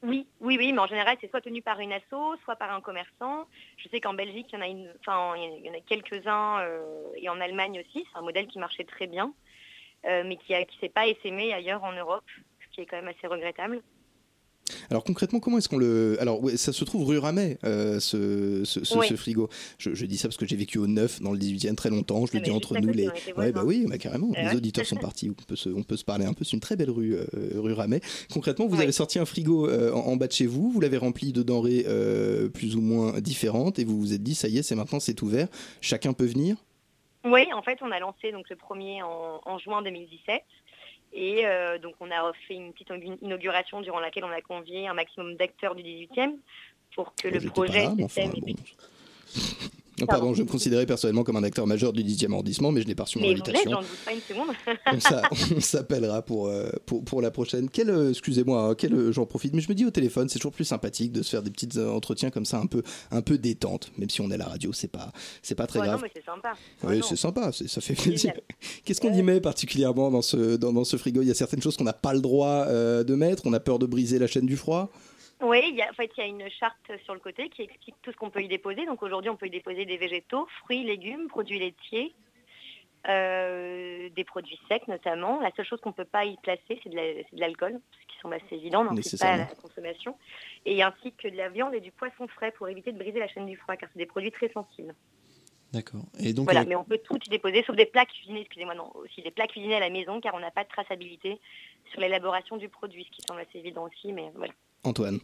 Oui, 0.07 0.29
oui, 0.41 0.57
oui, 0.57 0.73
mais 0.73 0.79
en 0.79 0.87
général, 0.87 1.17
c'est 1.21 1.29
soit 1.29 1.41
tenu 1.41 1.63
par 1.63 1.81
une 1.81 1.93
asso, 1.93 2.39
soit 2.45 2.55
par 2.55 2.73
un 2.73 2.81
commerçant. 2.81 3.47
Je 3.77 3.89
sais 3.89 4.01
qu'en 4.01 4.15
Belgique, 4.15 4.47
il 4.53 4.59
y 4.59 5.11
en 5.11 5.75
a, 5.75 5.81
quelques-uns 5.81 6.65
et 7.17 7.29
en 7.29 7.41
Allemagne 7.41 7.81
aussi. 7.81 8.07
C'est 8.13 8.19
un 8.19 8.23
modèle 8.23 8.47
qui 8.47 8.61
marchait 8.61 8.85
très 8.85 9.09
bien, 9.09 9.35
euh, 10.07 10.23
mais 10.25 10.37
qui 10.37 10.53
ne 10.53 10.65
s'est 10.81 10.89
pas 10.89 11.09
essaimé 11.09 11.53
ailleurs 11.53 11.83
en 11.83 11.93
Europe, 11.93 12.25
ce 12.61 12.75
qui 12.75 12.83
est 12.83 12.87
quand 12.87 12.97
même 12.97 13.09
assez 13.09 13.27
regrettable. 13.27 13.83
Alors 14.91 15.05
concrètement, 15.05 15.39
comment 15.41 15.59
est-ce 15.59 15.69
qu'on 15.69 15.77
le... 15.79 16.17
Alors 16.21 16.43
ouais, 16.43 16.57
ça 16.57 16.73
se 16.73 16.85
trouve 16.85 17.05
rue 17.07 17.19
Ramet, 17.19 17.59
euh, 17.65 18.01
ce, 18.01 18.63
ce, 18.65 18.85
ce- 18.85 18.99
Oui. 18.99 19.07
ce 19.09 19.15
frigo. 19.15 19.49
Je, 19.79 19.95
je 19.95 20.07
dis 20.07 20.17
ça 20.19 20.27
parce 20.29 20.37
que 20.37 20.47
j'ai 20.47 20.57
vécu 20.57 20.79
au 20.79 20.87
9 20.87 21.23
dans 21.23 21.33
le 21.33 21.39
18e 21.39 21.75
très 21.77 21.89
longtemps, 21.91 22.27
je 22.27 22.33
le 22.33 22.39
Ah, 22.41 22.45
dis 22.45 22.51
entre 22.51 22.77
nous. 22.79 22.93
Les... 22.93 23.09
Ouais, 23.37 23.53
bah 23.53 23.63
oui, 23.65 23.87
bah, 23.89 23.97
carrément, 23.99 24.31
Eh 24.37 24.43
les 24.43 24.49
ouais. 24.49 24.57
auditeurs 24.57 24.85
sont 24.85 24.97
partis, 24.97 25.31
on 25.31 25.35
peut, 25.35 25.57
se, 25.57 25.69
on 25.69 25.83
peut 25.83 25.97
se 25.97 26.05
parler 26.05 26.25
un 26.27 26.33
peu, 26.33 26.45
c'est 26.45 26.55
une 26.55 26.61
très 26.61 26.75
belle 26.77 26.91
rue, 26.91 27.15
euh, 27.15 27.27
rue 27.55 27.73
Ramet. 27.73 28.01
Concrètement, 28.33 28.67
vous 28.67 28.77
Oui. 28.77 28.83
avez 28.83 28.93
sorti 28.93 29.19
un 29.21 29.25
frigo 29.25 29.69
euh, 29.69 29.93
en, 29.93 30.01
en 30.01 30.17
bas 30.17 30.27
de 30.27 30.33
chez 30.33 30.47
vous, 30.47 30.71
vous 30.71 30.81
l'avez 30.81 30.97
rempli 30.97 31.33
de 31.33 31.43
denrées 31.43 31.87
plus 32.53 32.75
ou 32.77 32.81
moins 32.81 33.21
différentes 33.21 33.79
et 33.79 33.85
vous 33.85 33.99
vous 34.01 34.13
êtes 34.15 34.23
dit, 34.23 34.35
ça 34.35 34.49
y 34.49 34.59
est, 34.59 34.63
c'est 34.63 34.75
maintenant, 34.75 34.99
c'est 35.01 35.21
ouvert, 35.23 35.49
chacun 35.81 36.13
peut 36.13 36.27
venir? 36.27 36.57
Oui, 37.25 37.43
en 37.53 37.63
fait, 37.63 37.79
on 37.83 37.91
a 37.91 37.99
lancé 37.99 38.31
donc 38.31 38.49
le 38.49 38.55
premier 38.57 39.03
en, 39.03 39.41
en 39.45 39.59
juin 39.59 39.83
2017. 39.83 40.43
Et 41.13 41.47
euh, 41.47 41.79
donc, 41.79 41.95
on 42.01 42.11
a 42.11 42.33
fait 42.47 42.55
une 42.55 42.73
petite 42.73 42.91
inauguration 43.23 43.81
durant 43.81 44.01
laquelle 44.01 44.25
on 44.25 44.31
a 44.31 44.41
convié 44.41 44.87
un 44.89 44.95
maximum 44.95 45.37
d'acteurs 45.37 45.75
du 45.75 45.83
18e 45.83 46.37
pour 46.95 47.15
que 47.15 47.29
le 47.29 47.41
J'étais 47.41 47.51
projet 47.51 47.85
là, 47.85 47.93
mais 47.97 48.09
se 48.09 48.21
enfin, 48.21 48.33
sème. 48.33 48.41
bon. 48.41 48.55
Non, 49.99 50.07
pardon, 50.07 50.35
je 50.35 50.43
me 50.43 50.49
considérais 50.49 50.85
personnellement 50.85 51.25
comme 51.25 51.37
un 51.37 51.43
acteur 51.43 51.67
majeur 51.67 51.93
du 51.93 52.03
10e 52.05 52.33
arrondissement, 52.33 52.71
mais 52.71 52.83
je 52.83 52.87
n'ai 52.87 52.95
pas 52.95 53.05
reçu 53.05 53.19
mon 53.19 53.31
invitation. 53.31 53.71
j'en 53.71 53.81
doute 53.81 53.89
pas 54.05 54.13
une 54.13 54.21
seconde. 54.21 54.49
on 54.93 55.01
s'a- 55.01 55.23
on 55.57 55.61
s'appellera 55.61 56.23
pour, 56.23 56.49
euh, 56.49 56.69
pour, 56.85 57.03
pour 57.05 57.23
la 57.23 57.31
prochaine. 57.31 57.71
Quel, 57.71 57.89
euh, 57.91 58.11
excusez-moi, 58.11 58.63
hein, 58.63 58.75
quel, 58.77 58.93
euh, 58.95 59.13
j'en 59.13 59.25
profite, 59.27 59.55
mais 59.55 59.61
je 59.63 59.69
me 59.69 59.75
dis 59.75 59.85
au 59.87 59.91
téléphone, 59.91 60.29
c'est 60.29 60.39
toujours 60.39 60.53
plus 60.53 60.65
sympathique 60.67 61.13
de 61.13 61.23
se 61.23 61.31
faire 61.31 61.43
des 61.43 61.51
petits 61.51 61.79
entretiens 61.81 62.31
comme 62.31 62.45
ça, 62.45 62.59
un 62.59 62.67
peu, 62.67 62.83
un 63.11 63.23
peu 63.23 63.39
détente, 63.39 63.91
même 63.97 64.11
si 64.11 64.21
on 64.21 64.31
est 64.31 64.35
à 64.35 64.39
la 64.39 64.47
radio, 64.47 64.73
c'est 64.73 64.89
pas, 64.91 65.13
c'est 65.43 65.55
pas 65.55 65.67
très 65.67 65.81
Ouais, 65.81 65.87
grave. 65.87 66.01
non, 66.01 66.03
mais 66.05 66.11
c'est 66.15 66.25
sympa. 66.25 66.53
Oui, 66.85 67.01
c'est 67.09 67.17
sympa, 67.17 67.51
ça 67.53 67.81
fait 67.81 67.95
plaisir. 67.95 68.33
Qu'est-ce 68.85 69.01
qu'on 69.01 69.13
y 69.15 69.23
met 69.23 69.41
particulièrement 69.41 70.11
dans 70.11 70.23
ce, 70.23 70.57
dans, 70.57 70.73
dans 70.73 70.85
ce 70.85 70.97
frigo? 70.97 71.23
Il 71.23 71.29
y 71.29 71.31
a 71.31 71.35
certaines 71.35 71.63
choses 71.63 71.77
qu'on 71.77 71.85
n'a 71.85 71.93
pas 71.95 72.13
le 72.13 72.21
droit 72.21 72.67
euh, 72.69 73.03
de 73.03 73.15
mettre, 73.15 73.43
on 73.47 73.53
a 73.55 73.61
peur 73.61 73.79
de 73.79 73.87
briser 73.87 74.19
la 74.19 74.27
chaîne 74.27 74.47
du 74.47 74.57
froid. 74.57 74.91
Oui, 75.43 75.61
il 75.69 75.75
y 75.77 75.83
a, 75.83 75.91
en 75.91 75.93
fait, 75.95 76.11
il 76.17 76.21
y 76.21 76.23
a 76.23 76.27
une 76.27 76.49
charte 76.51 76.91
sur 77.05 77.13
le 77.15 77.21
côté 77.21 77.49
qui 77.51 77.63
explique 77.63 77.97
tout 78.03 78.11
ce 78.11 78.17
qu'on 78.17 78.31
peut 78.31 78.43
y 78.43 78.49
déposer. 78.49 78.87
Donc 78.87 79.03
aujourd'hui, 79.03 79.31
on 79.31 79.37
peut 79.37 79.47
y 79.47 79.51
déposer 79.51 79.85
des 79.85 79.99
végétaux, 79.99 80.47
fruits, 80.63 80.83
légumes, 80.85 81.29
produits 81.29 81.59
laitiers, 81.59 82.15
euh, 83.09 84.09
des 84.11 84.25
produits 84.25 84.59
secs 84.69 84.89
notamment. 84.89 85.41
La 85.41 85.51
seule 85.55 85.67
chose 85.67 85.81
qu'on 85.81 85.91
ne 85.91 85.95
peut 85.95 86.05
pas 86.07 86.25
y 86.25 86.37
placer, 86.39 86.81
c'est 86.83 86.89
de 86.89 86.97
la- 86.97 87.23
l'alcool, 87.33 87.81
ce 88.01 88.07
qui 88.07 88.19
semble 88.21 88.35
assez 88.35 88.55
évident, 88.57 88.85
donc 88.85 88.95
c'est 89.03 89.21
pas 89.21 89.33
à 89.35 89.37
la 89.37 89.55
consommation. 89.57 90.17
Et 90.65 90.83
ainsi 90.83 91.13
que 91.13 91.29
de 91.29 91.37
la 91.37 91.51
viande 91.51 91.75
et 91.75 91.81
du 91.81 91.93
poisson 91.93 92.27
frais 92.29 92.51
pour 92.53 92.69
éviter 92.69 92.93
de 92.93 92.99
briser 92.99 93.19
la 93.19 93.29
chaîne 93.29 93.47
du 93.47 93.57
froid, 93.57 93.77
car 93.77 93.89
c'est 93.93 93.99
des 93.99 94.07
produits 94.07 94.33
très 94.33 94.49
sensibles. 94.49 94.95
D'accord. 95.73 96.05
Et 96.19 96.33
donc, 96.33 96.47
voilà, 96.47 96.63
euh, 96.63 96.65
mais 96.67 96.77
on 96.77 96.85
peut 96.85 96.99
tout 96.99 97.19
y 97.27 97.29
déposer, 97.29 97.63
sauf 97.65 97.77
des 97.77 97.87
plats 97.87 98.07
cuisinés, 98.07 98.41
excusez-moi, 98.41 98.75
non, 98.75 98.91
aussi 98.97 99.21
des 99.21 99.31
plats 99.31 99.47
cuisinés 99.47 99.77
à 99.77 99.81
la 99.81 99.91
maison, 99.91 100.21
car 100.21 100.35
on 100.35 100.41
n'a 100.41 100.51
pas 100.51 100.65
de 100.65 100.69
traçabilité 100.69 101.39
sur 101.91 102.01
l'élaboration 102.01 102.57
du 102.57 102.69
produit, 102.69 103.05
ce 103.05 103.11
qui 103.11 103.23
semble 103.29 103.41
assez 103.41 103.59
évident 103.59 103.85
aussi, 103.85 104.13
mais 104.13 104.31
voilà. 104.35 104.55
Antoine. 104.87 105.19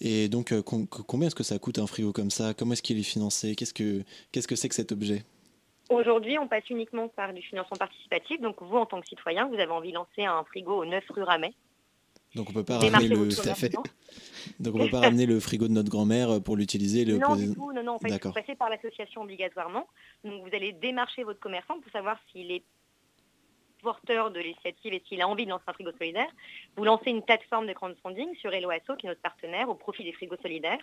et 0.00 0.28
donc 0.28 0.52
euh, 0.52 0.62
com- 0.62 0.86
combien 0.88 1.26
est-ce 1.28 1.34
que 1.34 1.42
ça 1.44 1.58
coûte 1.58 1.78
un 1.78 1.86
frigo 1.86 2.12
comme 2.12 2.30
ça? 2.30 2.54
Comment 2.54 2.72
est-ce 2.72 2.82
qu'il 2.82 2.98
est 2.98 3.02
financé? 3.02 3.54
Qu'est-ce 3.54 3.74
que 3.74 4.02
qu'est-ce 4.32 4.48
que 4.48 4.56
c'est 4.56 4.68
que 4.68 4.74
cet 4.74 4.92
objet? 4.92 5.24
Aujourd'hui, 5.90 6.38
on 6.38 6.48
passe 6.48 6.68
uniquement 6.70 7.08
par 7.08 7.32
du 7.34 7.42
financement 7.42 7.76
participatif. 7.76 8.40
Donc, 8.40 8.56
vous, 8.62 8.76
en 8.78 8.86
tant 8.86 9.00
que 9.02 9.06
citoyen, 9.06 9.46
vous 9.48 9.54
avez 9.56 9.70
envie 9.70 9.90
de 9.90 9.94
lancer 9.96 10.24
un 10.24 10.42
frigo 10.44 10.80
au 10.80 10.86
9 10.86 11.04
rue 11.10 11.22
Ramet. 11.22 11.52
Donc 12.34 12.48
on 12.50 12.52
peut 12.52 12.64
pas 12.64 12.78
ramener 12.78 13.06
le 13.06 13.16
donc 14.58 14.74
on 14.74 14.78
peut 14.78 14.90
pas 14.90 15.00
ramener 15.00 15.24
le 15.24 15.38
frigo 15.38 15.68
de 15.68 15.72
notre 15.72 15.88
grand-mère 15.90 16.42
pour 16.42 16.56
l'utiliser 16.56 17.04
le 17.04 17.18
Non, 17.18 17.28
poser- 17.28 17.46
du 17.48 17.54
tout, 17.54 17.72
non, 17.72 17.82
non. 17.84 17.92
En 17.92 17.98
fait, 18.00 18.24
vous 18.24 18.32
passez 18.32 18.56
par 18.56 18.70
l'association 18.70 19.22
obligatoirement. 19.22 19.86
Donc, 20.24 20.42
vous 20.42 20.54
allez 20.56 20.72
démarcher 20.72 21.22
votre 21.22 21.38
commerçant 21.38 21.78
pour 21.80 21.92
savoir 21.92 22.18
s'il 22.32 22.50
est 22.50 22.64
porteur 23.84 24.30
de 24.30 24.40
l'initiative 24.40 24.94
et 24.94 25.02
s'il 25.06 25.20
a 25.20 25.28
envie 25.28 25.44
de 25.44 25.50
lancer 25.50 25.64
un 25.68 25.72
frigo 25.74 25.92
solidaire. 25.92 26.30
Vous 26.76 26.84
lancez 26.84 27.10
une 27.10 27.22
plateforme 27.22 27.66
de 27.66 27.72
crowdfunding 27.74 28.34
sur 28.36 28.52
Hello 28.52 28.70
Asso, 28.70 28.96
qui 28.98 29.06
est 29.06 29.10
notre 29.10 29.20
partenaire, 29.20 29.68
au 29.68 29.74
profit 29.74 30.02
des 30.02 30.12
frigos 30.12 30.38
solidaires. 30.42 30.80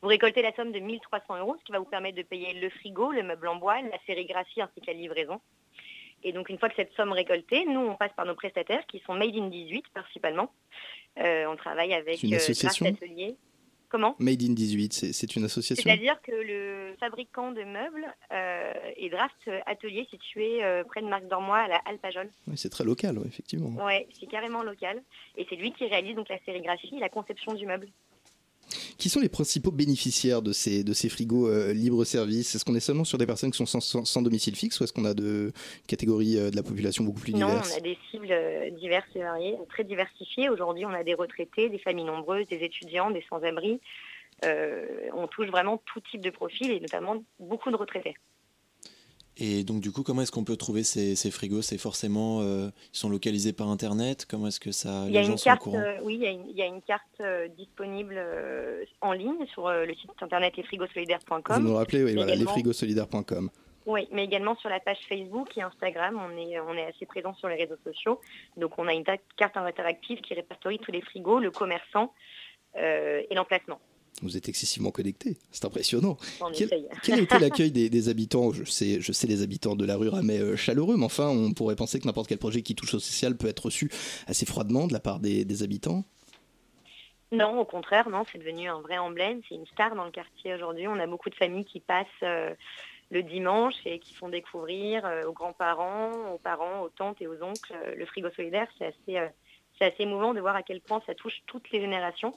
Vous 0.00 0.08
récoltez 0.08 0.40
la 0.40 0.54
somme 0.54 0.72
de 0.72 0.78
1300 0.78 1.38
euros, 1.38 1.56
ce 1.58 1.64
qui 1.64 1.72
va 1.72 1.80
vous 1.80 1.84
permettre 1.84 2.16
de 2.16 2.22
payer 2.22 2.54
le 2.54 2.70
frigo, 2.70 3.10
le 3.10 3.24
meuble 3.24 3.48
en 3.48 3.56
bois, 3.56 3.82
la 3.82 3.98
sérigraphie 4.06 4.62
ainsi 4.62 4.80
que 4.80 4.86
la 4.86 4.94
livraison. 4.94 5.40
Et 6.22 6.32
donc, 6.32 6.48
une 6.48 6.58
fois 6.58 6.70
que 6.70 6.76
cette 6.76 6.94
somme 6.94 7.12
récoltée, 7.12 7.66
nous, 7.66 7.80
on 7.80 7.96
passe 7.96 8.12
par 8.16 8.24
nos 8.24 8.34
prestataires 8.34 8.86
qui 8.86 9.00
sont 9.00 9.14
Made 9.14 9.36
in 9.36 9.48
18 9.48 9.84
principalement. 9.92 10.50
Euh, 11.18 11.46
on 11.46 11.56
travaille 11.56 11.92
avec 11.92 12.22
une 12.22 12.32
euh, 12.32 12.36
association. 12.36 12.86
Comment 13.94 14.16
Made 14.18 14.42
in 14.42 14.54
18, 14.54 14.92
c'est 15.12 15.36
une 15.36 15.44
association 15.44 15.84
c'est-à-dire 15.88 16.20
que 16.20 16.32
le 16.32 16.96
fabricant 16.98 17.52
de 17.52 17.62
meubles 17.62 18.12
euh, 18.32 18.72
est 18.96 19.08
Draft 19.08 19.48
Atelier 19.66 20.04
situé 20.10 20.64
euh, 20.64 20.82
près 20.82 21.00
de 21.00 21.06
Marc 21.06 21.28
Dormois 21.28 21.58
à 21.58 21.68
la 21.68 21.76
Alpajol. 21.86 22.28
Oui, 22.48 22.54
c'est 22.56 22.70
très 22.70 22.82
local, 22.82 23.16
ouais, 23.18 23.28
effectivement. 23.28 23.84
Ouais, 23.84 24.08
c'est 24.18 24.26
carrément 24.26 24.64
local. 24.64 25.00
Et 25.36 25.46
c'est 25.48 25.54
lui 25.54 25.70
qui 25.70 25.86
réalise 25.86 26.16
donc 26.16 26.28
la 26.28 26.40
sérigraphie 26.44 26.96
et 26.96 26.98
la 26.98 27.08
conception 27.08 27.54
du 27.54 27.66
meuble. 27.66 27.86
Qui 28.98 29.08
sont 29.08 29.20
les 29.20 29.28
principaux 29.28 29.70
bénéficiaires 29.70 30.42
de 30.42 30.52
ces, 30.52 30.84
de 30.84 30.92
ces 30.92 31.08
frigos 31.08 31.48
euh, 31.48 31.72
libre-service 31.72 32.54
Est-ce 32.54 32.64
qu'on 32.64 32.74
est 32.74 32.80
seulement 32.80 33.04
sur 33.04 33.18
des 33.18 33.26
personnes 33.26 33.50
qui 33.50 33.58
sont 33.58 33.66
sans, 33.66 33.80
sans- 33.80 34.04
sans 34.04 34.22
domicile 34.22 34.56
fixe 34.56 34.80
ou 34.80 34.84
est-ce 34.84 34.92
qu'on 34.92 35.04
a 35.04 35.14
de 35.14 35.52
catégories 35.86 36.38
euh, 36.38 36.50
de 36.50 36.56
la 36.56 36.62
population 36.62 37.04
beaucoup 37.04 37.20
plus 37.20 37.32
non, 37.34 37.46
diverses? 37.48 37.72
on 37.74 37.76
a 37.76 37.80
des 37.80 37.98
cibles 38.10 38.28
euh, 38.30 38.70
diverses 38.70 39.08
et 39.14 39.20
variées, 39.20 39.56
très 39.68 39.84
diversifiées. 39.84 40.48
Aujourd'hui, 40.48 40.84
on 40.86 40.90
a 40.92 41.04
des 41.04 41.14
retraités, 41.14 41.68
des 41.68 41.78
familles 41.78 42.04
nombreuses, 42.04 42.46
des 42.48 42.56
étudiants, 42.64 43.10
des 43.10 43.24
sans-abri. 43.28 43.80
Euh, 44.44 44.84
on 45.14 45.26
touche 45.28 45.46
vraiment 45.48 45.80
tout 45.92 46.00
type 46.10 46.20
de 46.20 46.30
profil 46.30 46.70
et 46.70 46.80
notamment 46.80 47.22
beaucoup 47.38 47.70
de 47.70 47.76
retraités. 47.76 48.14
Et 49.36 49.64
donc 49.64 49.80
du 49.80 49.90
coup, 49.90 50.02
comment 50.02 50.22
est-ce 50.22 50.30
qu'on 50.30 50.44
peut 50.44 50.56
trouver 50.56 50.84
ces, 50.84 51.16
ces 51.16 51.30
frigos? 51.30 51.62
C'est 51.62 51.78
forcément, 51.78 52.40
euh, 52.42 52.68
ils 52.92 52.96
sont 52.96 53.08
localisés 53.08 53.52
par 53.52 53.68
internet? 53.68 54.26
Comment 54.28 54.46
est-ce 54.46 54.60
que 54.60 54.70
ça, 54.72 55.04
Il 55.08 55.12
y 55.12 55.18
a 55.18 55.20
les 55.20 55.26
gens 55.26 55.32
une 55.32 55.38
sont 55.38 55.50
au 55.50 55.56
courant? 55.56 55.78
euh, 55.78 55.96
oui, 56.02 56.14
il 56.14 56.20
y 56.22 56.26
a 56.26 56.30
une, 56.30 56.48
il 56.48 56.56
y 56.56 56.62
a 56.62 56.66
une 56.66 56.82
carte 56.82 57.02
euh, 57.20 57.48
disponible 57.48 58.14
euh, 58.16 58.84
en 59.00 59.12
ligne 59.12 59.44
sur 59.52 59.66
euh, 59.66 59.84
le 59.86 59.94
site 59.94 60.10
internet 60.20 60.56
lesfrigosolidaires.com. 60.56 61.42
Vous 61.62 61.68
nous 61.68 61.74
rappelez, 61.74 62.04
oui, 62.04 62.14
voilà, 62.14 62.36
lesfrigosolidaires.com. 62.36 63.50
Oui, 63.86 64.08
mais 64.12 64.24
également 64.24 64.56
sur 64.56 64.70
la 64.70 64.80
page 64.80 65.00
Facebook 65.08 65.58
et 65.58 65.62
Instagram, 65.62 66.18
on 66.18 66.38
est, 66.38 66.58
on 66.60 66.72
est 66.74 66.86
assez 66.86 67.04
présent 67.04 67.34
sur 67.34 67.48
les 67.48 67.56
réseaux 67.56 67.76
sociaux. 67.84 68.20
Donc 68.56 68.78
on 68.78 68.88
a 68.88 68.94
une 68.94 69.04
carte 69.36 69.56
interactive 69.56 70.20
qui 70.22 70.32
répertorie 70.32 70.78
tous 70.78 70.90
les 70.92 71.02
frigos, 71.02 71.38
le 71.40 71.50
commerçant 71.50 72.14
euh, 72.76 73.22
et 73.28 73.34
l'emplacement. 73.34 73.80
Vous 74.22 74.36
êtes 74.36 74.48
excessivement 74.48 74.90
connecté, 74.90 75.36
c'est 75.50 75.64
impressionnant. 75.64 76.16
On 76.40 76.50
Quel, 76.52 76.70
quel 77.02 77.18
a 77.18 77.22
été 77.22 77.38
l'accueil 77.40 77.72
des, 77.72 77.90
des 77.90 78.08
habitants? 78.08 78.52
Je 78.52 78.64
sais, 78.64 79.00
je 79.00 79.12
sais 79.12 79.26
les 79.26 79.42
habitants 79.42 79.74
de 79.74 79.84
la 79.84 79.96
rue 79.96 80.08
Ramet 80.08 80.38
euh, 80.38 80.56
chaleureux, 80.56 80.96
mais 80.96 81.04
enfin, 81.04 81.28
on 81.28 81.52
pourrait 81.52 81.74
penser 81.74 81.98
que 81.98 82.06
n'importe 82.06 82.28
quel 82.28 82.38
projet 82.38 82.62
qui 82.62 82.76
touche 82.76 82.94
au 82.94 83.00
social 83.00 83.36
peut 83.36 83.48
être 83.48 83.66
reçu 83.66 83.90
assez 84.28 84.46
froidement 84.46 84.86
de 84.86 84.92
la 84.92 85.00
part 85.00 85.18
des, 85.18 85.44
des 85.44 85.62
habitants. 85.64 86.04
Non, 87.32 87.58
au 87.58 87.64
contraire, 87.64 88.08
non, 88.08 88.24
c'est 88.30 88.38
devenu 88.38 88.68
un 88.68 88.80
vrai 88.80 88.98
emblème, 88.98 89.40
c'est 89.48 89.56
une 89.56 89.66
star 89.66 89.96
dans 89.96 90.04
le 90.04 90.12
quartier 90.12 90.54
aujourd'hui. 90.54 90.86
On 90.86 91.00
a 91.00 91.06
beaucoup 91.08 91.30
de 91.30 91.34
familles 91.34 91.64
qui 91.64 91.80
passent 91.80 92.06
euh, 92.22 92.54
le 93.10 93.24
dimanche 93.24 93.74
et 93.84 93.98
qui 93.98 94.14
font 94.14 94.28
découvrir 94.28 95.04
euh, 95.04 95.24
aux 95.24 95.32
grands-parents, 95.32 96.12
aux 96.32 96.38
parents, 96.38 96.82
aux 96.82 96.90
tantes 96.90 97.20
et 97.20 97.26
aux 97.26 97.42
oncles 97.42 97.74
le 97.96 98.06
frigo 98.06 98.30
solidaire. 98.36 98.68
C'est 98.78 98.86
assez, 98.86 99.28
c'est 99.76 99.86
assez 99.86 100.04
émouvant 100.04 100.34
de 100.34 100.40
voir 100.40 100.54
à 100.54 100.62
quel 100.62 100.80
point 100.80 101.02
ça 101.04 101.16
touche 101.16 101.42
toutes 101.46 101.68
les 101.72 101.80
générations 101.80 102.34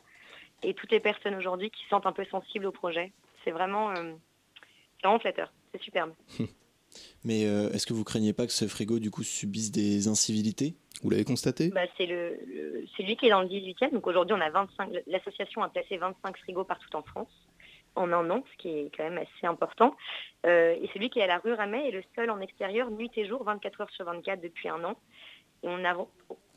et 0.64 0.74
toutes 0.74 0.92
les 0.92 1.00
personnes 1.00 1.36
aujourd'hui 1.36 1.70
qui 1.70 1.84
sentent 1.90 2.06
un 2.06 2.12
peu 2.14 2.26
sensibles 2.26 2.66
au 2.66 2.72
projet. 2.72 3.12
C'est 3.44 3.52
vraiment, 3.52 3.92
euh, 3.92 4.14
vraiment 5.04 5.20
flatteur, 5.20 5.52
c'est 5.72 5.82
superbe. 5.82 6.14
Mais 7.24 7.46
euh, 7.46 7.70
est-ce 7.72 7.86
que 7.86 7.94
vous 7.94 8.04
craignez 8.04 8.34
pas 8.34 8.46
que 8.48 8.54
ce 8.54 8.66
frigo 8.68 8.98
du 9.00 9.12
coup 9.12 9.24
subisse 9.24 9.72
des 9.72 10.08
incivilités? 10.08 10.76
Vous 11.04 11.10
l'avez 11.10 11.26
constaté? 11.26 11.70
Bah, 11.70 11.82
c'est 11.98 12.06
le, 12.08 12.38
le- 12.48 12.86
c'est 12.96 13.04
lui 13.04 13.16
qui 13.18 13.28
est 13.28 13.30
dans 13.30 13.42
le 13.42 13.48
18e. 13.48 13.92
Donc 13.92 14.08
aujourd'hui, 14.08 14.34
on 14.36 14.42
a 14.42 14.50
25. 14.50 14.90
L'association 15.06 15.62
a 15.62 15.70
placé 15.70 15.98
25 15.98 16.38
frigos 16.38 16.64
partout 16.64 16.96
en 16.96 17.04
France 17.04 17.30
en 17.96 18.12
un 18.14 18.30
an, 18.30 18.44
ce 18.52 18.58
qui 18.62 18.70
est 18.70 18.92
quand 18.96 19.04
même 19.04 19.18
assez 19.18 19.46
important. 19.48 19.96
Euh, 20.46 20.76
et 20.82 20.90
celui 20.94 21.10
qui 21.10 21.20
est 21.20 21.24
à 21.24 21.28
la 21.28 21.40
rue 21.40 21.54
Ramet 21.54 21.88
est 21.90 21.92
le 21.92 22.04
seul 22.16 22.30
en 22.30 22.40
extérieur 22.40 22.90
nuit 22.92 23.12
et 23.16 23.28
jour, 23.28 23.44
24 23.44 23.82
heures 23.82 23.90
sur 23.92 24.06
24 24.06 24.40
depuis 24.42 24.70
un 24.70 24.84
an. 24.84 24.96
Et 25.64 25.68
on 25.68 25.84
a 25.84 25.94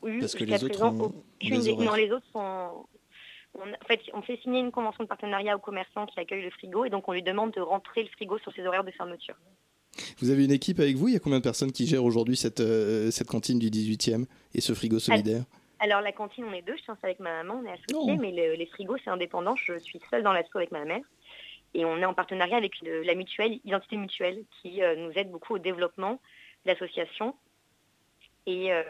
eu 0.05 0.19
Parce 0.19 0.33
que 0.33 0.39
jusqu'à 0.39 0.45
les 0.45 0.63
autres 0.63 0.67
présent 0.79 0.93
ont- 0.95 1.23
aucune 1.41 1.61
des. 1.61 1.75
Non, 1.75 1.93
les 1.95 2.11
autres 2.11 2.25
sont. 2.31 2.85
On, 3.53 3.61
en 3.69 3.85
fait, 3.87 3.99
on 4.13 4.21
fait 4.21 4.37
signer 4.41 4.59
une 4.61 4.71
convention 4.71 5.03
de 5.03 5.09
partenariat 5.09 5.55
au 5.55 5.59
commerçant 5.59 6.05
qui 6.05 6.19
accueille 6.19 6.43
le 6.43 6.49
frigo 6.51 6.85
et 6.85 6.89
donc 6.89 7.07
on 7.07 7.13
lui 7.13 7.23
demande 7.23 7.51
de 7.51 7.59
rentrer 7.61 8.03
le 8.03 8.09
frigo 8.09 8.37
sur 8.39 8.53
ses 8.53 8.65
horaires 8.65 8.83
de 8.83 8.91
fermeture. 8.91 9.35
Vous 10.19 10.29
avez 10.29 10.45
une 10.45 10.51
équipe 10.51 10.79
avec 10.79 10.95
vous? 10.95 11.09
Il 11.09 11.13
y 11.13 11.17
a 11.17 11.19
combien 11.19 11.39
de 11.39 11.43
personnes 11.43 11.73
qui 11.73 11.85
gèrent 11.85 12.05
aujourd'hui 12.05 12.37
cette, 12.37 12.61
euh, 12.61 13.11
cette 13.11 13.27
cantine 13.27 13.59
du 13.59 13.69
18e 13.69 14.25
et 14.53 14.61
ce 14.61 14.73
frigo 14.73 14.99
solidaire? 14.99 15.43
Alors 15.79 15.99
la 16.01 16.11
cantine, 16.13 16.45
on 16.45 16.53
est 16.53 16.61
deux, 16.61 16.77
je 16.77 16.83
tiens 16.83 16.95
ça 17.01 17.07
avec 17.07 17.19
ma 17.19 17.43
maman, 17.43 17.61
on 17.61 17.65
est 17.67 17.73
associés, 17.73 18.15
mais 18.17 18.31
le- 18.31 18.53
les 18.55 18.67
frigos, 18.67 18.97
c'est 19.03 19.09
indépendant, 19.09 19.55
je 19.55 19.77
suis 19.79 19.99
seule 20.09 20.23
dans 20.23 20.31
l'assaut 20.31 20.59
avec 20.59 20.71
ma 20.71 20.85
mère. 20.85 21.01
Et 21.73 21.85
on 21.85 21.97
est 21.97 22.05
en 22.05 22.13
partenariat 22.13 22.55
avec 22.57 22.79
le- 22.81 23.01
la 23.01 23.15
mutuelle, 23.15 23.59
Identité 23.65 23.97
Mutuelle, 23.97 24.43
qui 24.61 24.81
euh, 24.83 24.95
nous 24.95 25.11
aide 25.15 25.31
beaucoup 25.31 25.55
au 25.55 25.59
développement 25.59 26.13
de 26.65 26.71
l'association 26.71 27.35
et, 28.47 28.71
euh, 28.71 28.81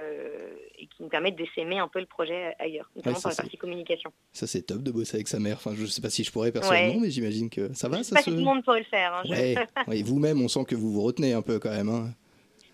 et 0.79 0.87
qui 0.87 1.03
nous 1.03 1.09
permet 1.09 1.31
d'essaimer 1.31 1.79
un 1.79 1.87
peu 1.87 1.99
le 1.99 2.05
projet 2.05 2.55
ailleurs, 2.59 2.89
notamment 2.95 3.15
ça, 3.15 3.21
sur 3.21 3.29
la 3.29 3.35
partie 3.35 3.57
communication. 3.57 4.11
Ça, 4.31 4.47
c'est 4.47 4.61
top 4.61 4.81
de 4.81 4.91
bosser 4.91 5.15
avec 5.17 5.27
sa 5.27 5.39
mère. 5.39 5.57
Enfin, 5.57 5.73
je 5.75 5.85
sais 5.85 6.01
pas 6.01 6.09
si 6.09 6.23
je 6.23 6.31
pourrais 6.31 6.51
personnellement, 6.51 6.95
Ouais. 6.95 6.99
mais 7.01 7.11
j'imagine 7.11 7.49
que 7.49 7.73
ça 7.73 7.89
va. 7.89 7.97
je 7.97 8.03
sais 8.03 8.09
ça 8.09 8.15
pas 8.15 8.21
se... 8.21 8.25
si 8.25 8.31
tout 8.31 8.37
le 8.37 8.43
monde 8.45 8.63
pourrait 8.63 8.79
le 8.79 8.85
faire. 8.85 9.13
hein, 9.13 9.21
je- 9.25 9.31
Ouais, 9.31 9.55
ouais, 9.87 10.01
vous-même, 10.03 10.41
on 10.41 10.47
sent 10.47 10.63
que 10.65 10.75
vous 10.75 10.91
vous 10.91 11.01
retenez 11.01 11.33
un 11.33 11.41
peu 11.41 11.59
quand 11.59 11.71
même. 11.71 11.89
hein. 11.89 12.09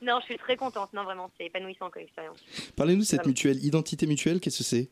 non, 0.03 0.19
je 0.21 0.25
suis 0.25 0.37
très 0.37 0.55
contente, 0.55 0.93
non 0.93 1.03
vraiment, 1.03 1.31
c'est 1.37 1.45
épanouissant 1.47 1.89
comme 1.89 2.03
expérience. 2.03 2.37
Parlez-nous 2.75 2.99
de 3.01 3.05
cette 3.05 3.19
Vraiment. 3.21 3.29
mutuelle. 3.29 3.63
Identité 3.65 4.05
mutuelle, 4.05 4.39
qu'est-ce 4.39 4.59
que 4.59 4.63
c'est? 4.63 4.89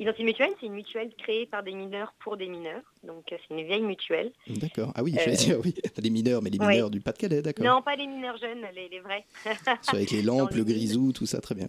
Identité 0.00 0.22
Mutuelle, 0.24 0.50
c'est 0.60 0.66
une 0.66 0.74
mutuelle 0.74 1.12
créée 1.18 1.46
par 1.46 1.62
des 1.64 1.72
mineurs 1.72 2.14
pour 2.20 2.36
des 2.36 2.46
mineurs, 2.48 2.82
donc 3.02 3.32
euh, 3.32 3.36
c'est 3.48 3.54
une 3.54 3.66
vieille 3.66 3.82
mutuelle. 3.82 4.32
D'accord. 4.46 4.92
Ah 4.94 5.02
oui, 5.02 5.14
Euh, 5.16 5.20
j'allais 5.24 5.36
dire, 5.36 5.58
oui. 5.64 5.74
Les 6.02 6.10
mineurs, 6.10 6.40
mais 6.40 6.50
les 6.50 6.58
ouais. 6.60 6.68
mineurs 6.74 6.90
du 6.90 7.00
Pas-de-Calais, 7.00 7.42
d'accord. 7.42 7.66
Non, 7.66 7.82
pas 7.82 7.96
les 7.96 8.06
mineurs 8.06 8.36
jeunes, 8.36 8.64
les, 8.74 8.88
les 8.88 9.00
vrais. 9.00 9.24
Avec 9.92 10.10
les 10.12 10.22
lampes, 10.22 10.52
le 10.54 10.62
grisou, 10.64 11.12
tout 11.12 11.26
ça, 11.26 11.40
très 11.40 11.54
bien. 11.56 11.66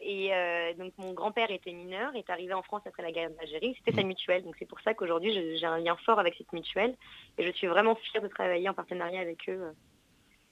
Et 0.00 0.32
euh, 0.34 0.74
donc 0.74 0.92
mon 0.98 1.14
grand-père 1.14 1.50
était 1.50 1.72
mineur, 1.72 2.14
est 2.14 2.28
arrivé 2.30 2.52
en 2.52 2.62
France 2.62 2.82
après 2.84 3.02
la 3.02 3.10
guerre 3.10 3.30
d'Algérie, 3.30 3.74
c'était 3.78 3.96
sa 3.96 4.04
Mm. 4.04 4.08
mutuelle. 4.08 4.44
Donc 4.44 4.54
c'est 4.58 4.68
pour 4.68 4.78
ça 4.82 4.94
qu'aujourd'hui 4.94 5.32
j'ai 5.58 5.66
un 5.66 5.78
lien 5.78 5.96
fort 6.04 6.20
avec 6.20 6.34
cette 6.36 6.52
mutuelle 6.52 6.94
et 7.38 7.44
je 7.46 7.50
suis 7.52 7.66
vraiment 7.66 7.96
fière 7.96 8.22
de 8.22 8.28
travailler 8.28 8.68
en 8.68 8.74
partenariat 8.74 9.20
avec 9.20 9.48
eux 9.48 9.72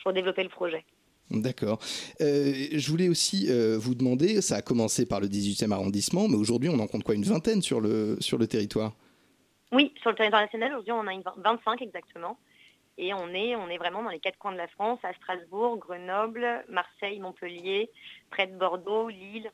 pour 0.03 0.13
développer 0.13 0.43
le 0.43 0.49
projet. 0.49 0.85
D'accord. 1.31 1.79
Euh, 2.21 2.53
je 2.73 2.91
voulais 2.91 3.09
aussi 3.09 3.47
euh, 3.51 3.77
vous 3.79 3.95
demander, 3.95 4.41
ça 4.43 4.57
a 4.57 4.63
commencé 4.63 5.07
par 5.07 5.21
le 5.21 5.27
18e 5.27 5.73
arrondissement, 5.73 6.29
mais 6.29 6.37
aujourd'hui 6.37 6.69
on 6.69 6.79
en 6.79 6.87
compte 6.87 7.03
quoi 7.03 7.15
Une 7.15 7.25
vingtaine 7.25 7.63
sur 7.63 7.81
le, 7.81 8.17
sur 8.21 8.39
le 8.39 8.47
territoire? 8.47 8.93
Oui, 9.73 9.93
sur 10.01 10.11
le 10.11 10.17
territoire 10.17 10.43
national, 10.43 10.73
aujourd'hui 10.73 10.93
on 10.93 11.07
a 11.07 11.13
une 11.13 11.23
vingt- 11.23 11.35
25 11.43 11.83
exactement. 11.83 12.39
Et 12.97 13.13
on 13.13 13.29
est, 13.31 13.57
on 13.57 13.69
est 13.69 13.79
vraiment 13.79 14.05
dans 14.05 14.11
les 14.11 14.21
quatre 14.21 14.39
coins 14.39 14.53
de 14.53 14.57
la 14.57 14.69
France, 14.69 15.01
à 15.03 15.13
Strasbourg, 15.15 15.79
Grenoble, 15.79 16.65
Marseille, 16.69 17.19
Montpellier, 17.19 17.91
près 18.31 18.47
de 18.47 18.57
Bordeaux, 18.57 19.09
Lille, 19.09 19.51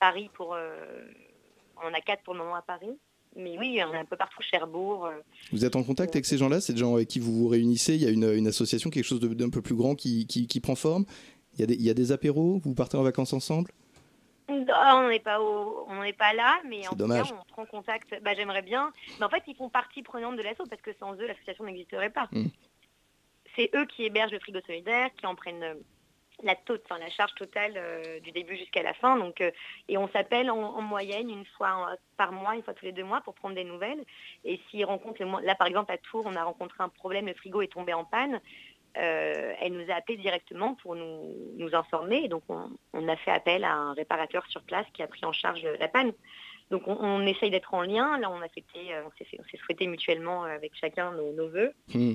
Paris 0.00 0.30
pour... 0.32 0.54
euh, 0.54 1.04
on 1.82 1.88
en 1.88 1.92
a 1.92 2.00
quatre 2.00 2.22
pour 2.22 2.32
le 2.32 2.38
moment 2.40 2.54
à 2.54 2.62
Paris. 2.62 2.96
Mais 3.36 3.58
oui, 3.58 3.78
on 3.86 3.92
est 3.92 3.98
un 3.98 4.04
peu 4.06 4.16
partout, 4.16 4.40
Cherbourg. 4.42 5.06
euh, 5.06 5.18
Vous 5.52 5.64
êtes 5.64 5.76
en 5.76 5.82
contact 5.82 6.14
avec 6.16 6.24
ces 6.24 6.38
gens-là 6.38 6.58
des 6.66 6.76
gens 6.76 6.94
avec 6.94 7.08
qui 7.08 7.18
vous 7.20 7.32
vous 7.32 7.48
réunissez? 7.48 7.94
Il 7.94 8.02
y 8.02 8.06
a 8.06 8.10
une, 8.10 8.32
une 8.32 8.46
association, 8.46 8.88
quelque 8.88 9.04
chose 9.04 9.20
d'un 9.20 9.50
peu 9.50 9.60
plus 9.60 9.74
grand 9.74 9.94
qui, 9.94 10.26
qui, 10.26 10.46
qui 10.46 10.60
prend 10.60 10.74
forme? 10.74 11.04
Il 11.54 11.60
y, 11.60 11.62
a 11.62 11.66
des, 11.66 11.74
il 11.74 11.82
y 11.82 11.90
a 11.90 11.94
des 11.94 12.12
apéros? 12.12 12.60
Vous 12.64 12.74
partez 12.74 12.96
en 12.96 13.02
vacances 13.02 13.32
ensemble? 13.34 13.70
Ah, 14.72 15.02
on 15.04 15.08
n'est 15.08 15.20
pas 15.20 15.40
au- 15.40 15.86
on 15.88 16.02
n'est 16.02 16.12
pas 16.12 16.32
là, 16.32 16.60
mais 16.68 16.86
en 16.86 16.92
tout 16.94 17.08
cas, 17.08 17.22
on 17.24 17.52
prend 17.52 17.66
contact. 17.66 18.14
Bah, 18.22 18.30
j'aimerais 18.36 18.62
bien. 18.62 18.92
Mais 19.18 19.26
en 19.26 19.28
fait, 19.28 19.42
ils 19.48 19.56
font 19.56 19.68
partie 19.68 20.02
prenante 20.02 20.36
de 20.36 20.42
l'assaut 20.42 20.64
parce 20.70 20.80
que 20.82 20.92
sans 21.00 21.14
eux, 21.14 21.26
l'association 21.26 21.64
n'existerait 21.64 22.10
pas. 22.10 22.28
Mm. 22.32 22.46
C'est 23.56 23.70
eux 23.74 23.86
qui 23.86 24.04
hébergent 24.04 24.32
le 24.32 24.38
frigo 24.38 24.60
solidaire, 24.66 25.10
qui 25.18 25.26
en 25.26 25.34
prennent 25.34 25.62
euh, 25.62 25.74
la, 26.42 26.54
enfin, 26.70 26.98
la 26.98 27.10
charge 27.10 27.34
totale 27.34 27.74
euh, 27.76 28.20
du 28.20 28.30
début 28.32 28.56
jusqu'à 28.56 28.82
la 28.82 28.94
fin. 28.94 29.16
Donc, 29.16 29.40
euh, 29.40 29.50
et 29.88 29.96
on 29.96 30.08
s'appelle 30.08 30.50
en, 30.50 30.58
en 30.58 30.82
moyenne 30.82 31.30
une 31.30 31.46
fois 31.56 31.72
en- 31.74 31.96
par 32.16 32.32
mois, 32.32 32.54
une 32.54 32.62
fois 32.62 32.74
tous 32.74 32.84
les 32.84 32.92
deux 32.92 33.04
mois 33.04 33.20
pour 33.22 33.34
prendre 33.34 33.54
des 33.54 33.64
nouvelles. 33.64 34.04
Et 34.44 34.60
s'ils 34.68 34.84
rencontrent 34.84 35.22
là 35.42 35.54
par 35.54 35.66
exemple 35.66 35.92
à 35.92 35.98
Tours, 35.98 36.24
on 36.26 36.34
a 36.34 36.44
rencontré 36.44 36.82
un 36.82 36.88
problème, 36.88 37.26
le 37.26 37.34
frigo 37.34 37.62
est 37.62 37.72
tombé 37.72 37.94
en 37.94 38.04
panne. 38.04 38.40
Euh, 38.98 39.52
elle 39.60 39.74
nous 39.74 39.90
a 39.90 39.94
appelé 39.94 40.16
directement 40.16 40.74
pour 40.74 40.96
nous, 40.96 41.34
nous 41.56 41.74
informer. 41.74 42.28
Donc, 42.28 42.44
on, 42.48 43.08
a 43.08 43.16
fait 43.16 43.30
appel 43.30 43.64
à 43.64 43.74
un 43.74 43.92
réparateur 43.92 44.46
sur 44.46 44.62
place 44.62 44.86
qui 44.94 45.02
a 45.02 45.06
pris 45.06 45.24
en 45.24 45.32
charge 45.32 45.62
la 45.78 45.88
panne. 45.88 46.12
Donc, 46.70 46.82
on, 46.86 47.26
essaye 47.26 47.50
d'être 47.50 47.74
en 47.74 47.82
lien. 47.82 48.18
Là, 48.18 48.30
on 48.30 48.40
a 48.40 48.48
fêté, 48.48 48.92
euh, 48.94 49.02
on 49.04 49.10
s'est 49.44 49.58
souhaité 49.58 49.86
mutuellement 49.86 50.44
euh, 50.44 50.48
avec 50.48 50.74
chacun 50.74 51.12
nos, 51.12 51.48
vœux. 51.48 51.72
Hmm. 51.94 52.14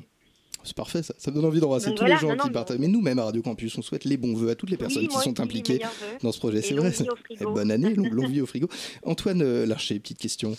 C'est 0.64 0.76
parfait, 0.76 1.02
ça. 1.04 1.14
Ça 1.18 1.32
me 1.32 1.36
donne 1.36 1.46
envie 1.46 1.60
d'embrasser 1.60 1.92
tous 1.92 2.00
voilà, 2.00 2.16
les 2.16 2.22
gens 2.22 2.30
non, 2.30 2.36
non, 2.36 2.44
qui 2.44 2.50
partagent. 2.52 2.78
Mais 2.80 2.88
nous-mêmes 2.88 3.20
à 3.20 3.26
Radio 3.26 3.42
Campus, 3.42 3.78
on 3.78 3.82
souhaite 3.82 4.06
les 4.06 4.18
bons 4.18 4.34
voeux 4.34 4.50
à 4.50 4.56
toutes 4.56 4.70
les 4.70 4.78
personnes 4.78 5.08
qui 5.08 5.18
sont 5.18 5.40
impliquées 5.40 5.80
dans 6.22 6.32
ce 6.32 6.40
projet. 6.40 6.60
Et 6.60 6.62
C'est 6.62 6.74
vrai. 6.76 6.90
vie 6.90 6.96
ça. 6.96 7.04
au 7.12 7.16
frigo. 7.16 7.50
Et 7.50 7.54
bonne 7.54 7.72
année, 7.72 7.94
longue, 7.94 8.28
vie 8.30 8.42
au 8.42 8.46
frigo. 8.46 8.68
Antoine 9.04 9.42
euh, 9.42 9.66
Larcher, 9.66 10.00
petite 10.00 10.18
question. 10.20 10.56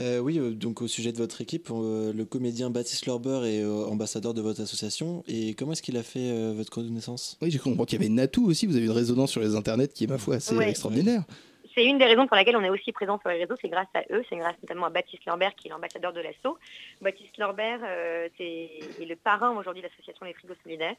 Euh, 0.00 0.18
oui, 0.18 0.38
euh, 0.38 0.50
donc 0.52 0.82
au 0.82 0.88
sujet 0.88 1.12
de 1.12 1.18
votre 1.18 1.40
équipe, 1.40 1.68
euh, 1.70 2.12
le 2.12 2.24
comédien 2.24 2.70
Baptiste 2.70 3.06
Lorber 3.06 3.42
est 3.46 3.62
euh, 3.62 3.84
ambassadeur 3.86 4.34
de 4.34 4.40
votre 4.40 4.60
association. 4.60 5.22
Et 5.28 5.54
comment 5.54 5.72
est-ce 5.72 5.82
qu'il 5.82 5.96
a 5.96 6.02
fait 6.02 6.30
euh, 6.30 6.52
votre 6.56 6.70
connaissance? 6.70 7.36
Oui, 7.42 7.50
j'ai 7.50 7.58
compris 7.58 7.86
qu'il 7.86 8.00
y 8.00 8.02
avait 8.04 8.12
Natou 8.12 8.46
aussi. 8.46 8.66
Vous 8.66 8.76
avez 8.76 8.86
une 8.86 8.90
résonance 8.90 9.30
sur 9.30 9.40
les 9.40 9.54
internets 9.54 9.88
qui 9.88 10.04
est, 10.04 10.08
ma 10.08 10.18
foi, 10.18 10.36
assez 10.36 10.54
Ouais. 10.56 10.70
extraordinaire. 10.70 11.24
C'est 11.74 11.84
une 11.84 11.98
des 11.98 12.04
raisons 12.04 12.28
pour 12.28 12.36
laquelle 12.36 12.56
on 12.56 12.62
est 12.62 12.70
aussi 12.70 12.92
présent 12.92 13.18
sur 13.18 13.30
les 13.30 13.38
réseaux, 13.38 13.56
c'est 13.60 13.68
grâce 13.68 13.88
à 13.94 14.02
eux, 14.12 14.24
c'est 14.28 14.36
grâce 14.36 14.54
notamment 14.62 14.86
à 14.86 14.90
Baptiste 14.90 15.24
Lorbert 15.26 15.56
qui 15.56 15.66
est 15.66 15.70
l'ambassadeur 15.70 16.12
de 16.12 16.20
l'ASSO. 16.20 16.56
Baptiste 17.00 17.36
Lorbert 17.36 17.80
euh, 17.82 18.28
est 18.38 19.04
le 19.04 19.16
parrain 19.16 19.50
aujourd'hui 19.56 19.82
de 19.82 19.88
l'association 19.88 20.24
Les 20.24 20.34
Frigos 20.34 20.54
Solidaires. 20.62 20.94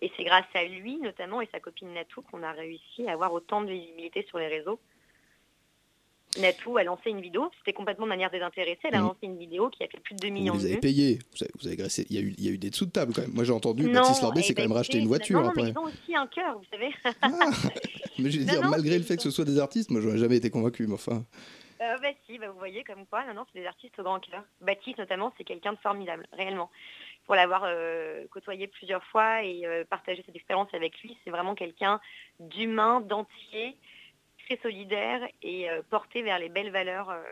Et 0.00 0.10
c'est 0.16 0.24
grâce 0.24 0.46
à 0.54 0.64
lui 0.64 0.96
notamment 0.96 1.40
et 1.40 1.48
sa 1.52 1.60
copine 1.60 1.92
Natou 1.92 2.22
qu'on 2.22 2.42
a 2.42 2.50
réussi 2.50 3.08
à 3.08 3.12
avoir 3.12 3.32
autant 3.32 3.60
de 3.60 3.70
visibilité 3.70 4.24
sur 4.28 4.38
les 4.38 4.48
réseaux. 4.48 4.80
Natou 6.38 6.76
a 6.78 6.84
lancé 6.84 7.10
une 7.10 7.20
vidéo, 7.20 7.50
c'était 7.58 7.72
complètement 7.72 8.06
de 8.06 8.10
manière 8.10 8.30
désintéressée, 8.30 8.78
elle 8.84 8.94
a 8.94 8.98
Mhm. 8.98 9.04
lancé 9.06 9.18
une 9.22 9.38
vidéo 9.38 9.68
qui 9.70 9.82
a 9.82 9.88
fait 9.88 9.98
plus 10.00 10.14
de 10.14 10.20
2 10.20 10.28
millions 10.28 10.54
Vous 10.54 10.60
de 10.60 10.64
avez 10.66 10.74
vues. 10.80 11.18
Vous 11.34 11.42
avez, 11.42 11.50
vous 11.60 11.66
avez 11.66 11.76
graissé. 11.76 12.06
Il 12.08 12.16
y, 12.16 12.18
a 12.18 12.22
eu, 12.22 12.34
il 12.38 12.44
y 12.44 12.48
a 12.48 12.52
eu 12.52 12.58
des 12.58 12.70
dessous 12.70 12.86
de 12.86 12.90
table 12.92 13.12
quand 13.14 13.22
même. 13.22 13.32
Moi, 13.32 13.44
j'ai 13.44 13.52
entendu 13.52 13.86
Non, 13.88 13.94
Baptiste 13.94 14.22
Lorbet 14.22 14.40
eh 14.40 14.42
s'est 14.44 14.54
quand 14.54 14.62
ben, 14.62 14.68
même 14.68 14.76
racheté 14.76 14.98
une 14.98 15.08
voiture 15.08 15.40
non, 15.40 15.46
non, 15.46 15.52
mais 15.56 15.70
ils 15.70 15.78
ont 15.78 15.84
aussi 15.84 16.14
un 16.14 16.26
cœur, 16.28 16.56
vous 16.58 16.64
savez. 16.70 16.90
Mais 18.18 18.30
je 18.30 18.38
veux 18.40 18.44
Non, 18.44 18.50
dire, 18.52 18.64
malgré 18.68 18.96
le 18.98 19.04
fait 19.04 19.16
que 19.16 19.22
ce 19.22 19.30
soit 19.30 19.44
des 19.44 19.58
artistes, 19.58 19.90
moi, 19.90 20.00
j'aurais 20.00 20.18
jamais 20.18 20.36
été 20.36 20.50
convaincu. 20.50 20.86
Mais 20.86 20.94
enfin, 20.94 21.24
Euh, 21.80 21.96
bah 22.02 22.08
si, 22.26 22.38
bah, 22.38 22.50
vous 22.50 22.58
voyez 22.58 22.84
comme 22.84 23.06
quoi, 23.06 23.24
non, 23.26 23.34
non, 23.34 23.44
c'est 23.52 23.60
des 23.60 23.66
artistes 23.66 23.98
au 23.98 24.02
grand 24.02 24.20
cœur. 24.20 24.44
Baptiste 24.60 24.98
notamment, 24.98 25.32
c'est 25.38 25.44
quelqu'un 25.44 25.72
de 25.72 25.78
formidable, 25.78 26.26
réellement. 26.32 26.70
Pour 27.26 27.34
l'avoir 27.34 27.62
euh, 27.64 28.26
côtoyé 28.30 28.66
plusieurs 28.66 29.02
fois 29.04 29.42
et 29.42 29.64
euh, 29.64 29.84
partagé 29.84 30.22
cette 30.26 30.34
expérience 30.36 30.68
avec 30.74 31.00
lui, 31.00 31.16
c'est 31.24 31.30
vraiment 31.30 31.54
quelqu'un 31.54 32.00
d'humain, 32.40 33.00
d'entier, 33.00 33.76
très 34.50 34.62
solidaire 34.62 35.20
et 35.42 35.68
euh, 35.70 35.82
porté 35.90 36.22
vers 36.22 36.38
les 36.38 36.48
belles 36.48 36.70
valeurs 36.70 37.10
euh, 37.10 37.22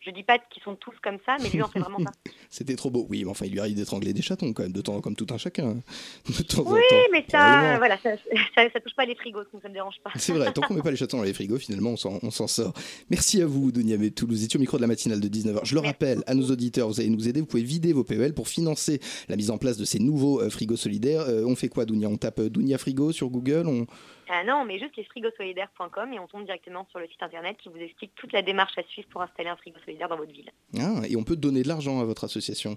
Je 0.00 0.10
dis 0.10 0.22
pas 0.22 0.38
qu'ils 0.38 0.62
sont 0.62 0.76
tous 0.76 0.94
comme 1.02 1.18
ça, 1.26 1.36
mais 1.42 1.48
lui 1.48 1.62
en 1.62 1.68
fait 1.68 1.80
vraiment 1.80 1.98
pas. 1.98 2.12
C'était 2.50 2.76
trop 2.76 2.90
beau. 2.90 3.06
Oui, 3.08 3.24
mais 3.24 3.30
enfin, 3.30 3.46
il 3.46 3.52
lui 3.52 3.60
arrive 3.60 3.74
d'étrangler 3.74 4.12
des 4.12 4.22
chatons 4.22 4.52
quand 4.52 4.62
même, 4.62 4.72
de 4.72 4.80
temps, 4.80 5.00
comme 5.00 5.16
tout 5.16 5.26
un 5.30 5.38
chacun. 5.38 5.74
De 6.26 6.42
temps 6.44 6.66
en 6.66 6.74
Oui, 6.74 6.80
temps. 6.88 6.96
mais 7.12 7.24
ça, 7.28 7.78
voilà, 7.78 7.98
ça, 7.98 8.10
ça, 8.54 8.70
ça 8.70 8.80
touche 8.80 8.94
pas 8.94 9.06
les 9.06 9.16
frigos, 9.16 9.44
donc 9.52 9.62
ça 9.62 9.68
me 9.68 9.74
dérange 9.74 9.96
pas. 10.04 10.10
C'est 10.16 10.32
vrai, 10.32 10.52
tant 10.52 10.62
qu'on 10.62 10.74
met 10.74 10.82
pas 10.82 10.90
les 10.90 10.96
chatons 10.96 11.18
dans 11.18 11.24
les 11.24 11.34
frigos, 11.34 11.58
finalement, 11.58 11.90
on 11.90 12.30
s'en, 12.30 12.46
sort. 12.46 12.72
Merci 13.10 13.42
à 13.42 13.46
vous, 13.46 13.72
Dunia 13.72 13.96
Metou. 13.96 14.26
Vous 14.26 14.44
étiez 14.44 14.56
au 14.58 14.60
micro 14.60 14.76
de 14.76 14.82
la 14.82 14.88
matinale 14.88 15.20
de 15.20 15.28
19h. 15.28 15.60
Je 15.64 15.74
le 15.74 15.80
rappelle 15.80 16.22
à 16.26 16.34
nos 16.34 16.50
auditeurs, 16.50 16.88
vous 16.88 17.00
allez 17.00 17.10
nous 17.10 17.28
aider. 17.28 17.40
Vous 17.40 17.46
pouvez 17.46 17.62
vider 17.62 17.92
vos 17.92 18.04
PEL 18.04 18.34
pour 18.34 18.48
financer 18.48 19.00
la 19.28 19.36
mise 19.36 19.50
en 19.50 19.58
place 19.58 19.76
de 19.76 19.84
ces 19.84 19.98
nouveaux 19.98 20.40
euh, 20.40 20.50
frigos 20.50 20.76
solidaires. 20.76 21.22
Euh, 21.22 21.44
on 21.44 21.56
fait 21.56 21.68
quoi, 21.68 21.84
Dunia? 21.86 22.08
On 22.08 22.16
tape 22.16 22.40
Dunia 22.42 22.78
Frigo 22.78 23.12
sur 23.12 23.30
Google 23.30 23.66
on... 23.66 23.86
Ah 24.28 24.42
non, 24.44 24.64
mais 24.64 24.78
juste 24.78 24.96
les 24.96 25.04
frigosolidaires.com 25.04 26.12
et 26.12 26.18
on 26.18 26.26
tombe 26.26 26.44
directement 26.44 26.86
sur 26.90 26.98
le 26.98 27.06
site 27.08 27.22
internet 27.22 27.56
qui 27.62 27.68
vous 27.68 27.76
explique 27.78 28.14
toute 28.14 28.32
la 28.32 28.42
démarche 28.42 28.76
à 28.78 28.82
suivre 28.84 29.08
pour 29.10 29.22
installer 29.22 29.48
un 29.50 29.56
frigo 29.56 29.78
solidaire 29.84 30.08
dans 30.08 30.16
votre 30.16 30.32
ville. 30.32 30.50
Ah, 30.78 31.02
Et 31.08 31.16
on 31.16 31.24
peut 31.24 31.36
donner 31.36 31.62
de 31.62 31.68
l'argent 31.68 32.00
à 32.00 32.04
votre 32.04 32.24
association. 32.24 32.76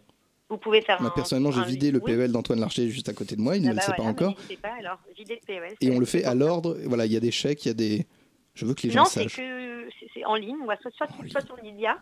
Vous 0.49 0.57
pouvez 0.57 0.81
faire 0.81 1.01
Moi, 1.01 1.09
un- 1.09 1.13
personnellement, 1.13 1.51
j'ai 1.51 1.59
un- 1.61 1.65
vidé 1.65 1.91
le. 1.91 1.99
PEL 1.99 2.31
d'Antoine 2.31 2.59
Larcher 2.59 2.87
juste 2.89 3.09
à 3.09 3.13
côté 3.13 3.35
de 3.35 3.41
moi. 3.41 3.57
Il 3.57 3.65
Ah 3.67 3.71
ne 3.71 3.75
bah 3.75 3.81
le 3.81 3.81
sait 3.81 3.93
voilà, 3.97 4.13
pas 4.13 4.23
encore. 4.25 4.35
pas, 4.61 4.73
alors, 4.79 4.99
videz 5.17 5.35
le 5.35 5.45
PEL, 5.45 5.75
Et 5.81 5.91
on 5.91 5.99
le 5.99 6.05
fait 6.05 6.23
à 6.23 6.33
l'ordre. 6.35 6.77
Voilà, 6.85 7.05
il 7.05 7.11
y 7.11 7.17
a 7.17 7.19
des 7.19 7.31
chèques, 7.31 7.65
il 7.65 7.69
y 7.69 7.71
a 7.71 7.73
des. 7.73 8.05
Je 8.53 8.65
veux 8.65 8.73
que 8.73 8.83
les 8.83 8.91
gens 8.91 9.01
Non, 9.01 9.05
c'est 9.05 9.23
sachent. 9.23 9.35
que 9.37 9.89
c'est- 9.99 10.07
c'est 10.13 10.25
en 10.25 10.35
ligne, 10.35 10.55
ou 10.57 10.65
soit, 10.81 10.91
soit, 10.91 11.07
soit 11.29 11.41
sur 11.45 11.57
Lydia, 11.57 11.97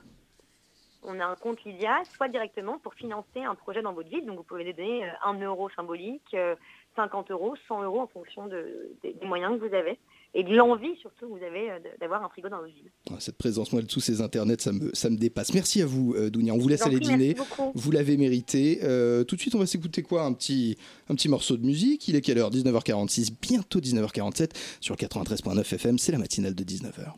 on 1.04 1.20
a 1.20 1.26
un 1.26 1.36
compte 1.36 1.64
Lydia, 1.64 2.02
soit 2.16 2.28
directement 2.28 2.78
pour 2.80 2.94
financer 2.94 3.42
un 3.44 3.56
projet 3.56 3.82
dans 3.82 3.94
votre 3.94 4.10
ville. 4.10 4.26
Donc 4.26 4.38
vous 4.38 4.44
pouvez 4.44 4.72
donner 4.74 5.06
euh, 5.06 5.12
1 5.26 5.40
euro 5.42 5.70
symbolique, 5.72 6.34
euh, 6.34 6.56
50 6.96 7.32
euros, 7.32 7.54
100 7.68 7.84
euros 7.84 8.00
en 8.02 8.08
fonction 8.08 8.48
de- 8.48 8.92
des, 9.04 9.14
des 9.14 9.26
moyens 9.26 9.60
que 9.60 9.68
vous 9.68 9.74
avez 9.76 9.98
et 10.38 10.44
de 10.44 10.54
l'envie 10.54 10.96
surtout 11.00 11.28
que 11.28 11.32
vous 11.38 11.44
avez 11.46 11.72
euh, 11.72 11.80
d'avoir 12.00 12.24
un 12.24 12.30
frigo 12.30 12.50
dans 12.50 12.58
votre 12.58 12.74
ville. 12.74 12.92
Ah, 13.10 13.16
Cette 13.20 13.38
présence, 13.38 13.72
moi, 13.72 13.82
de 13.82 13.88
tous 13.88 14.02
ces 14.02 14.20
internets, 14.22 14.58
ça 14.60 14.74
me, 14.74 14.90
ça 14.94 15.10
me 15.10 15.16
dépasse. 15.16 15.54
Merci 15.54 15.82
à 15.82 15.86
vous, 15.86 16.14
euh, 16.16 16.30
Dounia. 16.30 16.54
On 16.54 16.58
vous 16.58 16.68
laisse 16.68 16.82
aller 16.86 17.00
dîner. 17.00 17.36
Vous 17.74 17.92
l'avez 17.92 18.18
mérité. 18.18 18.80
Euh, 18.84 19.24
tout 19.24 19.36
de 19.36 19.42
suite, 19.42 19.56
on 19.56 19.60
va 19.60 19.66
s'écouter 19.66 20.02
quoi? 20.04 20.24
Un 20.24 20.34
petit, 20.34 20.78
un 21.10 21.16
petit 21.16 21.30
morceau 21.30 21.56
de 21.56 21.66
musique. 21.66 22.08
Il 22.10 22.16
est 22.18 22.22
quelle 22.22 22.38
heure? 22.38 22.52
19h46, 22.52 23.32
bientôt 23.42 23.80
19h47 23.80 24.52
sur 24.82 24.96
93.9 24.96 25.62
FM. 25.62 25.98
C'est 25.98 26.12
la 26.12 26.18
matinale 26.18 26.54
de 26.56 26.64
19h. 26.64 27.14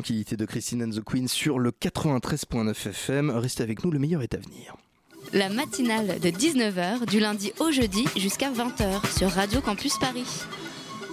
Intranquillité 0.00 0.38
de 0.38 0.46
Christine 0.46 0.82
and 0.82 0.90
the 0.92 1.04
Queen 1.04 1.28
sur 1.28 1.58
le 1.58 1.72
93.9 1.72 2.70
FM. 2.88 3.28
Restez 3.28 3.62
avec 3.62 3.84
nous, 3.84 3.90
le 3.90 3.98
meilleur 3.98 4.22
est 4.22 4.32
à 4.32 4.38
venir. 4.38 4.74
La 5.34 5.50
matinale 5.50 6.18
de 6.18 6.30
19h 6.30 7.04
du 7.04 7.20
lundi 7.20 7.52
au 7.58 7.70
jeudi 7.70 8.06
jusqu'à 8.16 8.50
20h 8.50 9.18
sur 9.18 9.28
Radio 9.28 9.60
Campus 9.60 9.98
Paris. 9.98 10.24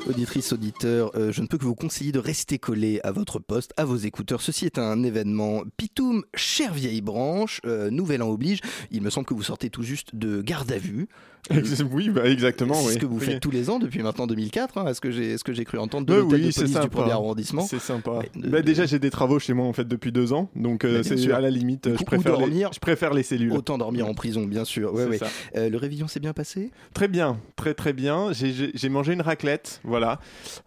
Auditrice, 0.10 0.54
auditeur, 0.54 1.12
euh, 1.16 1.32
je 1.34 1.42
ne 1.42 1.48
peux 1.48 1.58
que 1.58 1.66
vous 1.66 1.76
conseiller 1.76 2.14
de 2.14 2.20
rester 2.20 2.60
collé 2.60 3.02
à 3.04 3.12
votre 3.12 3.40
poste, 3.40 3.74
à 3.76 3.84
vos 3.84 3.98
écouteurs. 3.98 4.42
Ceci 4.42 4.66
est 4.66 4.78
un 4.78 5.04
événement 5.04 5.64
Pitoum, 5.76 6.24
chère 6.34 6.74
vieille 6.74 7.02
branche, 7.02 7.60
euh, 7.66 7.90
nouvel 7.90 8.22
an 8.22 8.30
oblige. 8.30 8.62
Il 8.92 9.02
me 9.02 9.10
semble 9.10 9.26
que 9.28 9.34
vous 9.34 9.44
sortez 9.44 9.70
tout 9.70 9.84
juste 9.84 10.16
de 10.16 10.42
garde 10.42 10.72
à 10.72 10.78
vue. 10.78 11.08
oui, 11.94 12.10
bah, 12.10 12.26
exactement. 12.28 12.74
C'est 12.74 12.88
oui. 12.88 12.94
ce 12.96 12.98
que 13.00 13.06
vous 13.06 13.20
Oui. 13.20 13.26
faites 13.26 13.40
tous 13.42 13.52
les 13.52 13.70
ans 13.70 13.80
depuis 13.80 14.02
maintenant 14.04 14.28
2004, 14.28 14.78
hein, 14.80 14.88
est-ce 14.88 15.00
que 15.00 15.12
j'ai 15.12 15.32
est-ce 15.32 15.46
que 15.46 15.54
j'ai 15.54 15.64
cru 15.64 15.78
entendre 15.78 16.06
de 16.06 16.12
Bah 16.14 16.20
l'hôtel 16.20 16.42
oui, 16.42 16.48
de 16.48 16.52
c'est 16.52 16.62
police 16.64 16.80
du 16.80 16.90
premier 16.90 17.12
arrondissement 17.12 17.62
C'est 17.62 17.80
sympa. 17.80 18.20
de- 18.36 18.50
Bah, 18.50 18.62
déjà, 18.62 18.86
j'ai 18.86 19.00
des 19.00 19.10
travaux 19.10 19.40
chez 19.40 19.54
moi 19.54 19.66
en 19.66 19.72
fait 19.72 19.88
depuis 19.88 20.12
deux 20.12 20.34
ans, 20.34 20.50
donc 20.56 20.84
euh, 20.84 21.04
c'est 21.04 21.32
à 21.32 21.40
la 21.40 21.50
limite, 21.50 21.88
euh, 21.88 21.92
coup, 21.94 22.00
je 22.00 22.06
préfère, 22.06 22.34
les, 22.34 22.40
dormir 22.40 22.70
je 22.74 22.80
préfère 22.80 23.14
les 23.14 23.24
cellules. 23.24 23.54
Autant 23.54 23.78
dormir 23.78 24.08
en 24.08 24.14
prison, 24.14 24.44
bien 24.46 24.66
sûr. 24.66 24.94
Ouais, 24.94 25.06
ouais. 25.06 25.20
Euh, 25.56 25.70
le 25.70 25.78
réveillon 25.78 26.08
s'est 26.10 26.20
bien 26.20 26.34
passé? 26.34 26.72
Très 26.94 27.08
bien, 27.08 27.40
très 27.56 27.74
très 27.74 27.94
bien. 27.94 28.32
J'ai 28.34 28.90
mangé 28.90 29.14
une 29.14 29.22
raclette, 29.22 29.80
voilà. 29.86 29.97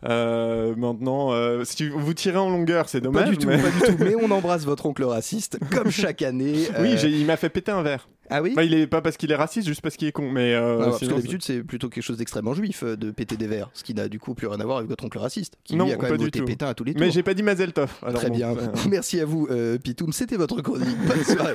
Euh, 0.05 0.75
maintenant, 0.77 1.33
euh, 1.33 1.65
si 1.65 1.89
vous 1.89 2.15
tirez 2.15 2.39
en 2.39 2.51
longueur, 2.51 2.89
c'est 2.89 3.01
dommage. 3.01 3.25
Pas 3.25 3.31
du 3.31 3.39
tout, 3.39 3.49
mais... 3.49 3.59
pas 3.59 3.71
du 3.71 3.81
tout. 3.81 4.05
Mais 4.05 4.15
on 4.23 4.31
embrasse 4.31 4.65
votre 4.65 4.87
oncle 4.87 5.05
raciste, 5.05 5.59
comme 5.73 5.91
chaque 5.91 6.23
année. 6.23 6.69
Oui, 6.81 6.95
Euh, 6.95 7.09
il 7.09 7.27
m'a 7.27 7.37
fait 7.37 7.51
péter 7.51 7.73
un 7.73 7.83
verre. 7.83 8.09
Ah 8.33 8.43
oui 8.43 8.53
Bah, 8.55 8.63
il 8.63 8.73
est 8.75 8.87
pas 8.87 9.01
parce 9.03 9.17
qu'il 9.17 9.33
est 9.33 9.37
raciste, 9.37 9.67
juste 9.67 9.81
parce 9.83 9.97
qu'il 9.97 10.07
est 10.07 10.13
con. 10.13 10.31
Mais 10.31 10.55
euh, 10.55 10.79
non, 10.79 10.85
parce 10.91 11.01
que 11.01 11.07
d'habitude, 11.07 11.43
c'est 11.43 11.65
plutôt 11.65 11.89
quelque 11.89 12.05
chose 12.05 12.17
d'extrêmement 12.19 12.55
juif 12.55 12.85
euh, 12.85 12.97
de 12.97 13.11
péter 13.11 13.37
des 13.37 13.49
verres, 13.49 13.71
ce 13.75 13.83
qui 13.83 13.93
n'a 13.93 14.09
du 14.09 14.21
coup 14.21 14.35
plus 14.35 14.47
rien 14.47 14.61
à 14.61 14.65
voir 14.65 14.79
avec 14.79 14.89
votre 14.89 15.05
oncle 15.05 15.19
raciste, 15.19 15.57
qui 15.65 15.75
non, 15.75 15.87
lui 15.87 15.93
a 15.95 15.97
quand 15.97 16.09
même 16.09 16.31
tout. 16.31 16.45
pétain 16.45 16.69
à 16.69 16.75
tous 16.75 16.85
les 16.85 16.95
tours. 16.95 17.01
Mais 17.01 17.11
j'ai 17.11 17.25
pas 17.25 17.35
dit 17.35 17.43
Mazel 17.43 17.73
Tov. 17.73 17.91
alors 18.03 18.21
Très 18.21 18.29
bon, 18.31 18.37
bien. 18.37 18.55
Merci 18.89 19.19
à 19.21 19.25
vous, 19.25 19.49
euh, 19.51 19.79
Pitoum. 19.79 20.13
C'était 20.13 20.37
votre 20.37 20.61
chronique. 20.63 20.97
Bonne 21.09 21.25
soirée. 21.37 21.55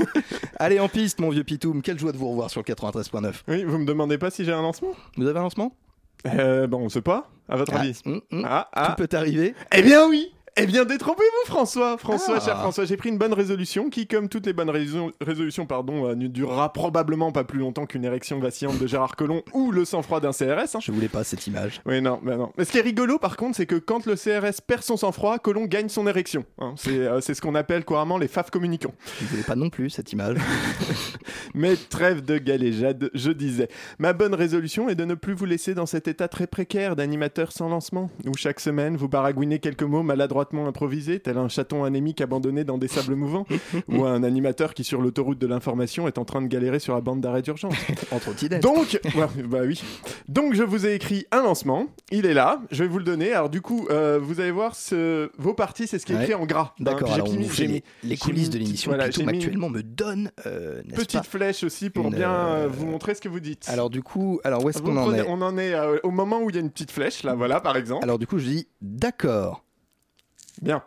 Allez, 0.57 0.79
en 0.81 0.89
piste, 0.89 1.19
mon 1.21 1.29
vieux 1.29 1.45
Pitoum. 1.45 1.81
Quelle 1.81 1.97
joie 1.97 2.11
de 2.11 2.17
vous 2.17 2.27
revoir 2.29 2.49
sur 2.49 2.61
le 2.67 2.73
93.9. 2.73 3.33
Oui, 3.47 3.63
vous 3.63 3.77
me 3.77 3.85
demandez 3.85 4.17
pas 4.17 4.29
si 4.29 4.43
j'ai 4.43 4.51
un 4.51 4.61
lancement? 4.61 4.91
Vous 5.15 5.27
avez 5.27 5.39
un 5.39 5.43
lancement? 5.43 5.73
Euh, 6.27 6.67
Bon, 6.67 6.79
on 6.79 6.89
sait 6.89 7.01
pas, 7.01 7.29
à 7.49 7.55
votre 7.57 7.73
Ah, 7.75 7.81
avis. 7.81 7.99
hum, 8.05 8.21
hum. 8.31 8.43
Ah, 8.45 8.69
ah. 8.73 8.95
Tout 8.97 9.05
peut 9.07 9.15
arriver. 9.17 9.55
Eh 9.73 9.81
bien 9.81 10.07
oui 10.07 10.31
eh 10.57 10.65
bien, 10.67 10.85
détrompez-vous, 10.85 11.47
François. 11.51 11.97
François, 11.97 12.35
Ah. 12.37 12.45
cher 12.45 12.57
François, 12.59 12.85
j'ai 12.85 12.95
pris 12.97 13.09
une 13.09 13.17
bonne 13.17 13.33
résolution 13.33 13.89
qui, 13.89 14.07
comme 14.07 14.29
toutes 14.29 14.45
les 14.45 14.53
bonnes 14.53 14.69
résolu- 14.69 15.11
résolutions, 15.19 15.65
pardon, 15.65 16.07
euh, 16.07 16.15
ne 16.15 16.27
durera 16.27 16.71
probablement 16.71 17.31
pas 17.33 17.43
plus 17.43 17.59
longtemps 17.59 17.85
qu'une 17.85 18.05
érection 18.05 18.39
vacillante 18.39 18.79
de 18.79 18.87
Gérard 18.87 19.15
Collomb 19.17 19.41
ou 19.53 19.71
le 19.71 19.83
sang-froid 19.83 20.21
d'un 20.21 20.31
CRS. 20.31 20.75
hein. 20.75 20.79
Je 20.81 20.91
voulais 20.93 21.09
pas 21.09 21.23
cette 21.25 21.45
image. 21.47 21.81
Oui, 21.85 22.01
non, 22.01 22.19
bah 22.23 22.37
non. 22.37 22.51
Mais 22.57 22.63
ce 22.63 22.71
qui 22.71 22.77
est 22.77 22.81
rigolo, 22.81 23.19
par 23.19 23.35
contre, 23.35 23.57
c'est 23.57 23.65
que 23.65 23.75
quand 23.75 24.05
le 24.05 24.15
CRS 24.15 24.61
perd 24.65 24.81
son 24.83 24.95
sang-froid, 24.97 25.39
Collomb 25.39 25.65
gagne 25.67 25.89
son 25.89 26.07
érection. 26.07 26.45
hein. 26.59 26.73
C'est 26.77 26.99
euh, 26.99 27.19
c'est 27.21 27.33
ce 27.33 27.41
qu'on 27.41 27.55
appelle 27.55 27.83
couramment 27.83 28.17
les 28.17 28.27
faf 28.29 28.49
communicants. 28.49 28.93
Je 29.21 29.25
voulais 29.25 29.43
pas 29.43 29.55
non 29.55 29.69
plus 29.69 29.89
cette 29.89 30.13
image. 30.13 30.37
Mais 31.53 31.75
trêve 31.75 32.23
de 32.23 32.37
galéjade, 32.37 33.09
je 33.13 33.31
disais. 33.31 33.67
Ma 33.99 34.13
bonne 34.13 34.33
résolution 34.33 34.89
est 34.89 34.95
de 34.95 35.05
ne 35.05 35.15
plus 35.15 35.33
vous 35.33 35.45
laisser 35.45 35.73
dans 35.73 35.85
cet 35.85 36.07
état 36.07 36.27
très 36.27 36.47
précaire 36.47 36.95
d'animateur 36.95 37.51
sans 37.51 37.69
lancement, 37.69 38.09
où 38.25 38.35
chaque 38.37 38.59
semaine 38.59 38.95
vous 38.97 39.07
baragouinez 39.07 39.59
quelques 39.59 39.83
mots 39.83 40.03
maladroitement 40.53 40.67
improvisés, 40.67 41.19
tel 41.19 41.37
un 41.37 41.47
chaton 41.47 41.83
anémique 41.83 42.21
abandonné 42.21 42.63
dans 42.63 42.77
des 42.77 42.87
sables 42.87 43.15
mouvants, 43.15 43.45
ou 43.89 44.05
un 44.05 44.23
animateur 44.23 44.73
qui 44.73 44.83
sur 44.83 45.01
l'autoroute 45.01 45.39
de 45.39 45.47
l'information 45.47 46.07
est 46.07 46.17
en 46.17 46.25
train 46.25 46.41
de 46.41 46.47
galérer 46.47 46.79
sur 46.79 46.93
la 46.93 47.01
bande 47.01 47.21
d'arrêt 47.21 47.41
d'urgence. 47.41 47.73
en 48.11 48.19
trottinette. 48.19 48.61
Donc, 48.61 48.99
bah 49.47 49.59
oui. 49.65 49.81
Donc 50.27 50.53
je 50.53 50.63
vous 50.63 50.85
ai 50.85 50.93
écrit 50.95 51.25
un 51.31 51.43
lancement, 51.43 51.87
il 52.11 52.25
est 52.25 52.33
là, 52.33 52.61
je 52.71 52.83
vais 52.83 52.89
vous 52.89 52.99
le 52.99 53.03
donner. 53.03 53.33
Alors 53.33 53.49
du 53.49 53.61
coup, 53.61 53.87
euh, 53.89 54.19
vous 54.21 54.39
allez 54.39 54.51
voir 54.51 54.75
ce... 54.75 55.29
vos 55.37 55.53
parties, 55.53 55.87
c'est 55.87 55.99
ce 55.99 56.05
qui 56.05 56.13
est 56.13 56.15
Ouais. 56.15 56.21
écrit 56.23 56.33
en 56.35 56.45
gras. 56.45 56.73
hein. 56.79 56.83
D'accord, 56.83 57.09
Puis 57.13 57.47
j'ai 57.53 57.67
mis- 57.67 57.83
les, 58.03 58.17
coulisses 58.17 58.49
de 58.49 58.57
l'émission. 58.57 58.91
voilà, 58.91 59.05
actuellement 59.05 59.69
me 59.69 59.83
donne, 59.83 60.31
euh, 60.45 60.81
Petite 60.95 61.21
pas 61.21 61.23
flèche 61.23 61.63
aussi 61.63 61.89
pour 61.89 62.05
une, 62.07 62.15
bien 62.15 62.31
euh, 62.31 62.65
euh, 62.65 62.67
vous 62.67 62.85
montrer 62.85 63.15
ce 63.15 63.21
que 63.21 63.27
vous 63.27 63.39
dites. 63.41 63.65
Alors 63.67 63.89
du 63.89 64.01
coup, 64.01 64.39
alors 64.43 64.63
où 64.63 64.69
est-ce 64.69 64.81
qu'on 64.81 64.95
en 64.95 65.13
est 65.13 65.25
On 65.27 65.41
en 65.41 65.57
est 65.57 65.73
au 66.03 66.11
moment 66.11 66.41
où 66.41 66.49
il 66.49 66.55
y 66.55 66.59
a 66.59 66.61
une 66.61 66.69
petite 66.71 66.91
flèche, 66.91 67.23
là, 67.23 67.33
voilà, 67.33 67.59
par 67.59 67.75
exemple. 67.75 68.03
Alors 68.03 68.17
du 68.19 68.27
coup, 68.27 68.37
je 68.39 68.45
dis 68.45 68.67
d'accord. 68.81 69.64
Bien. 70.61 70.83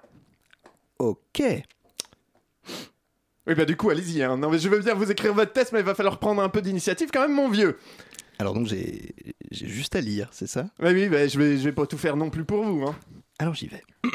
Ok. 0.99 1.43
Oui, 3.47 3.55
bah 3.55 3.64
du 3.64 3.77
coup, 3.77 3.89
allez-y. 3.91 4.23
hein. 4.23 4.37
Non, 4.37 4.51
mais 4.51 4.59
je 4.59 4.69
veux 4.69 4.79
bien 4.81 4.95
vous 4.95 5.11
écrire 5.11 5.33
votre 5.33 5.53
test, 5.53 5.73
mais 5.73 5.81
il 5.81 5.85
va 5.85 5.95
falloir 5.95 6.19
prendre 6.19 6.43
un 6.43 6.49
peu 6.49 6.61
d'initiative 6.61 7.11
quand 7.12 7.21
même, 7.23 7.35
mon 7.35 7.49
vieux. 7.49 7.79
Alors 8.39 8.55
donc 8.55 8.66
j'ai 8.66 9.14
j'ai 9.51 9.66
juste 9.66 9.97
à 9.97 10.01
lire, 10.01 10.29
c'est 10.33 10.47
ça? 10.47 10.66
Oui, 10.81 10.91
oui, 10.93 11.09
bah, 11.09 11.27
je, 11.27 11.39
vais, 11.39 11.57
je 11.57 11.64
vais 11.64 11.73
pas 11.73 11.87
tout 11.87 11.99
faire 11.99 12.16
non 12.16 12.31
plus 12.31 12.45
pour 12.45 12.62
vous. 12.62 12.85
Hein. 12.87 12.95
Alors 13.39 13.55
j'y 13.55 13.66
vais. 13.69 13.83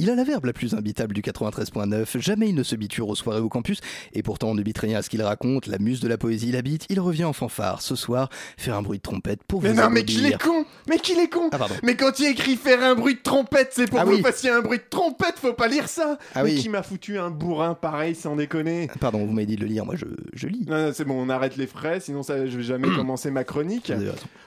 Il 0.00 0.08
a 0.10 0.14
la 0.14 0.22
verbe 0.22 0.44
la 0.44 0.52
plus 0.52 0.74
imbitable 0.74 1.12
du 1.12 1.22
93.9, 1.22 2.20
jamais 2.20 2.48
il 2.50 2.54
ne 2.54 2.62
se 2.62 2.76
biture 2.76 3.08
aux 3.08 3.16
soirées 3.16 3.40
au 3.40 3.48
campus, 3.48 3.80
et 4.12 4.22
pourtant 4.22 4.50
on 4.50 4.54
ne 4.54 4.62
bite 4.62 4.78
rien 4.78 4.96
à 4.96 5.02
ce 5.02 5.10
qu'il 5.10 5.20
raconte, 5.22 5.66
la 5.66 5.78
muse 5.80 5.98
de 5.98 6.06
la 6.06 6.16
poésie 6.16 6.52
l'habite, 6.52 6.86
il 6.88 7.00
revient 7.00 7.24
en 7.24 7.32
fanfare 7.32 7.82
ce 7.82 7.96
soir, 7.96 8.28
faire 8.56 8.76
un 8.76 8.82
bruit 8.82 8.98
de 8.98 9.02
trompette 9.02 9.42
pour 9.42 9.60
Mais 9.60 9.70
vous 9.72 9.80
non, 9.80 9.90
mais 9.90 10.04
qu'il 10.04 10.24
est 10.26 10.40
con. 10.40 10.64
Mais 10.88 10.98
qu'il 10.98 11.18
est 11.18 11.28
con. 11.28 11.50
Ah. 11.50 11.66
Mais 11.82 11.96
quand 11.96 12.16
il 12.20 12.26
écrit 12.26 12.54
faire 12.54 12.80
un 12.84 12.94
bruit 12.94 13.16
de 13.16 13.22
trompette, 13.22 13.70
c'est 13.72 13.90
pour 13.90 13.98
Ah 13.98 14.04
que 14.04 14.10
oui. 14.10 14.16
vous 14.18 14.22
fassiez 14.22 14.50
un 14.50 14.60
bruit 14.60 14.78
de 14.78 14.84
trompette, 14.88 15.34
faut 15.36 15.52
pas 15.52 15.66
lire 15.66 15.88
ça. 15.88 16.16
Ah 16.36 16.44
Mais 16.44 16.52
oui. 16.52 16.58
qui 16.60 16.68
m'a 16.68 16.84
foutu 16.84 17.18
un 17.18 17.30
bourrin 17.30 17.74
pareil, 17.74 18.14
sans 18.14 18.36
déconner? 18.36 18.88
Pardon, 19.00 19.26
vous 19.26 19.32
m'avez 19.32 19.46
dit 19.46 19.56
de 19.56 19.62
le 19.62 19.66
lire, 19.66 19.84
moi 19.84 19.96
je, 19.96 20.04
je 20.32 20.46
lis. 20.46 20.64
Non, 20.68 20.80
non, 20.86 20.92
c'est 20.94 21.04
bon, 21.06 21.20
on 21.20 21.28
arrête 21.28 21.56
les 21.56 21.66
frais, 21.66 21.98
sinon 21.98 22.22
ça, 22.22 22.46
je 22.46 22.56
vais 22.56 22.62
jamais 22.62 22.86
commencer 22.96 23.32
ma 23.32 23.42
chronique. 23.42 23.92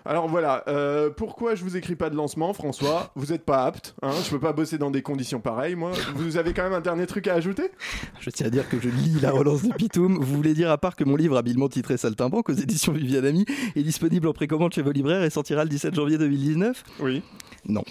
Alors 0.05 0.29
voilà, 0.29 0.63
euh, 0.69 1.09
pourquoi 1.09 1.55
je 1.55 1.63
vous 1.65 1.75
écris 1.75 1.97
pas 1.97 2.09
de 2.09 2.15
lancement, 2.15 2.53
François? 2.53 3.11
Vous 3.15 3.33
êtes 3.33 3.43
pas 3.43 3.65
apte, 3.65 3.95
hein? 4.01 4.11
Je 4.23 4.29
peux 4.29 4.39
pas 4.39 4.53
bosser 4.53 4.77
dans 4.77 4.91
des 4.91 5.01
conditions 5.01 5.40
pareilles, 5.41 5.75
moi. 5.75 5.91
Vous 6.15 6.37
avez 6.37 6.53
quand 6.53 6.63
même 6.63 6.73
un 6.73 6.81
dernier 6.81 7.05
truc 7.07 7.27
à 7.27 7.33
ajouter? 7.33 7.71
Je 8.19 8.29
tiens 8.29 8.47
à 8.47 8.49
dire 8.49 8.69
que 8.69 8.79
je 8.79 8.89
lis 8.89 9.19
la 9.21 9.31
relance 9.31 9.63
de 9.63 9.73
Pitoum. 9.73 10.17
Vous 10.17 10.35
voulez 10.35 10.53
dire 10.53 10.71
à 10.71 10.77
part 10.77 10.95
que 10.95 11.03
mon 11.03 11.15
livre 11.15 11.37
habilement 11.37 11.67
titré 11.69 11.97
Saltimbanque 11.97 12.49
aux 12.49 12.53
éditions 12.53 12.93
Viviane 12.93 13.25
Ami 13.25 13.45
est 13.75 13.83
disponible 13.83 14.27
en 14.27 14.33
précommande 14.33 14.73
chez 14.73 14.81
vos 14.81 14.91
libraires 14.91 15.23
et 15.23 15.29
sortira 15.29 15.63
le 15.63 15.69
17 15.69 15.93
janvier 15.95 16.17
2019 16.17 16.83
Oui. 16.99 17.21
Non. 17.67 17.83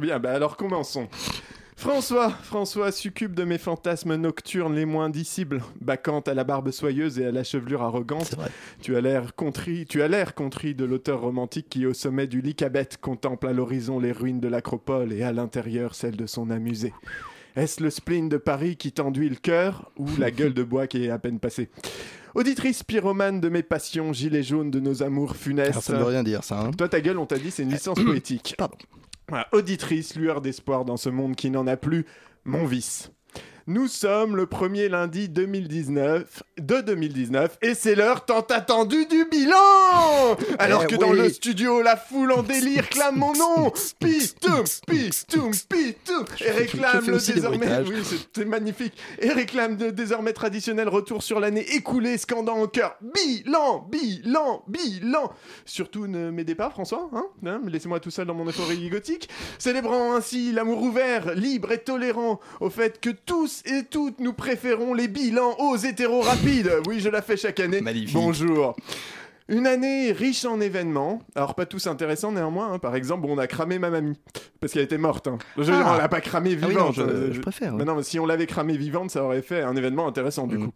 Bien, 0.00 0.20
bah 0.20 0.32
alors 0.32 0.56
commençons. 0.56 1.08
François, 1.80 2.28
François 2.28 2.92
succube 2.92 3.34
de 3.34 3.42
mes 3.44 3.56
fantasmes 3.56 4.14
nocturnes 4.16 4.74
les 4.74 4.84
moins 4.84 5.08
dissibles, 5.08 5.62
bacchante 5.80 6.28
à 6.28 6.34
la 6.34 6.44
barbe 6.44 6.70
soyeuse 6.72 7.18
et 7.18 7.24
à 7.24 7.32
la 7.32 7.42
chevelure 7.42 7.80
arrogante. 7.80 8.34
Tu 8.82 8.96
as 8.96 9.00
l'air 9.00 9.34
contrit, 9.34 9.86
tu 9.86 10.02
as 10.02 10.08
l'air 10.08 10.34
contrit 10.34 10.74
de 10.74 10.84
l'auteur 10.84 11.22
romantique 11.22 11.68
qui, 11.70 11.86
au 11.86 11.94
sommet 11.94 12.26
du 12.26 12.42
Lycabette, 12.42 12.98
contemple 13.00 13.46
à 13.46 13.54
l'horizon 13.54 13.98
les 13.98 14.12
ruines 14.12 14.40
de 14.40 14.48
l'acropole 14.48 15.14
et 15.14 15.22
à 15.22 15.32
l'intérieur 15.32 15.94
celle 15.94 16.16
de 16.16 16.26
son 16.26 16.50
amusée. 16.50 16.92
Est-ce 17.56 17.82
le 17.82 17.88
spleen 17.88 18.28
de 18.28 18.36
Paris 18.36 18.76
qui 18.76 18.92
t'enduit 18.92 19.30
le 19.30 19.36
cœur 19.36 19.90
ou 19.96 20.06
la 20.18 20.30
gueule 20.30 20.52
de 20.52 20.62
bois 20.62 20.86
qui 20.86 21.06
est 21.06 21.10
à 21.10 21.18
peine 21.18 21.40
passée? 21.40 21.70
Auditrice 22.34 22.82
pyromane 22.82 23.40
de 23.40 23.48
mes 23.48 23.62
passions, 23.62 24.12
gilet 24.12 24.42
jaune 24.42 24.70
de 24.70 24.80
nos 24.80 25.02
amours 25.02 25.34
funestes. 25.34 25.70
Alors 25.70 25.82
ça 25.82 25.92
ne 25.94 25.98
veut 26.00 26.04
rien 26.04 26.22
dire 26.24 26.44
ça. 26.44 26.60
hein. 26.60 26.72
Toi, 26.72 26.90
ta 26.90 27.00
gueule, 27.00 27.18
on 27.18 27.24
t'a 27.26 27.38
dit, 27.38 27.50
c'est 27.50 27.62
une 27.62 27.70
licence 27.72 27.98
poétique. 28.04 28.54
Pardon. 28.58 28.76
Auditrice, 29.52 30.16
lueur 30.16 30.40
d'espoir 30.40 30.84
dans 30.84 30.96
ce 30.96 31.08
monde 31.08 31.36
qui 31.36 31.50
n'en 31.50 31.66
a 31.66 31.76
plus, 31.76 32.06
mon 32.44 32.64
vice. 32.66 33.12
Nous 33.66 33.88
sommes 33.88 34.36
le 34.36 34.46
premier 34.46 34.88
lundi 34.88 35.28
2019 35.28 36.42
de 36.58 36.80
2019 36.80 37.58
et 37.62 37.74
c'est 37.74 37.94
l'heure 37.94 38.24
tant 38.24 38.40
attendue 38.40 39.06
du 39.06 39.24
bilan. 39.30 40.36
Alors 40.58 40.84
Eh 40.84 40.86
que 40.86 40.96
dans 40.96 41.12
le 41.12 41.28
studio, 41.28 41.82
la 41.82 41.96
foule 41.96 42.32
en 42.32 42.42
délire 42.42 42.88
clame 42.90 43.16
mon 43.16 43.32
nom. 43.32 43.72
Pitoum, 43.98 44.64
pitoum, 44.86 45.52
pitoum 45.68 46.24
Et 46.40 46.50
réclame 46.50 47.06
le 47.06 47.32
désormais... 47.32 47.82
Oui, 47.86 48.02
c'était 48.04 48.44
magnifique. 48.44 48.94
Et 49.18 49.30
réclame 49.30 49.76
le 49.78 49.92
désormais 49.92 50.32
traditionnel 50.32 50.88
retour 50.88 51.22
sur 51.22 51.40
l'année 51.40 51.66
écoulée, 51.74 52.18
scandant 52.18 52.56
en 52.56 52.66
cœur. 52.66 52.96
Bilan, 53.00 53.86
bilan, 53.90 54.64
bilan. 54.68 55.32
Surtout 55.64 56.06
ne 56.06 56.30
m'aidez 56.30 56.54
pas 56.54 56.70
François, 56.70 57.10
hein, 57.12 57.24
Hein, 57.46 57.60
Laissez-moi 57.66 58.00
tout 58.00 58.10
seul 58.10 58.26
dans 58.26 58.34
mon 58.34 58.46
euphorie 58.46 58.88
gothique. 58.88 59.28
Célébrant 59.58 60.14
ainsi 60.14 60.52
l'amour 60.52 60.82
ouvert, 60.82 61.34
libre 61.34 61.72
et 61.72 61.78
tolérant 61.78 62.40
au 62.60 62.70
fait 62.70 63.00
que 63.00 63.10
tous 63.10 63.49
et 63.66 63.84
toutes 63.84 64.20
nous 64.20 64.32
préférons 64.32 64.94
les 64.94 65.08
bilans 65.08 65.54
aux 65.58 65.76
hétéros 65.76 66.20
rapides. 66.22 66.70
Oui, 66.88 67.00
je 67.00 67.08
la 67.08 67.22
fais 67.22 67.36
chaque 67.36 67.60
année. 67.60 67.80
Bonjour. 68.12 68.76
Une 69.48 69.66
année 69.66 70.12
riche 70.12 70.44
en 70.44 70.60
événements, 70.60 71.20
alors 71.34 71.56
pas 71.56 71.66
tous 71.66 71.88
intéressants 71.88 72.30
néanmoins. 72.30 72.72
hein. 72.74 72.78
Par 72.78 72.94
exemple, 72.94 73.26
on 73.28 73.36
a 73.36 73.48
cramé 73.48 73.80
ma 73.80 73.90
mamie 73.90 74.16
parce 74.60 74.72
qu'elle 74.72 74.82
était 74.84 74.96
morte. 74.98 75.26
hein. 75.26 75.38
Je 75.58 75.72
Ah. 75.72 75.94
on 75.94 75.98
l'a 75.98 76.08
pas 76.08 76.20
cramée 76.20 76.56
Ah 76.62 76.66
oui, 76.66 76.68
vivante. 76.74 76.86
non, 76.86 76.92
je- 76.92 77.02
Euh, 77.02 77.32
je 77.32 77.40
préfère, 77.40 77.74
Mais 77.74 77.84
non, 77.84 77.96
mais 77.96 78.04
si 78.04 78.20
on 78.20 78.26
l'avait 78.26 78.46
cramée 78.46 78.76
vivante, 78.76 79.10
ça 79.10 79.24
aurait 79.24 79.42
fait 79.42 79.62
un 79.62 79.74
événement 79.74 80.06
intéressant 80.06 80.46
du 80.46 80.56
coup. 80.58 80.70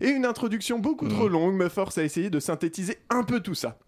Et 0.00 0.10
une 0.10 0.24
introduction 0.24 0.78
beaucoup 0.78 1.08
trop 1.08 1.28
longue 1.28 1.54
me 1.54 1.68
force 1.68 1.98
à 1.98 2.04
essayer 2.04 2.30
de 2.30 2.38
synthétiser 2.38 2.98
un 3.10 3.24
peu 3.24 3.40
tout 3.40 3.54
ça. 3.56 3.78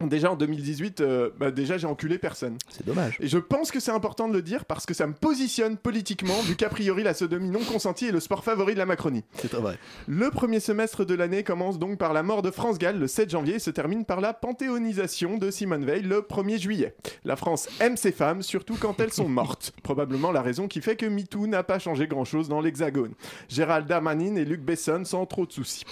Déjà 0.00 0.30
en 0.30 0.36
2018, 0.36 1.00
euh, 1.00 1.30
bah, 1.38 1.50
déjà 1.50 1.78
j'ai 1.78 1.86
enculé 1.86 2.18
personne. 2.18 2.58
C'est 2.68 2.84
dommage. 2.84 3.16
Et 3.20 3.28
je 3.28 3.38
pense 3.38 3.70
que 3.70 3.80
c'est 3.80 3.92
important 3.92 4.28
de 4.28 4.34
le 4.34 4.42
dire 4.42 4.64
parce 4.64 4.86
que 4.86 4.92
ça 4.92 5.06
me 5.06 5.14
positionne 5.14 5.76
politiquement, 5.76 6.38
vu 6.42 6.56
qu'a 6.56 6.68
priori 6.68 7.02
la 7.02 7.14
sodomie 7.14 7.48
non 7.48 7.60
consentie 7.60 8.06
est 8.06 8.12
le 8.12 8.20
sport 8.20 8.44
favori 8.44 8.74
de 8.74 8.78
la 8.78 8.86
Macronie. 8.86 9.24
C'est 9.36 9.48
très 9.48 9.60
vrai. 9.60 9.78
Le 10.06 10.30
premier 10.30 10.60
semestre 10.60 11.04
de 11.04 11.14
l'année 11.14 11.42
commence 11.42 11.78
donc 11.78 11.96
par 11.96 12.12
la 12.12 12.22
mort 12.22 12.42
de 12.42 12.50
France 12.50 12.78
Gall 12.78 12.98
le 12.98 13.06
7 13.06 13.30
janvier 13.30 13.54
et 13.54 13.58
se 13.60 13.70
termine 13.70 14.04
par 14.04 14.20
la 14.20 14.34
panthéonisation 14.34 15.38
de 15.38 15.50
Simone 15.50 15.84
Veil 15.86 16.02
le 16.02 16.20
1er 16.20 16.58
juillet. 16.58 16.96
La 17.24 17.36
France 17.36 17.68
aime 17.80 17.96
ses 17.96 18.12
femmes, 18.12 18.42
surtout 18.42 18.76
quand 18.78 19.00
elles 19.00 19.12
sont 19.12 19.28
mortes. 19.28 19.72
Probablement 19.82 20.32
la 20.32 20.42
raison 20.42 20.68
qui 20.68 20.80
fait 20.82 20.96
que 20.96 21.06
MeToo 21.06 21.46
n'a 21.46 21.62
pas 21.62 21.78
changé 21.78 22.08
grand-chose 22.08 22.48
dans 22.48 22.60
l'Hexagone. 22.60 23.14
Gérald 23.48 23.86
Darmanin 23.86 24.36
et 24.36 24.44
Luc 24.44 24.60
Besson 24.60 25.02
sans 25.04 25.24
trop 25.24 25.46
de 25.46 25.52
soucis. 25.52 25.84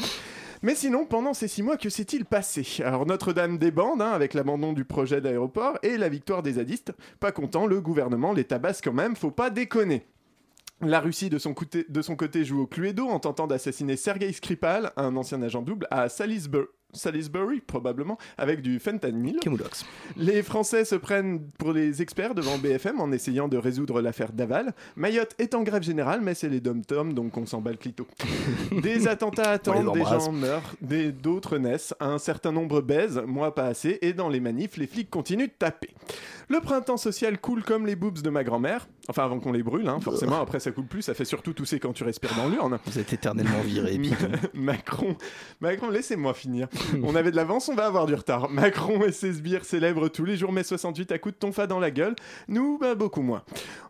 Mais 0.65 0.77
sinon, 0.77 1.07
pendant 1.07 1.35
ces 1.35 1.49
six 1.49 1.63
mois, 1.63 1.77
que 1.77 1.91
s'est-il 1.91 2.25
passé 2.25 2.65
Alors 2.85 3.05
Notre-Dame 3.05 3.59
débande 3.59 4.01
hein, 4.01 4.13
avec 4.13 4.33
l'abandon 4.33 4.73
du 4.73 4.85
projet 4.85 5.21
d'aéroport 5.21 5.77
et 5.83 5.97
la 5.97 6.09
victoire 6.09 6.45
des 6.45 6.53
zadistes. 6.53 6.93
Pas 7.19 7.33
content, 7.33 7.67
le 7.67 7.81
gouvernement 7.81 8.33
les 8.33 8.45
tabasse 8.45 8.81
quand 8.81 8.93
même, 8.93 9.17
faut 9.17 9.33
pas 9.33 9.51
déconner. 9.51 10.07
La 10.81 11.01
Russie, 11.01 11.31
de 11.31 11.39
son, 11.39 11.53
côté, 11.53 11.85
de 11.89 12.03
son 12.03 12.15
côté, 12.15 12.45
joue 12.45 12.61
au 12.61 12.67
Cluedo 12.67 13.09
en 13.09 13.19
tentant 13.19 13.49
d'assassiner 13.49 13.97
Sergei 13.97 14.33
Skripal, 14.33 14.93
un 14.97 15.17
ancien 15.17 15.43
agent 15.43 15.63
double, 15.63 15.89
à 15.91 16.09
Salisbury. 16.09 16.67
Salisbury, 16.93 17.61
probablement, 17.61 18.19
avec 18.39 18.61
du 18.63 18.79
fentanyl. 18.79 19.39
Les 20.17 20.43
Français 20.43 20.85
se 20.85 20.95
prennent 20.95 21.41
pour 21.59 21.73
les 21.73 22.03
experts 22.03 22.35
devant 22.35 22.59
BFM 22.59 23.01
en 23.01 23.11
essayant 23.13 23.49
de 23.49 23.57
résoudre 23.57 24.01
l'affaire 24.01 24.33
Daval. 24.33 24.75
Mayotte 24.97 25.35
est 25.39 25.55
en 25.55 25.63
grève 25.63 25.83
générale, 25.83 26.21
mais 26.21 26.35
c'est 26.35 26.49
les 26.49 26.61
dom-toms, 26.61 27.13
donc 27.15 27.37
on 27.37 27.47
s'en 27.47 27.61
bat 27.61 27.71
le 27.71 27.77
clito. 27.79 28.07
Des 28.83 29.09
attentats 29.09 29.51
attendent, 29.51 29.93
des 29.95 30.01
gens 30.05 30.33
meurent, 30.33 30.75
des- 30.81 31.13
d'autres 31.13 31.59
naissent, 31.59 31.95
un 32.01 32.19
certain 32.19 32.53
nombre 32.53 32.81
baisent, 32.81 33.23
moi 33.27 33.55
pas 33.55 33.67
assez, 33.67 33.99
et 34.03 34.13
dans 34.13 34.29
les 34.29 34.41
manifs, 34.41 34.77
les 34.77 34.87
flics 34.87 35.11
continuent 35.11 35.47
de 35.47 35.53
taper. 35.59 35.91
Le 36.49 36.61
printemps 36.61 36.97
social 36.97 37.39
coule 37.41 37.63
comme 37.65 37.87
les 37.87 37.97
boobs 37.97 38.21
de 38.21 38.31
ma 38.31 38.45
grand-mère. 38.45 38.87
Enfin, 39.09 39.25
avant 39.25 39.41
qu'on 39.41 39.53
les 39.53 39.65
brûle, 39.65 39.89
hein, 39.89 39.99
forcément, 40.01 40.41
après 40.41 40.61
ça 40.61 40.71
coule 40.71 40.87
plus, 40.87 41.03
ça 41.03 41.15
fait 41.15 41.25
surtout 41.25 41.53
tousser 41.53 41.81
quand 41.81 41.93
tu 41.93 42.05
respires 42.05 42.35
dans 42.37 42.49
l'urne. 42.49 42.79
Vous 42.87 42.99
êtes 42.99 43.13
éternellement 43.13 43.61
viré. 43.65 43.99
Macron, 44.55 45.17
Macron, 45.61 45.91
laissez-moi 45.91 46.35
finir. 46.35 46.69
On 47.03 47.17
avait 47.17 47.33
de 47.33 47.37
l'avance, 47.37 47.69
on 47.69 47.75
va 47.75 47.87
avoir 47.87 48.07
du 48.07 48.15
retard. 48.15 48.49
Macron 48.49 49.03
et 49.05 49.13
ses 49.13 49.33
sbires 49.33 49.65
célèbrent 49.65 50.09
tous 50.09 50.25
les 50.25 50.37
jours 50.37 50.53
mai 50.53 50.63
68 50.63 51.11
à 51.11 51.19
coups 51.19 51.35
de 51.35 51.39
tonfa 51.41 51.67
dans 51.67 51.81
la 51.81 51.91
gueule. 51.91 52.15
Nous, 52.47 52.79
bah, 52.79 52.95
beaucoup 52.95 53.23
moins. 53.23 53.43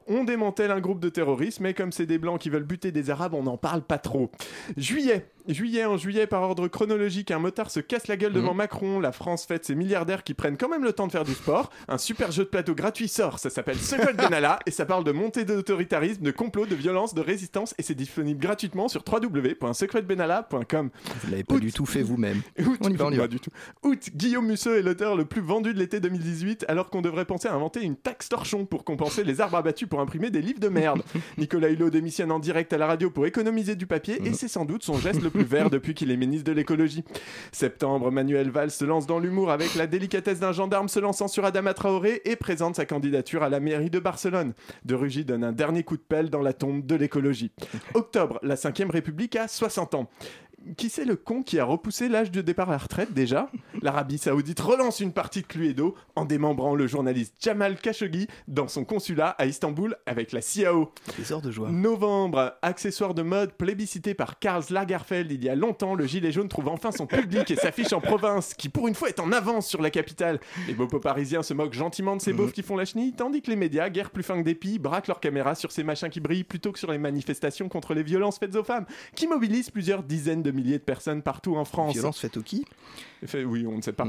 On 0.06 0.24
démantèle 0.24 0.70
un 0.70 0.80
groupe 0.80 1.00
de 1.00 1.08
terroristes, 1.08 1.60
mais 1.60 1.74
comme 1.74 1.92
c'est 1.92 2.06
des 2.06 2.18
blancs 2.18 2.40
qui 2.40 2.50
veulent 2.50 2.62
buter 2.64 2.92
des 2.92 3.10
arabes, 3.10 3.34
on 3.34 3.42
n'en 3.42 3.56
parle 3.56 3.82
pas 3.82 3.98
trop. 3.98 4.30
Juillet. 4.76 5.26
Juillet, 5.48 5.84
en 5.84 5.96
juillet, 5.96 6.28
par 6.28 6.42
ordre 6.42 6.68
chronologique, 6.68 7.32
un 7.32 7.40
motard 7.40 7.68
se 7.72 7.80
casse 7.80 8.06
la 8.06 8.16
gueule 8.16 8.32
devant 8.32 8.54
Macron. 8.54 9.00
La 9.00 9.10
France 9.10 9.44
fête 9.44 9.64
ses 9.64 9.74
milliardaires 9.74 10.22
qui 10.22 10.34
prennent 10.34 10.56
quand 10.56 10.68
même 10.68 10.84
le 10.84 10.92
temps 10.92 11.08
de 11.08 11.12
faire 11.12 11.24
du 11.24 11.34
sport. 11.34 11.70
Un 11.88 11.98
super 11.98 12.30
jeu 12.30 12.44
de 12.44 12.48
plateau 12.48 12.76
gratuit 12.76 13.08
sort. 13.08 13.40
Ça 13.40 13.50
s'appelle 13.50 13.76
Secret 13.78 14.12
Benalla 14.14 14.60
et 14.66 14.70
ça 14.70 14.86
parle 14.86 15.02
de 15.02 15.10
montée 15.10 15.44
d'autoritarisme, 15.44 16.22
de 16.22 16.30
complot, 16.30 16.66
de 16.66 16.76
violence, 16.76 17.12
de 17.12 17.20
résistance 17.20 17.74
et 17.76 17.82
c'est 17.82 17.96
disponible 17.96 18.38
gratuitement 18.40 18.86
sur 18.86 19.02
www.secretbenalla.com. 19.10 20.90
Vous 21.24 21.30
l'avez 21.30 21.44
pas 21.44 21.58
du 21.58 21.72
tout 21.72 21.86
fait 21.86 22.02
vous-même. 22.02 22.40
Août, 22.60 22.78
On 22.80 22.88
y 22.90 22.94
va, 22.96 23.06
on 23.06 23.10
y 23.10 23.16
va. 23.16 23.22
pas 23.22 23.28
du 23.28 23.40
tout. 23.40 23.50
Août, 23.82 24.10
Guillaume 24.14 24.46
Musseux 24.46 24.78
est 24.78 24.82
l'auteur 24.82 25.16
le 25.16 25.24
plus 25.24 25.40
vendu 25.40 25.74
de 25.74 25.78
l'été 25.78 25.98
2018, 25.98 26.66
alors 26.68 26.88
qu'on 26.90 27.02
devrait 27.02 27.24
penser 27.24 27.48
à 27.48 27.54
inventer 27.54 27.82
une 27.82 27.96
taxe 27.96 28.28
torchon 28.28 28.64
pour 28.64 28.84
compenser 28.84 29.24
les 29.24 29.40
arbres 29.40 29.56
abattus 29.56 29.88
pour 29.92 30.00
imprimer 30.00 30.30
des 30.30 30.40
livres 30.40 30.58
de 30.58 30.70
merde. 30.70 31.02
Nicolas 31.36 31.68
Hulot 31.68 31.90
démissionne 31.90 32.32
en 32.32 32.38
direct 32.38 32.72
à 32.72 32.78
la 32.78 32.86
radio 32.86 33.10
pour 33.10 33.26
économiser 33.26 33.76
du 33.76 33.86
papier, 33.86 34.26
et 34.26 34.32
c'est 34.32 34.48
sans 34.48 34.64
doute 34.64 34.82
son 34.82 34.96
geste 34.96 35.20
le 35.20 35.28
plus 35.28 35.44
vert 35.44 35.68
depuis 35.70 35.92
qu'il 35.92 36.10
est 36.10 36.16
ministre 36.16 36.46
de 36.46 36.52
l'écologie. 36.52 37.04
Septembre, 37.52 38.10
Manuel 38.10 38.48
Valls 38.48 38.70
se 38.70 38.86
lance 38.86 39.06
dans 39.06 39.18
l'humour 39.18 39.50
avec 39.50 39.74
la 39.74 39.86
délicatesse 39.86 40.40
d'un 40.40 40.52
gendarme 40.52 40.88
se 40.88 40.98
lançant 40.98 41.28
sur 41.28 41.44
Adama 41.44 41.74
Traoré 41.74 42.22
et 42.24 42.36
présente 42.36 42.76
sa 42.76 42.86
candidature 42.86 43.42
à 43.42 43.50
la 43.50 43.60
mairie 43.60 43.90
de 43.90 43.98
Barcelone. 43.98 44.54
De 44.86 44.94
Rugy 44.94 45.26
donne 45.26 45.44
un 45.44 45.52
dernier 45.52 45.82
coup 45.82 45.98
de 45.98 46.02
pelle 46.02 46.30
dans 46.30 46.40
la 46.40 46.54
tombe 46.54 46.86
de 46.86 46.94
l'écologie. 46.94 47.52
Octobre, 47.92 48.38
la 48.42 48.54
5ème 48.54 48.90
République 48.90 49.36
a 49.36 49.46
60 49.46 49.94
ans. 49.94 50.08
Qui 50.76 50.88
c'est 50.88 51.04
le 51.04 51.16
con 51.16 51.42
qui 51.42 51.58
a 51.58 51.64
repoussé 51.64 52.08
l'âge 52.08 52.30
de 52.30 52.40
départ 52.40 52.68
à 52.68 52.72
la 52.72 52.78
retraite 52.78 53.12
déjà? 53.12 53.50
L'Arabie 53.82 54.18
Saoudite 54.18 54.60
relance 54.60 55.00
une 55.00 55.12
partie 55.12 55.42
de 55.42 55.46
Cluedo 55.46 55.96
en 56.14 56.24
démembrant 56.24 56.74
le 56.74 56.86
journaliste 56.86 57.34
Jamal 57.40 57.76
Khashoggi 57.76 58.28
dans 58.46 58.68
son 58.68 58.84
consulat 58.84 59.30
à 59.38 59.46
Istanbul 59.46 59.96
avec 60.06 60.32
la 60.32 60.40
CIAO. 60.40 60.92
Heures 61.30 61.42
de 61.42 61.50
joie. 61.50 61.70
Novembre, 61.70 62.54
accessoire 62.62 63.14
de 63.14 63.22
mode 63.22 63.52
plébiscité 63.54 64.14
par 64.14 64.38
Karl 64.38 64.62
Lagerfeld 64.70 65.32
il 65.32 65.42
y 65.42 65.48
a 65.48 65.56
longtemps, 65.56 65.94
le 65.94 66.06
gilet 66.06 66.30
jaune 66.30 66.48
trouve 66.48 66.68
enfin 66.68 66.92
son 66.92 67.06
public 67.06 67.50
et 67.50 67.56
s'affiche 67.56 67.92
en 67.92 68.00
province, 68.00 68.54
qui 68.54 68.68
pour 68.68 68.86
une 68.86 68.94
fois 68.94 69.08
est 69.08 69.20
en 69.20 69.32
avance 69.32 69.66
sur 69.66 69.82
la 69.82 69.90
capitale. 69.90 70.38
Les 70.68 70.74
bobos 70.74 71.00
parisiens 71.00 71.42
se 71.42 71.54
moquent 71.54 71.72
gentiment 71.72 72.16
de 72.16 72.22
ces 72.22 72.32
beaufs 72.32 72.52
qui 72.52 72.62
font 72.62 72.76
la 72.76 72.84
chenille, 72.84 73.12
tandis 73.12 73.42
que 73.42 73.50
les 73.50 73.56
médias, 73.56 73.88
guère 73.90 74.10
plus 74.10 74.22
fins 74.22 74.38
que 74.38 74.44
des 74.44 74.54
pies, 74.54 74.78
braquent 74.78 75.08
leurs 75.08 75.20
caméras 75.20 75.54
sur 75.54 75.72
ces 75.72 75.82
machins 75.82 76.08
qui 76.08 76.20
brillent 76.20 76.44
plutôt 76.44 76.70
que 76.70 76.78
sur 76.78 76.92
les 76.92 76.98
manifestations 76.98 77.68
contre 77.68 77.94
les 77.94 78.02
violences 78.02 78.38
faites 78.38 78.54
aux 78.54 78.64
femmes, 78.64 78.86
qui 79.16 79.26
mobilisent 79.26 79.70
plusieurs 79.70 80.02
dizaines 80.02 80.42
de 80.42 80.51
milliers 80.52 80.78
de 80.78 80.84
personnes 80.84 81.22
partout 81.22 81.56
en 81.56 81.64
France. 81.64 81.94
Violence 81.94 82.20
faite 82.20 82.36
au 82.36 82.42
qui? 82.42 82.64
Fait- 83.26 83.44
Oui, 83.44 83.66
on 83.66 83.76
ne 83.76 83.82
sait 83.82 83.92
pas. 83.92 84.06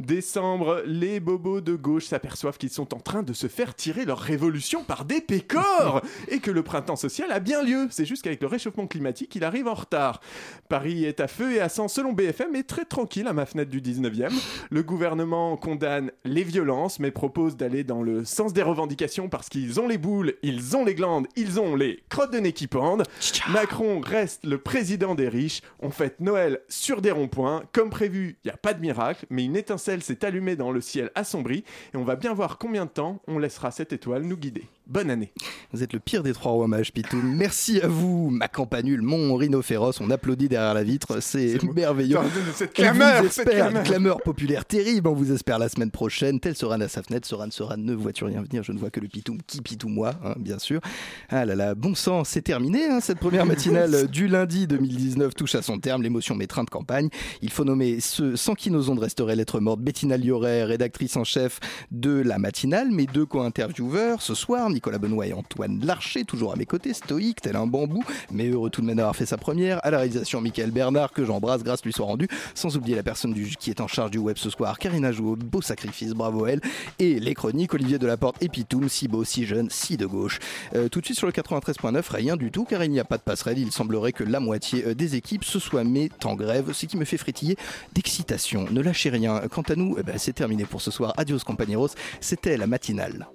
Décembre, 0.00 0.82
les 0.86 1.20
bobos 1.20 1.60
de 1.60 1.74
gauche 1.74 2.06
s'aperçoivent 2.06 2.58
qu'ils 2.58 2.70
sont 2.70 2.94
en 2.94 3.00
train 3.00 3.22
de 3.22 3.32
se 3.32 3.46
faire 3.46 3.74
tirer 3.74 4.04
leur 4.04 4.18
révolution 4.18 4.84
par 4.84 5.04
des 5.04 5.20
pécores 5.20 6.02
et 6.28 6.38
que 6.40 6.50
le 6.50 6.62
printemps 6.62 6.96
social 6.96 7.30
a 7.32 7.40
bien 7.40 7.62
lieu. 7.62 7.86
C'est 7.90 8.04
juste 8.04 8.22
qu'avec 8.22 8.40
le 8.40 8.46
réchauffement 8.48 8.86
climatique, 8.86 9.34
il 9.36 9.44
arrive 9.44 9.68
en 9.68 9.74
retard. 9.74 10.20
Paris 10.68 11.04
est 11.04 11.20
à 11.20 11.28
feu 11.28 11.52
et 11.52 11.60
à 11.60 11.68
sang 11.68 11.88
selon 11.88 12.12
BFM 12.12 12.54
et 12.56 12.64
très 12.64 12.84
tranquille 12.84 13.26
à 13.28 13.32
ma 13.32 13.46
fenêtre 13.46 13.70
du 13.70 13.80
19e. 13.80 14.32
Le 14.70 14.82
gouvernement 14.82 15.56
condamne 15.56 16.10
les 16.24 16.44
violences 16.44 16.98
mais 16.98 17.10
propose 17.10 17.56
d'aller 17.56 17.84
dans 17.84 18.02
le 18.02 18.24
sens 18.24 18.52
des 18.52 18.62
revendications 18.62 19.28
parce 19.28 19.48
qu'ils 19.48 19.80
ont 19.80 19.88
les 19.88 19.98
boules, 19.98 20.34
ils 20.42 20.76
ont 20.76 20.84
les 20.84 20.94
glandes, 20.94 21.26
ils 21.36 21.60
ont 21.60 21.76
les 21.76 22.02
crottes 22.08 22.32
de 22.32 22.38
nez 22.38 22.52
qui 22.52 22.66
pendent. 22.66 23.04
Macron 23.50 24.00
reste 24.00 24.44
le 24.44 24.58
président 24.58 25.14
des 25.14 25.28
riches. 25.28 25.62
On 25.80 25.90
fête 25.90 26.20
Noël 26.20 26.60
sur 26.68 27.00
des 27.00 27.10
ronds-points. 27.10 27.62
Comme 27.72 27.90
prévu, 27.90 28.36
il 28.44 28.48
n'y 28.48 28.52
a 28.52 28.58
pas 28.58 28.74
de 28.74 28.80
miracle, 28.80 29.24
mais 29.30 29.44
une 29.44 29.56
étincelle 29.56 30.02
s'est 30.02 30.24
allumée 30.24 30.56
dans 30.56 30.70
le 30.70 30.80
ciel 30.80 31.10
assombri 31.14 31.64
et 31.94 31.96
on 31.96 32.04
va 32.04 32.16
bien 32.16 32.34
voir 32.34 32.58
combien 32.58 32.84
de 32.84 32.90
temps 32.90 33.22
on 33.26 33.38
laissera 33.38 33.70
cette 33.70 33.92
étoile 33.92 34.22
nous 34.22 34.36
guider. 34.36 34.66
Bonne 34.86 35.08
année. 35.08 35.32
Vous 35.72 35.82
êtes 35.82 35.94
le 35.94 35.98
pire 35.98 36.22
des 36.22 36.34
trois 36.34 36.52
rois 36.52 36.68
mages, 36.68 36.92
Pitou. 36.92 37.16
Merci 37.24 37.80
à 37.80 37.88
vous, 37.88 38.28
ma 38.28 38.48
campanule, 38.48 39.00
mon 39.00 39.34
rhino 39.34 39.62
féroce. 39.62 39.98
On 40.02 40.10
applaudit 40.10 40.46
derrière 40.46 40.74
la 40.74 40.82
vitre, 40.82 41.20
c'est 41.20 41.56
merveilleux. 41.74 42.18
Cette 42.54 42.74
clameur, 42.74 43.22
vous 43.22 43.28
cette 43.30 43.46
espère, 43.46 43.64
clameur. 43.68 43.80
une 43.82 43.88
clameur 43.88 44.20
populaire 44.22 44.66
terrible. 44.66 45.08
On 45.08 45.14
vous 45.14 45.32
espère 45.32 45.58
la 45.58 45.70
semaine 45.70 45.90
prochaine. 45.90 46.38
Tel 46.38 46.54
Soran 46.54 46.82
à 46.82 46.88
sa 46.88 47.02
fenêtre. 47.02 47.26
Soran, 47.26 47.50
Soran, 47.50 47.78
ne 47.78 47.94
vois-tu 47.94 48.24
rien 48.24 48.42
venir 48.42 48.62
Je 48.62 48.72
ne 48.72 48.78
vois 48.78 48.90
que 48.90 49.00
le 49.00 49.08
Pitou. 49.08 49.38
Qui 49.46 49.62
Pitou 49.62 49.88
moi, 49.88 50.12
hein, 50.22 50.34
bien 50.38 50.58
sûr. 50.58 50.82
Ah 51.30 51.46
là 51.46 51.54
là, 51.54 51.74
bon 51.74 51.94
sang, 51.94 52.22
c'est 52.24 52.42
terminé. 52.42 52.84
hein, 52.84 53.00
cette 53.00 53.18
première 53.20 53.46
matinale 53.46 54.06
du 54.10 54.28
lundi 54.28 54.66
2019 54.66 55.34
touche 55.34 55.54
à 55.54 55.62
son 55.62 55.78
terme. 55.78 56.02
L'émotion 56.02 56.34
met 56.34 56.46
train 56.46 56.64
de 56.64 56.70
campagne. 56.70 57.08
Il 57.40 57.50
faut 57.50 57.64
nommer 57.64 58.00
ceux 58.00 58.36
sans 58.36 58.54
qui 58.54 58.70
nos 58.70 58.90
ondes 58.90 58.98
resteraient 58.98 59.34
lettres 59.34 59.60
mortes. 59.60 59.80
Bettina 59.80 60.18
Lioret, 60.18 60.64
rédactrice 60.64 61.16
en 61.16 61.24
chef 61.24 61.58
de 61.90 62.10
la 62.20 62.38
matinale. 62.38 62.90
Mes 62.90 63.06
deux 63.06 63.24
co-intervieweurs 63.24 64.20
ce 64.20 64.34
soir, 64.34 64.68
Nicolas 64.74 64.98
Benoît 64.98 65.26
et 65.26 65.32
Antoine 65.32 65.80
Larcher, 65.84 66.24
toujours 66.24 66.52
à 66.52 66.56
mes 66.56 66.66
côtés, 66.66 66.92
stoïque, 66.92 67.40
tel 67.40 67.56
un 67.56 67.66
bambou, 67.66 68.04
mais 68.30 68.48
heureux 68.48 68.70
tout 68.70 68.80
de 68.80 68.86
même 68.86 68.96
d'avoir 68.96 69.16
fait 69.16 69.26
sa 69.26 69.36
première. 69.36 69.84
À 69.84 69.90
la 69.90 69.98
réalisation, 69.98 70.40
Michael 70.40 70.70
Bernard, 70.70 71.12
que 71.12 71.24
j'embrasse, 71.24 71.62
grâce 71.62 71.84
lui 71.84 71.92
soit 71.92 72.06
rendue. 72.06 72.28
Sans 72.54 72.76
oublier 72.76 72.96
la 72.96 73.02
personne 73.02 73.34
qui 73.58 73.70
est 73.70 73.80
en 73.80 73.86
charge 73.86 74.10
du 74.10 74.18
web 74.18 74.36
ce 74.36 74.50
soir, 74.50 74.78
Karina 74.78 75.12
Jouot, 75.12 75.36
beau 75.36 75.62
sacrifice, 75.62 76.12
bravo 76.12 76.46
elle. 76.46 76.60
Et 76.98 77.18
les 77.20 77.34
chroniques, 77.34 77.72
Olivier 77.74 77.98
Delaporte 77.98 78.42
et 78.42 78.50
si 78.88 79.08
beau, 79.08 79.24
si 79.24 79.46
jeune, 79.46 79.68
si 79.70 79.96
de 79.96 80.06
gauche. 80.06 80.38
Euh, 80.74 80.88
tout 80.88 81.00
de 81.00 81.04
suite 81.04 81.18
sur 81.18 81.26
le 81.26 81.32
93.9, 81.32 82.02
rien 82.10 82.36
du 82.36 82.50
tout, 82.50 82.64
car 82.64 82.82
il 82.84 82.90
n'y 82.90 83.00
a 83.00 83.04
pas 83.04 83.18
de 83.18 83.22
passerelle. 83.22 83.58
Il 83.58 83.72
semblerait 83.72 84.12
que 84.12 84.24
la 84.24 84.40
moitié 84.40 84.84
euh, 84.86 84.94
des 84.94 85.16
équipes 85.16 85.44
se 85.44 85.58
soient 85.58 85.84
mis 85.84 86.10
en 86.24 86.34
grève, 86.34 86.72
ce 86.72 86.86
qui 86.86 86.96
me 86.96 87.04
fait 87.04 87.18
frétiller 87.18 87.56
d'excitation. 87.92 88.66
Ne 88.70 88.80
lâchez 88.80 89.10
rien. 89.10 89.42
Quant 89.50 89.62
à 89.62 89.76
nous, 89.76 89.96
eh 89.98 90.02
ben, 90.02 90.18
c'est 90.18 90.32
terminé 90.32 90.64
pour 90.64 90.80
ce 90.80 90.90
soir. 90.90 91.14
Adios 91.16 91.40
compañeros. 91.40 91.90
C'était 92.20 92.56
la 92.56 92.66
matinale. 92.66 93.26